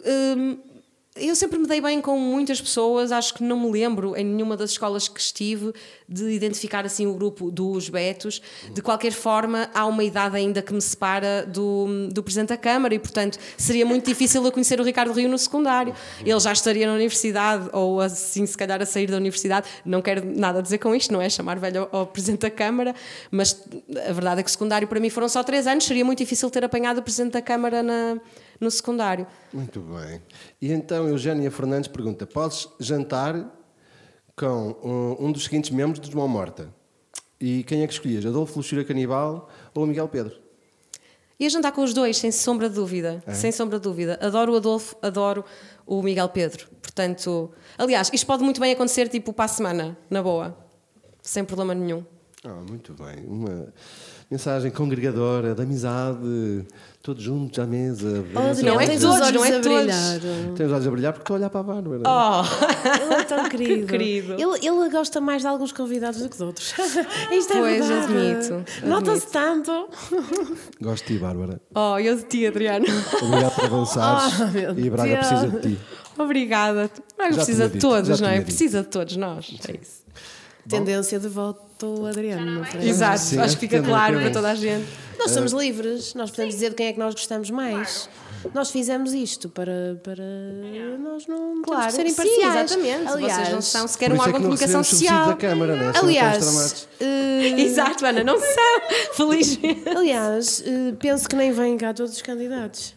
hum, 0.03 0.57
eu 1.17 1.35
sempre 1.35 1.59
me 1.59 1.67
dei 1.67 1.81
bem 1.81 2.01
com 2.01 2.17
muitas 2.17 2.61
pessoas, 2.61 3.11
acho 3.11 3.35
que 3.35 3.43
não 3.43 3.59
me 3.59 3.71
lembro 3.71 4.17
em 4.17 4.25
nenhuma 4.25 4.57
das 4.57 4.71
escolas 4.71 5.09
que 5.09 5.19
estive 5.19 5.73
de 6.09 6.31
identificar 6.31 6.87
assim 6.87 7.05
o 7.05 7.15
grupo 7.15 7.51
dos 7.51 7.89
Betos. 7.89 8.41
De 8.73 8.81
qualquer 8.81 9.11
forma, 9.11 9.69
há 9.75 9.85
uma 9.87 10.05
idade 10.05 10.37
ainda 10.37 10.63
que 10.63 10.73
me 10.73 10.81
separa 10.81 11.45
do, 11.45 12.09
do 12.13 12.23
Presidente 12.23 12.51
da 12.51 12.57
Câmara 12.57 12.95
e, 12.95 12.99
portanto, 12.99 13.39
seria 13.59 13.85
muito 13.85 14.07
difícil 14.07 14.45
eu 14.45 14.53
conhecer 14.53 14.81
o 14.81 14.85
Ricardo 14.85 15.13
Rio 15.13 15.29
no 15.29 15.37
secundário. 15.37 15.93
Ele 16.25 16.39
já 16.39 16.53
estaria 16.53 16.87
na 16.87 16.93
universidade 16.93 17.69
ou 17.73 18.01
assim, 18.01 18.47
se 18.47 18.57
calhar, 18.57 18.81
a 18.81 18.87
sair 18.87 19.09
da 19.09 19.17
universidade. 19.17 19.69
Não 19.85 20.01
quero 20.01 20.25
nada 20.25 20.63
dizer 20.63 20.79
com 20.79 20.95
isto, 20.95 21.13
não 21.13 21.21
é 21.21 21.29
chamar 21.29 21.59
velho 21.59 21.89
ao, 21.91 22.01
ao 22.01 22.07
Presidente 22.07 22.43
da 22.43 22.51
Câmara, 22.51 22.95
mas 23.33 23.61
a 24.09 24.13
verdade 24.13 24.41
é 24.41 24.45
que 24.45 24.51
secundário 24.51 24.87
para 24.87 25.01
mim 25.01 25.11
foram 25.11 25.29
só 25.29 25.43
três 25.43 25.67
anos, 25.67 25.85
seria 25.85 26.05
muito 26.05 26.19
difícil 26.19 26.49
ter 26.51 26.65
apanhado 26.65 26.99
o 26.99 27.03
Presidente 27.03 27.33
da 27.33 27.43
Câmara 27.43 27.83
na, 27.83 28.17
no 28.61 28.71
secundário. 28.71 29.27
Muito 29.53 29.81
bem. 29.81 30.21
E 30.61 30.71
então, 30.73 31.09
Eugénia 31.09 31.51
Fernandes 31.51 31.89
pergunta: 31.89 32.27
Podes 32.27 32.69
jantar 32.79 33.51
com 34.37 34.77
um, 35.19 35.27
um 35.27 35.33
dos 35.33 35.45
seguintes 35.45 35.71
membros 35.71 35.99
dos 35.99 36.15
Mão 36.15 36.29
Morta? 36.29 36.73
E 37.41 37.65
quem 37.65 37.83
é 37.83 37.87
que 37.87 37.93
escolhias? 37.93 38.27
Adolfo 38.27 38.59
Luxúria 38.59 38.85
Canibal 38.85 39.49
ou 39.75 39.87
Miguel 39.87 40.09
Pedro? 40.09 40.37
Ia 41.39 41.49
jantar 41.49 41.73
com 41.73 41.83
os 41.83 41.95
dois, 41.95 42.19
sem 42.19 42.31
sombra 42.31 42.69
de 42.69 42.75
dúvida. 42.75 43.25
Sem 43.33 43.51
sombra 43.51 43.79
de 43.79 43.85
dúvida. 43.85 44.19
Adoro 44.21 44.53
o 44.53 44.57
Adolfo, 44.57 44.95
adoro 45.01 45.43
o 45.87 46.03
Miguel 46.03 46.29
Pedro. 46.29 46.69
Portanto, 46.83 47.51
aliás, 47.79 48.11
isto 48.13 48.27
pode 48.27 48.45
muito 48.45 48.61
bem 48.61 48.73
acontecer 48.73 49.09
tipo 49.09 49.33
para 49.33 49.47
a 49.47 49.49
semana, 49.49 49.97
na 50.11 50.23
boa. 50.23 50.55
Sem 51.23 51.43
problema 51.43 51.75
nenhum. 51.75 52.05
Ah, 52.45 52.63
muito 52.69 52.93
bem. 52.93 53.25
Uma 53.27 53.73
mensagem 54.31 54.71
congregadora, 54.71 55.55
de 55.55 55.63
amizade, 55.63 56.67
todos 57.03 57.23
juntos 57.23 57.59
à 57.59 57.67
mesa. 57.67 58.25
Oh, 58.35 58.65
Não 58.65 58.81
é 58.81 58.87
tens 58.87 59.01
todos, 59.01 59.17
os 59.17 59.23
olhos 59.23 59.33
não 59.33 59.45
é 59.45 59.49
a 59.49 59.53
todos. 59.61 59.67
brilhar. 59.69 60.21
Tens 60.57 60.67
os 60.67 60.73
olhos 60.73 60.87
a 60.87 60.91
brilhar 60.91 61.13
porque 61.13 61.23
estou 61.23 61.35
a 61.35 61.39
olhar 61.39 61.51
para 61.51 61.61
a 61.61 61.63
Bárbara. 61.63 62.03
Oh, 62.07 63.03
Ele 63.05 63.15
é 63.15 63.25
tão 63.25 63.49
querido. 63.49 63.87
querido. 63.87 64.33
Ele, 64.35 64.67
ele 64.67 64.91
gosta 64.91 65.21
mais 65.21 65.43
de 65.43 65.49
alguns 65.49 65.73
convidados 65.73 66.21
do 66.21 66.29
que 66.29 66.37
de 66.37 66.43
outros. 66.45 66.75
Isto 67.33 67.53
é 67.55 67.59
Pois, 67.59 67.87
verdade. 67.89 68.13
admito, 68.13 68.87
Nota-se 68.87 69.27
tanto. 69.29 69.89
Gosto 70.81 71.07
de 71.07 71.15
ti, 71.15 71.19
Bárbara. 71.19 71.61
oh, 71.75 71.99
eu 71.99 72.17
de 72.17 72.23
ti, 72.25 72.47
Adriano. 72.47 72.87
Obrigado 73.23 73.55
por 73.55 73.65
avançares. 73.65 74.35
Oh, 74.41 74.79
e 74.79 74.91
Braga 74.91 75.15
Deus. 75.15 75.27
precisa 75.27 75.49
de 75.49 75.61
ti. 75.77 75.79
Obrigada. 76.19 76.91
Braga 77.17 77.33
Já 77.33 77.37
precisa 77.37 77.69
de 77.69 77.79
todos, 77.79 78.21
não 78.21 78.29
é? 78.29 78.41
Precisa 78.43 78.83
de 78.83 78.89
todos 78.89 79.17
nós. 79.17 79.57
É 79.69 79.73
isso. 79.81 80.00
Tendência 80.71 81.19
de 81.19 81.29
voto 81.29 82.07
Adriano? 82.07 82.65
Exato, 82.83 83.19
Sim, 83.21 83.39
acho 83.39 83.55
que 83.57 83.61
fica 83.69 83.83
claro 83.83 84.19
para 84.21 84.31
toda 84.31 84.51
a 84.51 84.55
gente. 84.55 84.87
Nós 85.19 85.31
somos 85.33 85.53
livres, 85.53 86.15
nós 86.15 86.31
podemos 86.31 86.55
dizer 86.55 86.71
de 86.71 86.77
quem 86.77 86.87
é 86.87 86.93
que 86.93 86.99
nós 86.99 87.15
gostamos 87.15 87.51
mais. 87.51 88.09
Nós 88.55 88.71
fizemos 88.71 89.13
isto 89.13 89.51
para, 89.51 90.01
para 90.03 90.25
nós 90.99 91.27
não 91.27 91.61
Claro, 91.61 91.93
temos 91.95 92.15
que 92.15 92.23
ser 92.23 92.23
sim, 92.27 92.37
imparciais. 92.41 92.71
exatamente. 92.73 93.09
Aliás, 93.13 93.35
Vocês 93.37 93.53
não 93.53 93.61
são 93.61 93.87
sequer 93.89 94.13
um 94.13 94.17
é 94.17 94.19
órgão 94.19 94.33
que 94.33 94.39
de 94.39 94.43
comunicação 94.45 94.83
social. 94.83 95.27
da 95.29 95.37
Câmara, 95.37 95.77
né? 95.77 95.93
Aliás, 95.95 96.89
eh, 97.01 97.61
Exato, 97.61 98.07
Ana, 98.07 98.25
não 98.25 98.39
são. 98.41 98.81
Felizmente. 99.15 99.87
aliás, 99.91 100.63
eh, 100.67 100.95
penso 100.99 101.29
que 101.29 101.37
nem 101.37 101.53
vêm 101.53 101.77
cá 101.77 101.93
todos 101.93 102.15
os 102.15 102.23
candidatos. 102.23 102.95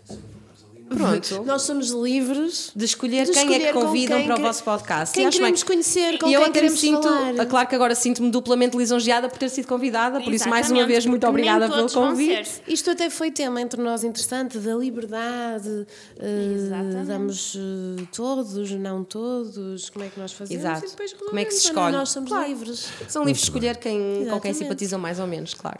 Pronto. 0.97 1.43
Nós 1.45 1.61
somos 1.63 1.89
livres 1.91 2.71
de 2.75 2.85
escolher 2.85 3.25
de 3.25 3.31
quem 3.31 3.53
é 3.55 3.59
que 3.59 3.73
convidam 3.73 4.17
quem 4.19 4.27
para 4.27 4.37
o 4.39 4.41
vosso 4.41 4.63
podcast. 4.63 5.13
quem 5.13 5.23
E 5.23 5.29
bem. 5.29 5.37
queremos 5.39 5.63
conhecer, 5.63 6.17
com 6.19 6.27
e 6.27 6.33
eu 6.33 6.41
quem 6.41 6.49
até 6.49 6.61
me 6.61 6.69
queremos 6.69 6.79
sinto, 6.79 7.01
falar. 7.03 7.45
claro 7.45 7.67
que 7.67 7.75
agora 7.75 7.95
sinto-me 7.95 8.29
duplamente 8.31 8.77
lisonjeada 8.77 9.27
por 9.29 9.37
ter 9.37 9.49
sido 9.49 9.67
convidada, 9.67 10.21
por 10.21 10.33
isso 10.33 10.47
mais 10.49 10.69
uma 10.69 10.85
vez 10.85 11.05
muito 11.05 11.25
obrigada 11.27 11.69
pelo 11.69 11.89
convite. 11.89 12.61
Isto 12.67 12.91
até 12.91 13.09
foi 13.09 13.31
tema 13.31 13.61
entre 13.61 13.81
nós 13.81 14.03
interessante, 14.03 14.57
da 14.57 14.75
liberdade, 14.75 15.85
Exatamente. 16.19 17.05
damos 17.07 17.55
eh, 17.57 18.03
todos, 18.15 18.71
não 18.71 19.03
todos, 19.03 19.89
como 19.89 20.05
é 20.05 20.09
que 20.09 20.19
nós 20.19 20.31
fazemos 20.33 20.63
Exato. 20.63 20.85
e 20.85 20.89
depois 20.89 21.13
Como 21.13 21.39
é 21.39 21.45
que 21.45 21.51
se 21.53 21.67
escolhe? 21.67 21.91
Nós 21.95 22.09
somos 22.09 22.29
Claro. 22.29 22.47
livres. 22.47 22.87
São 23.07 23.23
livres 23.23 23.41
de 23.41 23.47
escolher 23.49 23.77
quem, 23.77 24.25
com 24.29 24.39
quem 24.39 24.53
simpatizam 24.53 24.99
mais 24.99 25.19
ou 25.19 25.27
menos, 25.27 25.53
claro. 25.53 25.79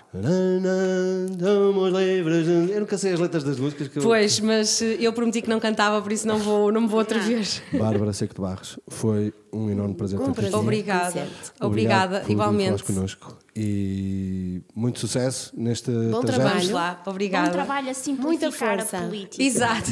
Somos 1.40 1.94
livres. 1.94 2.48
Eu 2.72 2.80
nunca 2.82 2.98
sei 2.98 3.14
as 3.14 3.20
letras 3.20 3.44
das 3.44 3.60
músicas 3.60 3.88
que 3.88 3.98
eu... 3.98 4.04
Pois, 4.04 4.40
mas 4.40 4.82
eh, 4.82 4.98
eu 5.04 5.14
prometi 5.14 5.42
que 5.42 5.50
não 5.50 5.60
cantava, 5.60 6.02
por 6.02 6.12
isso 6.12 6.28
não, 6.28 6.38
vou, 6.38 6.72
não 6.72 6.82
me 6.82 6.88
vou 6.88 7.00
atrever. 7.00 7.46
Bárbara 7.74 8.14
Seco 8.14 8.34
de 8.34 8.42
Barros, 8.42 8.80
foi 8.88 9.34
um 9.54 9.70
enorme 9.70 9.94
prazer 9.96 10.20
Um 10.20 10.26
ter 10.26 10.34
prazer. 10.34 10.56
Obrigada. 10.60 11.12
Vicente. 11.24 11.52
Obrigada, 11.62 12.20
por 12.22 12.32
igualmente. 12.32 12.84
connosco. 12.84 13.38
E 13.56 14.62
muito 14.76 15.00
sucesso 15.00 15.52
neste 15.56 15.92
Bom 15.92 16.22
trajeto. 16.22 16.26
trabalho. 16.42 16.54
Vamos 16.56 16.70
lá, 16.72 17.02
Bom 17.06 17.12
obrigada. 17.12 17.52
trabalho 17.52 17.90
a 17.90 17.94
simplificar 17.94 18.50
Muita 18.78 18.98
a 18.98 19.02
política. 19.02 19.44
Exato. 19.44 19.92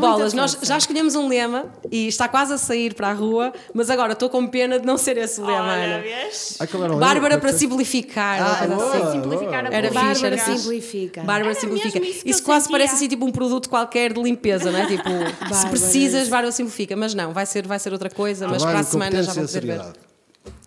Bolas, 0.00 0.32
nós 0.32 0.52
força. 0.54 0.66
já 0.66 0.78
escolhemos 0.78 1.14
um 1.14 1.28
lema 1.28 1.66
e 1.90 2.08
está 2.08 2.28
quase 2.28 2.54
a 2.54 2.58
sair 2.58 2.94
para 2.94 3.08
a 3.10 3.12
rua, 3.12 3.52
mas 3.74 3.90
agora 3.90 4.14
estou 4.14 4.30
com 4.30 4.46
pena 4.46 4.80
de 4.80 4.86
não 4.86 4.96
ser 4.96 5.18
esse 5.18 5.38
lema, 5.38 5.52
Olha, 5.74 5.96
Ana. 5.96 6.04
Ah, 6.60 6.96
Bárbara 6.96 7.36
para 7.38 7.52
simplificar. 7.52 8.40
Ah, 8.42 8.64
era 8.64 8.74
boa, 8.74 8.88
assim. 8.88 8.98
boa. 8.98 9.12
simplificar 9.12 9.66
a 9.66 9.68
Era 9.68 9.88
política. 9.88 10.08
fixe, 10.14 10.26
era 10.26 10.36
Bárbara 10.36 10.56
simplifica. 10.58 11.22
Bárbara 11.22 11.50
Era 11.50 11.60
simplifica. 11.60 11.98
isso 11.98 12.22
Isso 12.26 12.42
quase 12.42 12.64
sentia. 12.64 12.78
parece 12.78 12.94
assim 12.94 13.08
tipo 13.08 13.26
um 13.26 13.32
produto 13.32 13.68
qualquer 13.68 14.14
de 14.14 14.22
limpeza, 14.22 14.72
não 14.72 14.78
é? 14.78 14.86
Tipo, 14.86 15.10
se 15.10 15.34
Bárbara. 15.50 15.68
precisas, 15.68 16.28
Bárbara 16.28 16.52
simplifica. 16.52 16.96
Mas 16.96 17.14
não, 17.14 17.34
vai 17.34 17.44
ser, 17.44 17.66
vai 17.66 17.78
ser 17.78 17.92
outra 17.92 18.08
coisa, 18.08 18.48
mas 18.48 18.62
Trabalho, 18.62 18.78
para 18.78 18.88
a 18.88 18.90
semana 18.94 19.22
já 19.22 19.34
competência 19.34 19.42
vou 19.42 19.48
poder 19.48 19.60
ver. 19.60 19.72
seriedade. 19.82 19.98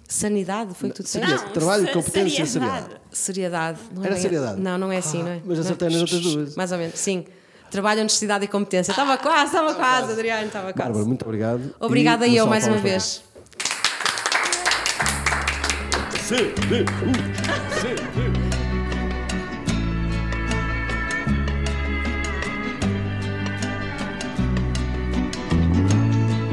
Sanidade, 0.10 0.74
foi 0.74 0.90
o 0.90 0.92
que 0.94 0.98
tu 0.98 1.04
disseste? 1.04 1.28
Não. 1.30 1.50
Trabalho, 1.50 1.92
competência 1.92 2.44
e 2.44 2.48
seriedade. 2.48 2.86
seriedade. 2.86 3.02
Seriedade. 3.12 3.80
Não 3.94 4.02
é 4.04 4.06
Era 4.06 4.14
bem- 4.16 4.22
seriedade? 4.22 4.62
Não, 4.62 4.78
não 4.78 4.92
é 4.92 4.98
assim, 4.98 5.20
Ah, 5.20 5.24
não 5.24 5.32
é? 5.32 5.42
mas 5.46 5.58
é? 5.58 5.62
acertei 5.62 5.90
nas 5.90 6.02
outras 6.02 6.22
duas. 6.22 6.56
Mais 6.56 6.72
ou 6.72 6.78
menos, 6.78 6.98
sim. 7.00 7.26
Trabalho, 7.70 8.00
honestidade 8.00 8.46
e 8.46 8.48
competência. 8.48 8.92
Estava 8.94 9.18
quase, 9.18 9.46
estava 9.48 9.76
quase, 9.76 10.14
Adriano, 10.14 10.48
estava 10.48 10.72
quase. 10.72 10.78
Bárbara, 10.88 11.06
muito 11.06 11.24
obrigado. 11.26 11.76
Obrigada 11.80 12.26
E 12.26 12.38
eu 12.38 12.46
uma 12.46 12.52
mais 12.52 12.64
salva 12.64 12.78
uma 12.80 12.84
de 12.84 12.90
vez. 12.90 13.22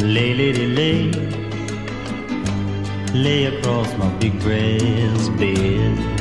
Lay, 0.00 0.34
lady, 0.34 0.66
lay, 0.76 1.10
lay 3.14 3.44
across 3.44 3.96
my 3.96 4.08
big 4.18 4.38
brass 4.40 5.28
bed. 5.38 6.13